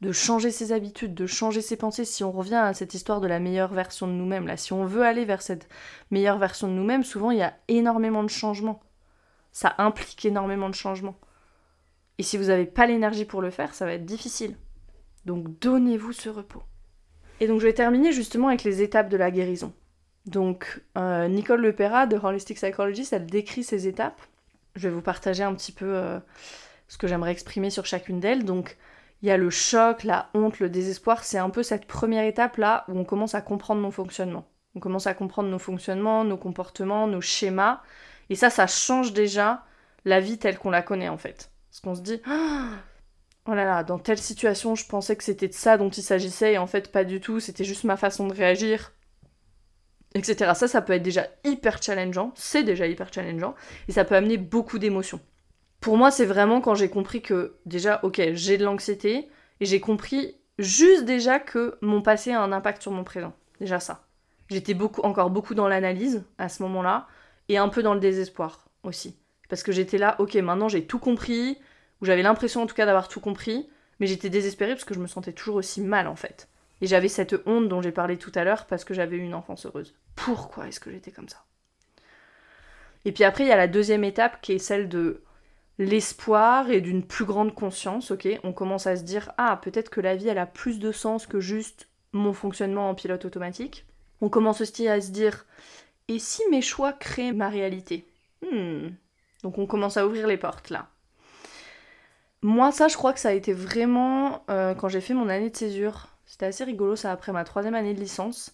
De 0.00 0.12
changer 0.12 0.50
ses 0.50 0.72
habitudes, 0.72 1.14
de 1.14 1.26
changer 1.26 1.60
ses 1.60 1.76
pensées. 1.76 2.04
Si 2.04 2.24
on 2.24 2.32
revient 2.32 2.54
à 2.54 2.74
cette 2.74 2.94
histoire 2.94 3.20
de 3.20 3.28
la 3.28 3.38
meilleure 3.38 3.72
version 3.72 4.06
de 4.06 4.12
nous-mêmes, 4.12 4.46
là, 4.46 4.56
si 4.56 4.72
on 4.72 4.84
veut 4.86 5.02
aller 5.02 5.24
vers 5.24 5.42
cette 5.42 5.68
meilleure 6.10 6.38
version 6.38 6.68
de 6.68 6.72
nous-mêmes, 6.72 7.04
souvent 7.04 7.30
il 7.30 7.38
y 7.38 7.42
a 7.42 7.54
énormément 7.68 8.24
de 8.24 8.30
changements. 8.30 8.80
Ça 9.52 9.74
implique 9.78 10.24
énormément 10.24 10.70
de 10.70 10.74
changements. 10.74 11.18
Et 12.18 12.22
si 12.22 12.36
vous 12.36 12.44
n'avez 12.44 12.66
pas 12.66 12.86
l'énergie 12.86 13.24
pour 13.24 13.42
le 13.42 13.50
faire, 13.50 13.74
ça 13.74 13.84
va 13.84 13.92
être 13.92 14.06
difficile. 14.06 14.56
Donc 15.26 15.58
donnez-vous 15.58 16.12
ce 16.12 16.28
repos. 16.28 16.62
Et 17.40 17.46
donc 17.46 17.60
je 17.60 17.66
vais 17.66 17.72
terminer 17.72 18.12
justement 18.12 18.48
avec 18.48 18.64
les 18.64 18.82
étapes 18.82 19.08
de 19.08 19.16
la 19.16 19.30
guérison. 19.30 19.72
Donc 20.26 20.82
euh, 20.98 21.28
Nicole 21.28 21.62
Lepera 21.62 22.06
de 22.06 22.16
Holistic 22.16 22.56
Psychologist, 22.56 23.12
elle 23.12 23.26
décrit 23.26 23.64
ces 23.64 23.88
étapes. 23.88 24.20
Je 24.76 24.88
vais 24.88 24.94
vous 24.94 25.02
partager 25.02 25.42
un 25.42 25.54
petit 25.54 25.72
peu 25.72 25.86
euh, 25.86 26.18
ce 26.88 26.98
que 26.98 27.06
j'aimerais 27.06 27.32
exprimer 27.32 27.70
sur 27.70 27.86
chacune 27.86 28.20
d'elles. 28.20 28.44
Donc 28.44 28.76
il 29.22 29.28
y 29.28 29.30
a 29.30 29.36
le 29.36 29.50
choc, 29.50 30.04
la 30.04 30.30
honte, 30.34 30.60
le 30.60 30.68
désespoir. 30.68 31.24
C'est 31.24 31.38
un 31.38 31.50
peu 31.50 31.62
cette 31.62 31.86
première 31.86 32.24
étape 32.24 32.56
là 32.56 32.84
où 32.88 32.98
on 32.98 33.04
commence 33.04 33.34
à 33.34 33.42
comprendre 33.42 33.82
nos 33.82 33.90
fonctionnements. 33.90 34.48
On 34.74 34.80
commence 34.80 35.06
à 35.06 35.14
comprendre 35.14 35.48
nos 35.48 35.58
fonctionnements, 35.58 36.24
nos 36.24 36.36
comportements, 36.36 37.06
nos 37.06 37.20
schémas. 37.20 37.80
Et 38.28 38.36
ça, 38.36 38.50
ça 38.50 38.66
change 38.66 39.12
déjà 39.12 39.64
la 40.04 40.20
vie 40.20 40.38
telle 40.38 40.58
qu'on 40.58 40.70
la 40.70 40.82
connaît 40.82 41.08
en 41.08 41.18
fait. 41.18 41.50
Parce 41.70 41.80
qu'on 41.80 41.94
se 41.94 42.00
dit, 42.00 42.20
ah, 42.26 42.70
oh 43.46 43.54
là 43.54 43.64
là, 43.64 43.84
dans 43.84 43.98
telle 43.98 44.18
situation, 44.18 44.74
je 44.74 44.86
pensais 44.86 45.16
que 45.16 45.24
c'était 45.24 45.48
de 45.48 45.54
ça 45.54 45.76
dont 45.76 45.90
il 45.90 46.02
s'agissait, 46.02 46.54
et 46.54 46.58
en 46.58 46.66
fait, 46.66 46.90
pas 46.90 47.04
du 47.04 47.20
tout, 47.20 47.40
c'était 47.40 47.64
juste 47.64 47.84
ma 47.84 47.96
façon 47.96 48.26
de 48.26 48.34
réagir, 48.34 48.92
etc. 50.14 50.52
Ça, 50.54 50.68
ça 50.68 50.82
peut 50.82 50.92
être 50.92 51.02
déjà 51.02 51.26
hyper 51.44 51.82
challengeant, 51.82 52.32
c'est 52.34 52.62
déjà 52.62 52.86
hyper 52.86 53.12
challengeant, 53.12 53.54
et 53.88 53.92
ça 53.92 54.04
peut 54.04 54.16
amener 54.16 54.36
beaucoup 54.36 54.78
d'émotions. 54.78 55.20
Pour 55.80 55.96
moi, 55.96 56.10
c'est 56.10 56.26
vraiment 56.26 56.60
quand 56.60 56.74
j'ai 56.74 56.90
compris 56.90 57.22
que, 57.22 57.56
déjà, 57.64 58.00
ok, 58.02 58.20
j'ai 58.32 58.58
de 58.58 58.64
l'anxiété, 58.64 59.28
et 59.60 59.66
j'ai 59.66 59.80
compris 59.80 60.36
juste 60.58 61.04
déjà 61.04 61.38
que 61.38 61.78
mon 61.80 62.02
passé 62.02 62.32
a 62.32 62.42
un 62.42 62.52
impact 62.52 62.82
sur 62.82 62.92
mon 62.92 63.04
présent. 63.04 63.32
Déjà 63.60 63.80
ça. 63.80 64.06
J'étais 64.48 64.74
beaucoup, 64.74 65.00
encore 65.02 65.30
beaucoup 65.30 65.54
dans 65.54 65.68
l'analyse 65.68 66.24
à 66.38 66.48
ce 66.48 66.62
moment-là, 66.64 67.06
et 67.48 67.56
un 67.56 67.68
peu 67.68 67.82
dans 67.82 67.94
le 67.94 68.00
désespoir 68.00 68.68
aussi. 68.82 69.16
Parce 69.48 69.62
que 69.62 69.72
j'étais 69.72 69.98
là, 69.98 70.16
ok, 70.18 70.34
maintenant 70.36 70.68
j'ai 70.68 70.86
tout 70.86 70.98
compris, 70.98 71.58
où 72.00 72.04
j'avais 72.04 72.22
l'impression 72.22 72.62
en 72.62 72.66
tout 72.66 72.74
cas 72.74 72.86
d'avoir 72.86 73.08
tout 73.08 73.20
compris, 73.20 73.68
mais 73.98 74.06
j'étais 74.06 74.30
désespérée 74.30 74.74
parce 74.74 74.84
que 74.84 74.94
je 74.94 75.00
me 75.00 75.06
sentais 75.06 75.32
toujours 75.32 75.56
aussi 75.56 75.80
mal 75.80 76.06
en 76.06 76.16
fait. 76.16 76.48
Et 76.80 76.86
j'avais 76.86 77.08
cette 77.08 77.34
honte 77.46 77.68
dont 77.68 77.82
j'ai 77.82 77.92
parlé 77.92 78.16
tout 78.16 78.32
à 78.34 78.44
l'heure 78.44 78.66
parce 78.66 78.84
que 78.84 78.94
j'avais 78.94 79.16
eu 79.16 79.22
une 79.22 79.34
enfance 79.34 79.66
heureuse. 79.66 79.94
Pourquoi 80.16 80.68
est-ce 80.68 80.80
que 80.80 80.90
j'étais 80.90 81.10
comme 81.10 81.28
ça? 81.28 81.44
Et 83.04 83.12
puis 83.12 83.24
après, 83.24 83.44
il 83.44 83.48
y 83.48 83.52
a 83.52 83.56
la 83.56 83.68
deuxième 83.68 84.04
étape 84.04 84.40
qui 84.40 84.52
est 84.52 84.58
celle 84.58 84.88
de 84.88 85.22
l'espoir 85.78 86.70
et 86.70 86.80
d'une 86.80 87.04
plus 87.04 87.24
grande 87.24 87.54
conscience, 87.54 88.10
ok? 88.10 88.28
On 88.44 88.52
commence 88.52 88.86
à 88.86 88.96
se 88.96 89.02
dire, 89.02 89.32
ah, 89.38 89.58
peut-être 89.62 89.90
que 89.90 90.00
la 90.00 90.16
vie, 90.16 90.28
elle 90.28 90.38
a 90.38 90.46
plus 90.46 90.78
de 90.78 90.92
sens 90.92 91.26
que 91.26 91.40
juste 91.40 91.88
mon 92.12 92.32
fonctionnement 92.32 92.90
en 92.90 92.94
pilote 92.94 93.24
automatique. 93.24 93.86
On 94.20 94.28
commence 94.28 94.60
aussi 94.60 94.88
à 94.88 95.00
se 95.00 95.10
dire, 95.10 95.46
et 96.08 96.18
si 96.18 96.42
mes 96.50 96.60
choix 96.60 96.92
créent 96.92 97.32
ma 97.32 97.48
réalité? 97.48 98.06
Hmm. 98.42 98.88
Donc 99.42 99.58
on 99.58 99.66
commence 99.66 99.96
à 99.96 100.06
ouvrir 100.06 100.26
les 100.26 100.36
portes 100.36 100.70
là. 100.70 100.88
Moi, 102.42 102.72
ça, 102.72 102.88
je 102.88 102.96
crois 102.96 103.12
que 103.12 103.20
ça 103.20 103.28
a 103.30 103.32
été 103.32 103.52
vraiment 103.52 104.44
euh, 104.48 104.74
quand 104.74 104.88
j'ai 104.88 105.02
fait 105.02 105.12
mon 105.12 105.28
année 105.28 105.50
de 105.50 105.56
césure. 105.56 106.08
C'était 106.30 106.46
assez 106.46 106.62
rigolo, 106.62 106.94
ça, 106.94 107.10
après 107.10 107.32
ma 107.32 107.42
troisième 107.42 107.74
année 107.74 107.92
de 107.92 107.98
licence. 107.98 108.52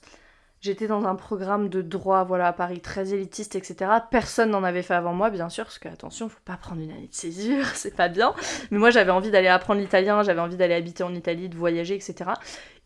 J'étais 0.62 0.86
dans 0.86 1.04
un 1.04 1.14
programme 1.14 1.68
de 1.68 1.82
droit, 1.82 2.24
voilà, 2.24 2.46
à 2.46 2.52
Paris, 2.54 2.80
très 2.80 3.12
élitiste, 3.12 3.54
etc. 3.54 3.90
Personne 4.10 4.48
n'en 4.48 4.64
avait 4.64 4.80
fait 4.80 4.94
avant 4.94 5.12
moi, 5.12 5.28
bien 5.28 5.50
sûr, 5.50 5.64
parce 5.64 5.78
que, 5.78 5.86
attention, 5.86 6.30
faut 6.30 6.40
pas 6.46 6.56
prendre 6.56 6.80
une 6.80 6.90
année 6.90 7.08
de 7.08 7.14
césure, 7.14 7.66
c'est 7.74 7.94
pas 7.94 8.08
bien. 8.08 8.34
Mais 8.70 8.78
moi, 8.78 8.88
j'avais 8.88 9.10
envie 9.10 9.30
d'aller 9.30 9.48
apprendre 9.48 9.82
l'italien, 9.82 10.22
j'avais 10.22 10.40
envie 10.40 10.56
d'aller 10.56 10.72
habiter 10.72 11.02
en 11.02 11.14
Italie, 11.14 11.50
de 11.50 11.56
voyager, 11.56 11.94
etc. 11.94 12.30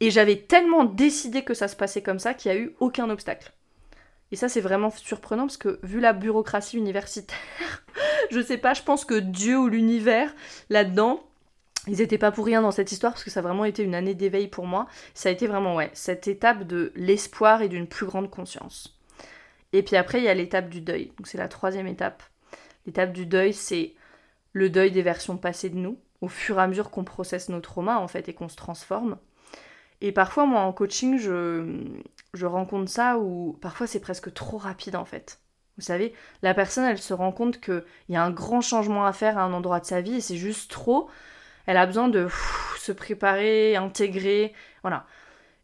Et 0.01 0.11
j'avais 0.11 0.39
tellement 0.39 0.85
décidé 0.85 1.45
que 1.45 1.55
ça 1.55 1.69
se 1.69 1.77
passait 1.77 2.03
comme 2.03 2.19
ça 2.19 2.35
qu'il 2.35 2.51
n'y 2.51 2.59
a 2.59 2.61
eu 2.61 2.75
aucun 2.81 3.09
obstacle. 3.11 3.53
Et 4.33 4.37
ça, 4.37 4.49
c'est 4.49 4.61
vraiment 4.61 4.91
surprenant 4.91 5.47
parce 5.47 5.57
que 5.57 5.79
vu 5.85 6.01
la 6.01 6.13
bureaucratie 6.13 6.79
universitaire, 6.79 7.39
je 8.33 8.43
sais 8.43 8.59
pas, 8.59 8.75
je 8.75 8.83
pense 8.83 9.05
que 9.05 9.21
Dieu 9.21 9.57
ou 9.57 9.69
l'univers, 9.69 10.35
là-dedans, 10.69 11.30
ils 11.87 11.99
n'étaient 11.99 12.19
pas 12.19 12.33
pour 12.33 12.45
rien 12.45 12.63
dans 12.63 12.71
cette 12.71 12.93
histoire 12.93 13.13
parce 13.13 13.25
que 13.25 13.31
ça 13.31 13.41
a 13.41 13.43
vraiment 13.43 13.65
été 13.65 13.83
une 13.83 13.95
année 13.95 14.15
d'éveil 14.15 14.49
pour 14.49 14.67
moi. 14.67 14.87
Ça 15.15 15.29
a 15.29 15.33
été 15.33 15.47
vraiment, 15.47 15.77
ouais, 15.77 15.91
cette 15.95 16.29
étape 16.29 16.65
de 16.65 16.93
l'espoir 16.95 17.63
et 17.63 17.69
d'une 17.69 17.87
plus 17.87 18.07
grande 18.07 18.31
conscience. 18.31 18.99
Et 19.73 19.83
puis 19.83 19.97
après, 19.97 20.19
il 20.19 20.25
y 20.25 20.29
a 20.29 20.35
l'étape 20.35 20.69
du 20.69 20.81
deuil. 20.81 21.13
Donc 21.17 21.27
c'est 21.27 21.39
la 21.39 21.49
troisième 21.49 21.87
étape. 21.87 22.23
L'étape 22.87 23.13
du 23.13 23.27
deuil, 23.27 23.53
c'est 23.53 23.95
le 24.53 24.69
deuil 24.69 24.91
des 24.91 25.03
versions 25.03 25.37
passées 25.37 25.71
de 25.71 25.77
nous, 25.77 25.99
au 26.21 26.29
fur 26.29 26.59
et 26.59 26.63
à 26.63 26.67
mesure 26.67 26.91
qu'on 26.91 27.05
processe 27.05 27.49
nos 27.49 27.61
traumas, 27.61 27.99
en 27.99 28.09
fait, 28.09 28.29
et 28.29 28.35
qu'on 28.35 28.49
se 28.49 28.57
transforme. 28.57 29.17
Et 30.01 30.13
parfois, 30.13 30.47
moi, 30.47 30.61
en 30.61 30.73
coaching, 30.73 31.19
je, 31.19 31.85
je 32.35 32.47
rencontre 32.47 32.91
ça 32.91 33.19
où 33.19 33.59
parfois 33.61 33.87
c'est 33.87 34.01
presque 34.01 34.33
trop 34.33 34.59
rapide, 34.59 34.97
en 34.97 35.05
fait. 35.05 35.41
Vous 35.77 35.85
savez, 35.85 36.15
la 36.43 36.53
personne, 36.53 36.85
elle 36.85 36.99
se 36.99 37.15
rend 37.15 37.33
compte 37.33 37.61
qu'il 37.61 37.85
y 38.09 38.17
a 38.17 38.23
un 38.23 38.31
grand 38.31 38.61
changement 38.61 39.07
à 39.07 39.13
faire 39.13 39.39
à 39.39 39.43
un 39.43 39.53
endroit 39.53 39.81
de 39.81 39.87
sa 39.87 40.01
vie 40.01 40.17
et 40.17 40.21
c'est 40.21 40.37
juste 40.37 40.71
trop 40.71 41.09
elle 41.67 41.77
a 41.77 41.87
besoin 41.87 42.09
de 42.09 42.29
se 42.79 42.93
préparer, 42.93 43.77
intégrer, 43.77 44.53
voilà. 44.83 45.07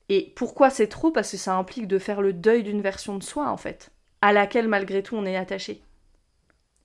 Et 0.09 0.33
pourquoi 0.37 0.71
c'est 0.71 0.87
trop? 0.87 1.11
Parce 1.11 1.31
que 1.31 1.37
ça 1.37 1.57
implique 1.57 1.89
de 1.89 1.99
faire 1.99 2.23
le 2.23 2.33
deuil 2.33 2.63
d'une 2.63 2.83
version 2.83 3.17
de 3.17 3.23
soi, 3.23 3.49
en 3.49 3.57
fait, 3.57 3.91
à 4.23 4.33
laquelle 4.33 4.69
malgré 4.69 5.03
tout 5.03 5.17
on 5.17 5.27
est 5.27 5.37
attaché. 5.37 5.83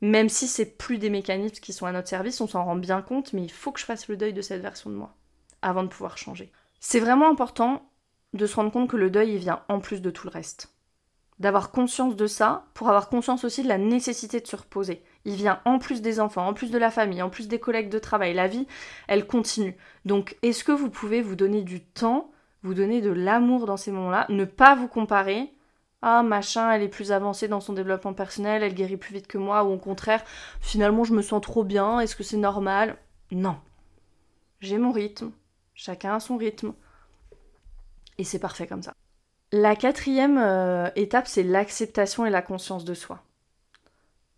Même 0.02 0.30
si 0.30 0.48
c'est 0.48 0.78
plus 0.78 0.98
des 0.98 1.12
mécanismes 1.12 1.62
qui 1.62 1.74
sont 1.74 1.86
à 1.86 1.92
notre 1.92 2.08
service, 2.08 2.42
on 2.42 2.48
s'en 2.48 2.66
rend 2.66 2.76
bien 2.76 3.04
compte, 3.04 3.34
mais 3.34 3.44
il 3.44 3.52
faut 3.52 3.72
que 3.72 3.80
je 3.80 3.86
fasse 3.86 4.08
le 4.08 4.18
deuil 4.18 4.34
de 4.34 4.42
cette 4.42 4.62
version 4.62 4.90
de 4.90 4.96
moi 4.96 5.16
avant 5.62 5.84
de 5.84 5.90
pouvoir 5.90 6.18
changer. 6.18 6.52
C'est 6.80 7.00
vraiment 7.00 7.30
important 7.30 7.88
de 8.34 8.48
se 8.48 8.56
rendre 8.56 8.72
compte 8.72 8.90
que 8.90 8.98
le 8.98 9.12
deuil 9.12 9.34
il 9.34 9.38
vient 9.38 9.64
en 9.68 9.80
plus 9.80 10.02
de 10.02 10.10
tout 10.10 10.26
le 10.26 10.32
reste. 10.32 10.74
D'avoir 11.38 11.72
conscience 11.72 12.16
de 12.16 12.26
ça 12.26 12.66
pour 12.74 12.88
avoir 12.88 13.10
conscience 13.10 13.44
aussi 13.44 13.62
de 13.62 13.68
la 13.68 13.78
nécessité 13.78 14.40
de 14.40 14.48
se 14.48 14.56
reposer. 14.56 15.04
Il 15.26 15.36
vient 15.36 15.62
en 15.66 15.78
plus 15.78 16.02
des 16.02 16.20
enfants, 16.20 16.48
en 16.48 16.54
plus 16.54 16.72
de 16.72 16.78
la 16.78 16.92
famille, 16.92 17.22
en 17.22 17.30
plus 17.30 17.48
des 17.48 17.60
collègues 17.60 17.90
de 17.90 18.00
travail. 18.00 18.34
La 18.34 18.48
vie, 18.48 18.68
elle 19.08 19.28
continue. 19.28 19.78
Donc, 20.06 20.38
est-ce 20.42 20.64
que 20.64 20.72
vous 20.72 20.90
pouvez 20.90 21.22
vous 21.22 21.36
donner 21.36 21.62
du 21.62 21.82
temps, 21.82 22.32
vous 22.64 22.74
donner 22.74 23.02
de 23.02 23.12
l'amour 23.12 23.66
dans 23.66 23.78
ces 23.78 23.92
moments-là, 23.92 24.26
ne 24.30 24.46
pas 24.46 24.76
vous 24.76 24.88
comparer? 24.88 25.54
Ah 26.02 26.24
machin, 26.24 26.72
elle 26.72 26.82
est 26.82 26.88
plus 26.88 27.12
avancée 27.12 27.48
dans 27.48 27.60
son 27.60 27.74
développement 27.74 28.14
personnel, 28.14 28.64
elle 28.64 28.74
guérit 28.74 28.98
plus 28.98 29.14
vite 29.14 29.28
que 29.28 29.38
moi, 29.38 29.64
ou 29.64 29.74
au 29.74 29.78
contraire, 29.78 30.24
finalement 30.60 31.04
je 31.04 31.14
me 31.14 31.22
sens 31.22 31.42
trop 31.42 31.64
bien, 31.64 32.00
est-ce 32.00 32.16
que 32.16 32.24
c'est 32.24 32.38
normal? 32.38 32.98
Non. 33.32 33.58
J'ai 34.62 34.80
mon 34.80 34.92
rythme, 34.92 35.32
chacun 35.76 36.16
a 36.16 36.20
son 36.20 36.38
rythme, 36.38 36.74
et 38.18 38.24
c'est 38.24 38.40
parfait 38.40 38.66
comme 38.66 38.82
ça. 38.82 38.94
La 39.52 39.76
quatrième 39.76 40.40
euh, 40.40 40.90
étape, 40.96 41.28
c'est 41.28 41.44
l'acceptation 41.44 42.26
et 42.26 42.32
la 42.32 42.42
conscience 42.42 42.84
de 42.84 42.96
soi 42.96 43.22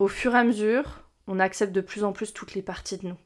au 0.04 0.10
fur 0.10 0.36
et 0.36 0.40
à 0.40 0.44
mesure, 0.44 1.00
on 1.28 1.40
accepte 1.40 1.72
de 1.72 1.80
plus 1.80 2.04
en 2.04 2.12
plus 2.12 2.34
toutes 2.34 2.56
les 2.56 2.62
parties 2.62 2.98
de 2.98 3.08
nous. 3.08 3.18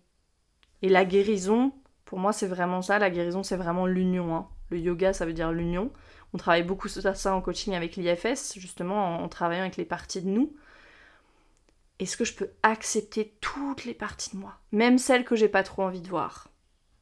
Et 0.84 0.90
la 0.90 1.06
guérison, 1.06 1.74
pour 2.06 2.20
moi, 2.20 2.34
c'est 2.34 2.46
vraiment 2.46 2.84
ça. 2.84 3.00
La 3.00 3.10
guérison, 3.10 3.42
c'est 3.42 3.56
vraiment 3.56 3.88
l'union. 3.88 4.36
Hein. 4.36 4.48
Le 4.70 4.78
yoga, 4.78 5.12
ça 5.12 5.26
veut 5.26 5.34
dire 5.34 5.52
l'union. 5.52 5.92
On 6.34 6.38
travaille 6.38 6.62
beaucoup 6.62 6.88
sur 6.88 7.02
ça 7.02 7.36
en 7.36 7.42
coaching 7.42 7.74
avec 7.74 7.96
l'IFS, 7.96 8.60
justement, 8.60 9.24
en, 9.24 9.28
travaillant 9.28 9.64
avec 9.64 9.78
les 9.78 9.86
parties 9.86 10.22
de 10.22 10.30
nous. 10.30 10.56
Est-ce 11.98 12.16
que 12.16 12.26
je 12.26 12.36
peux 12.36 12.52
accepter 12.62 13.36
toutes 13.42 13.86
les 13.86 13.96
parties 13.96 14.36
de 14.36 14.40
moi? 14.40 14.60
Même 14.72 15.00
celles 15.00 15.26
que 15.26 15.36
j'ai 15.36 15.50
pas 15.50 15.64
trop 15.64 15.82
envie 15.82 16.02
de 16.02 16.10
voir. 16.10 16.50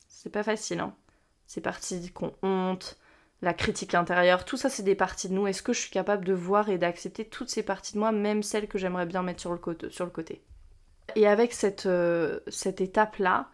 C'est 0.08 0.32
pas 0.32 0.44
facile, 0.44 0.80
hein. 0.80 0.96
Ces 1.48 1.60
parties 1.60 2.14
qu'on 2.14 2.34
honte, 2.44 2.98
la 3.46 3.54
critique 3.54 3.94
intérieure, 3.94 4.44
tout 4.44 4.58
ça 4.58 4.70
c'est 4.70 4.84
des 4.84 4.96
parties 4.96 5.30
de 5.30 5.34
nous. 5.34 5.46
Est-ce 5.46 5.62
que 5.62 5.72
je 5.72 5.80
suis 5.80 5.92
capable 5.92 6.26
de 6.26 6.34
voir 6.34 6.70
et 6.70 6.80
d'accepter 6.80 7.26
toutes 7.26 7.50
ces 7.50 7.64
parties 7.64 7.94
de 7.94 8.00
moi, 8.00 8.12
même 8.12 8.42
celles 8.44 8.68
que 8.68 8.80
j'aimerais 8.80 9.06
bien 9.06 9.22
mettre 9.22 9.40
sur 9.40 9.52
le, 9.52 9.60
côté, 9.60 9.90
sur 9.92 10.04
le 10.04 10.12
côté? 10.12 10.42
Et 11.16 11.28
avec 11.28 11.54
cette, 11.54 11.86
euh, 11.86 12.40
étape-là, 12.66 13.50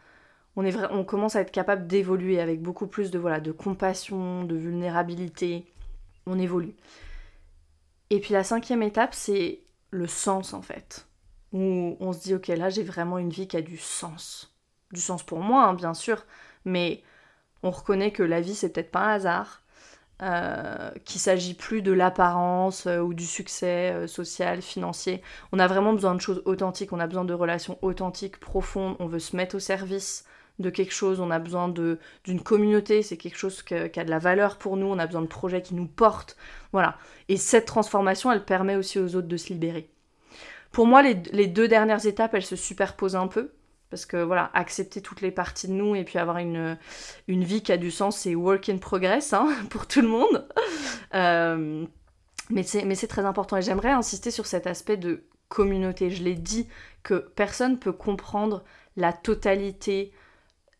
on 0.56 1.04
commence 1.04 1.36
à 1.36 1.42
être 1.42 1.52
capable 1.52 1.88
d'évoluer 1.88 2.40
avec 2.40 2.62
beaucoup 2.62 2.88
plus 2.88 3.12
de, 3.12 3.20
voilà, 3.20 3.42
de 3.42 3.52
compassion, 3.52 4.46
de 4.46 4.56
vulnérabilité. 4.56 5.66
On 6.26 6.40
évolue. 6.40 6.76
Et 8.10 8.20
puis 8.22 8.34
la 8.34 8.46
cinquième 8.46 8.84
étape, 8.84 9.14
c'est 9.14 9.60
le 9.90 10.08
sens 10.08 10.54
en 10.54 10.62
fait. 10.62 11.06
Où 11.52 11.98
on 12.00 12.14
se 12.14 12.20
dit, 12.20 12.34
ok, 12.34 12.48
là 12.48 12.70
j'ai 12.70 12.84
vraiment 12.84 13.18
une 13.18 13.30
vie 13.30 13.48
qui 13.48 13.58
a 13.58 13.62
du 13.62 13.78
sens. 13.78 14.56
Du 14.94 15.02
sens 15.02 15.22
pour 15.24 15.40
moi, 15.40 15.66
hein, 15.66 15.74
bien 15.74 15.94
sûr, 15.94 16.26
mais 16.64 17.04
on 17.62 17.72
reconnaît 17.72 18.12
que 18.12 18.24
la 18.24 18.40
vie 18.40 18.56
c'est 18.56 18.70
peut-être 18.70 18.92
pas 18.92 19.02
un 19.02 19.16
hasard, 19.16 19.62
euh, 20.22 20.92
qu'il 21.04 21.20
s'agit 21.20 21.56
plus 21.56 21.82
de 21.82 21.92
l'apparence 21.92 22.86
euh, 22.86 23.00
ou 23.00 23.16
du 23.16 23.26
succès 23.26 23.92
euh, 23.92 24.06
social, 24.06 24.62
financier. 24.62 25.24
On 25.52 25.58
a 25.58 25.66
vraiment 25.66 25.94
besoin 25.94 26.14
de 26.14 26.22
choses 26.22 26.44
authentiques, 26.46 26.94
on 26.94 27.00
a 27.00 27.08
besoin 27.08 27.26
de 27.26 27.34
relations 27.34 27.80
authentiques, 27.82 28.40
profondes, 28.40 28.96
on 29.00 29.08
veut 29.08 29.18
se 29.18 29.36
mettre 29.36 29.56
au 29.56 29.60
service 29.60 30.26
de 30.60 30.70
quelque 30.70 30.94
chose, 30.94 31.20
on 31.22 31.32
a 31.32 31.40
besoin 31.40 31.70
d'une 31.70 32.42
communauté, 32.44 33.02
c'est 33.02 33.18
quelque 33.18 33.38
chose 33.38 33.64
qui 33.64 33.74
a 33.74 33.90
de 33.90 34.10
la 34.12 34.20
valeur 34.20 34.58
pour 34.58 34.78
nous, 34.78 34.86
on 34.86 35.00
a 35.00 35.08
besoin 35.08 35.24
de 35.24 35.28
projets 35.28 35.64
qui 35.64 35.74
nous 35.74 35.88
portent, 35.88 36.38
voilà. 36.72 36.98
Et 37.28 37.38
cette 37.38 37.66
transformation, 37.66 38.32
elle 38.32 38.46
permet 38.46 38.76
aussi 38.76 39.00
aux 39.00 39.16
autres 39.16 39.28
de 39.28 39.38
se 39.38 39.50
libérer. 39.50 39.90
Pour 40.72 40.86
moi, 40.86 41.02
les 41.02 41.48
deux 41.48 41.68
dernières 41.68 42.06
étapes, 42.06 42.36
elles 42.36 42.46
se 42.46 42.56
superposent 42.56 43.16
un 43.16 43.26
peu, 43.26 43.52
parce 43.92 44.06
que 44.06 44.18
voilà, 44.18 44.50
accepter 44.54 45.02
toutes 45.02 45.22
les 45.22 45.32
parties 45.32 45.68
de 45.68 45.74
nous 45.74 45.96
et 45.96 46.06
puis 46.06 46.18
avoir 46.18 46.38
une, 46.38 46.78
une 47.28 47.44
vie 47.44 47.62
qui 47.62 47.74
a 47.74 47.78
du 47.78 47.92
sens, 47.92 48.18
c'est 48.18 48.34
work 48.34 48.70
in 48.70 48.78
progress 48.78 49.34
hein, 49.34 49.50
pour 49.70 49.86
tout 49.86 50.02
le 50.02 50.08
monde. 50.08 50.48
Euh, 51.14 51.86
mais 52.50 52.64
c'est 52.64 53.08
très 53.08 53.26
important 53.26 53.58
et 53.58 53.62
j'aimerais 53.62 53.92
insister 53.92 54.32
sur 54.32 54.46
cet 54.46 54.66
aspect 54.66 54.96
de 54.96 55.26
communauté. 55.50 56.10
Je 56.10 56.24
l'ai 56.24 56.36
dit 56.36 56.70
que 57.04 57.16
personne 57.36 57.80
peut 57.80 57.92
comprendre 57.92 58.64
la 58.96 59.12
totalité, 59.12 60.14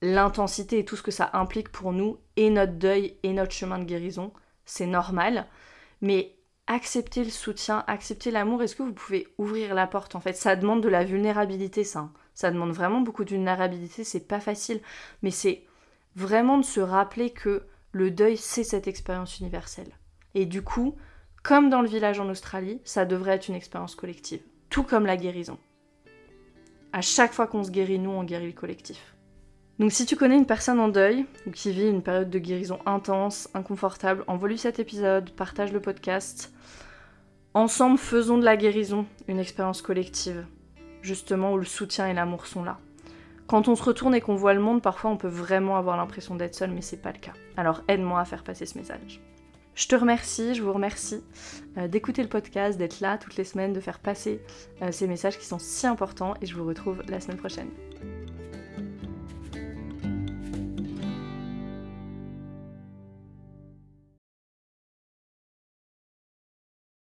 l'intensité 0.02 0.80
et 0.80 0.86
tout 0.86 0.96
ce 0.96 1.04
que 1.04 1.12
ça 1.12 1.32
implique 1.34 1.70
pour 1.70 1.92
nous 1.92 2.18
et 2.38 2.50
notre 2.50 2.74
deuil 2.74 3.18
et 3.24 3.34
notre 3.34 3.52
chemin 3.52 3.78
de 3.78 3.84
guérison. 3.84 4.32
C'est 4.64 4.86
normal. 4.86 5.48
Mais 6.00 6.34
accepter 6.74 7.24
le 7.24 7.30
soutien, 7.30 7.84
accepter 7.88 8.32
l'amour, 8.32 8.64
est-ce 8.64 8.76
que 8.76 8.84
vous 8.84 8.94
pouvez 8.94 9.28
ouvrir 9.38 9.76
la 9.76 9.88
porte 9.88 10.16
en 10.16 10.20
fait? 10.20 10.34
Ça 10.34 10.56
demande 10.56 10.82
de 10.82 10.90
la 10.90 11.04
vulnérabilité, 11.04 11.84
ça. 11.84 12.00
Hein. 12.00 12.14
Ça 12.34 12.50
demande 12.50 12.72
vraiment 12.72 13.02
beaucoup 13.02 13.26
de 13.26 13.32
vulnérabilité, 13.32 14.04
c'est 14.04 14.28
pas 14.28 14.40
facile, 14.40 14.82
mais 15.22 15.32
c'est 15.32 15.64
vraiment 16.16 16.58
de 16.58 16.64
se 16.64 16.80
rappeler 16.80 17.32
que 17.32 17.64
le 17.92 18.10
deuil, 18.10 18.38
c'est 18.38 18.64
cette 18.64 18.88
expérience 18.88 19.40
universelle. 19.40 19.92
Et 20.34 20.46
du 20.46 20.62
coup, 20.62 20.96
comme 21.44 21.70
dans 21.70 21.82
le 21.82 21.90
village 21.90 22.20
en 22.20 22.30
Australie, 22.30 22.80
ça 22.86 23.06
devrait 23.06 23.34
être 23.34 23.50
une 23.50 23.56
expérience 23.56 23.96
collective, 23.96 24.42
tout 24.70 24.84
comme 24.84 25.06
la 25.06 25.18
guérison. 25.18 25.58
À 26.94 27.02
chaque 27.02 27.34
fois 27.34 27.48
qu'on 27.48 27.64
se 27.64 27.72
guérit, 27.72 28.00
nous, 28.00 28.12
on 28.12 28.24
guérit 28.24 28.48
le 28.48 28.54
collectif. 28.54 29.16
Donc 29.82 29.92
si 29.92 30.06
tu 30.06 30.16
connais 30.16 30.38
une 30.38 30.46
personne 30.46 30.80
en 30.80 30.90
deuil 30.90 31.26
ou 31.48 31.50
qui 31.50 31.72
vit 31.72 31.88
une 31.88 32.04
période 32.04 32.30
de 32.30 32.38
guérison 32.38 32.78
intense, 32.86 33.50
inconfortable, 33.56 34.24
envoie-lui 34.28 34.60
cet 34.60 34.78
épisode, 34.80 35.32
partage 35.32 35.74
le 35.74 35.80
podcast. 35.80 36.54
Ensemble, 37.54 37.98
faisons 37.98 38.38
de 38.38 38.46
la 38.46 38.56
guérison 38.56 39.06
une 39.28 39.40
expérience 39.40 39.82
collective 39.82 40.46
justement 41.02 41.52
où 41.54 41.58
le 41.58 41.66
soutien 41.66 42.08
et 42.08 42.14
l'amour 42.14 42.46
sont 42.46 42.64
là. 42.64 42.78
Quand 43.48 43.68
on 43.68 43.76
se 43.76 43.84
retourne 43.84 44.16
et 44.16 44.22
qu'on 44.22 44.36
voit 44.36 44.54
le 44.54 44.62
monde, 44.62 44.82
parfois 44.82 45.12
on 45.12 45.18
peut 45.18 45.28
vraiment 45.28 45.76
avoir 45.76 45.98
l'impression 45.98 46.36
d'être 46.36 46.56
seul, 46.56 46.72
mais 46.72 46.82
c'est 46.82 47.02
pas 47.02 47.12
le 47.12 47.20
cas. 47.20 47.34
Alors 47.58 47.82
aide-moi 47.90 48.22
à 48.22 48.26
faire 48.26 48.46
passer 48.46 48.66
ce 48.66 48.78
message. 48.78 49.20
Je 49.76 49.88
te 49.88 49.96
remercie, 49.96 50.56
je 50.56 50.64
vous 50.64 50.72
remercie 50.72 51.24
euh, 51.78 51.90
d'écouter 51.90 52.24
le 52.24 52.30
podcast, 52.30 52.78
d'être 52.78 53.02
là 53.02 53.18
toutes 53.18 53.36
les 53.36 53.44
semaines, 53.44 53.74
de 53.74 53.82
faire 53.82 54.00
passer 54.00 54.42
euh, 54.82 54.94
ces 54.94 55.08
messages 55.08 55.38
qui 55.38 55.46
sont 55.46 55.60
si 55.60 55.88
importants 55.88 56.36
et 56.42 56.46
je 56.46 56.56
vous 56.56 56.66
retrouve 56.66 57.04
la 57.10 57.20
semaine 57.20 57.38
prochaine. 57.38 57.70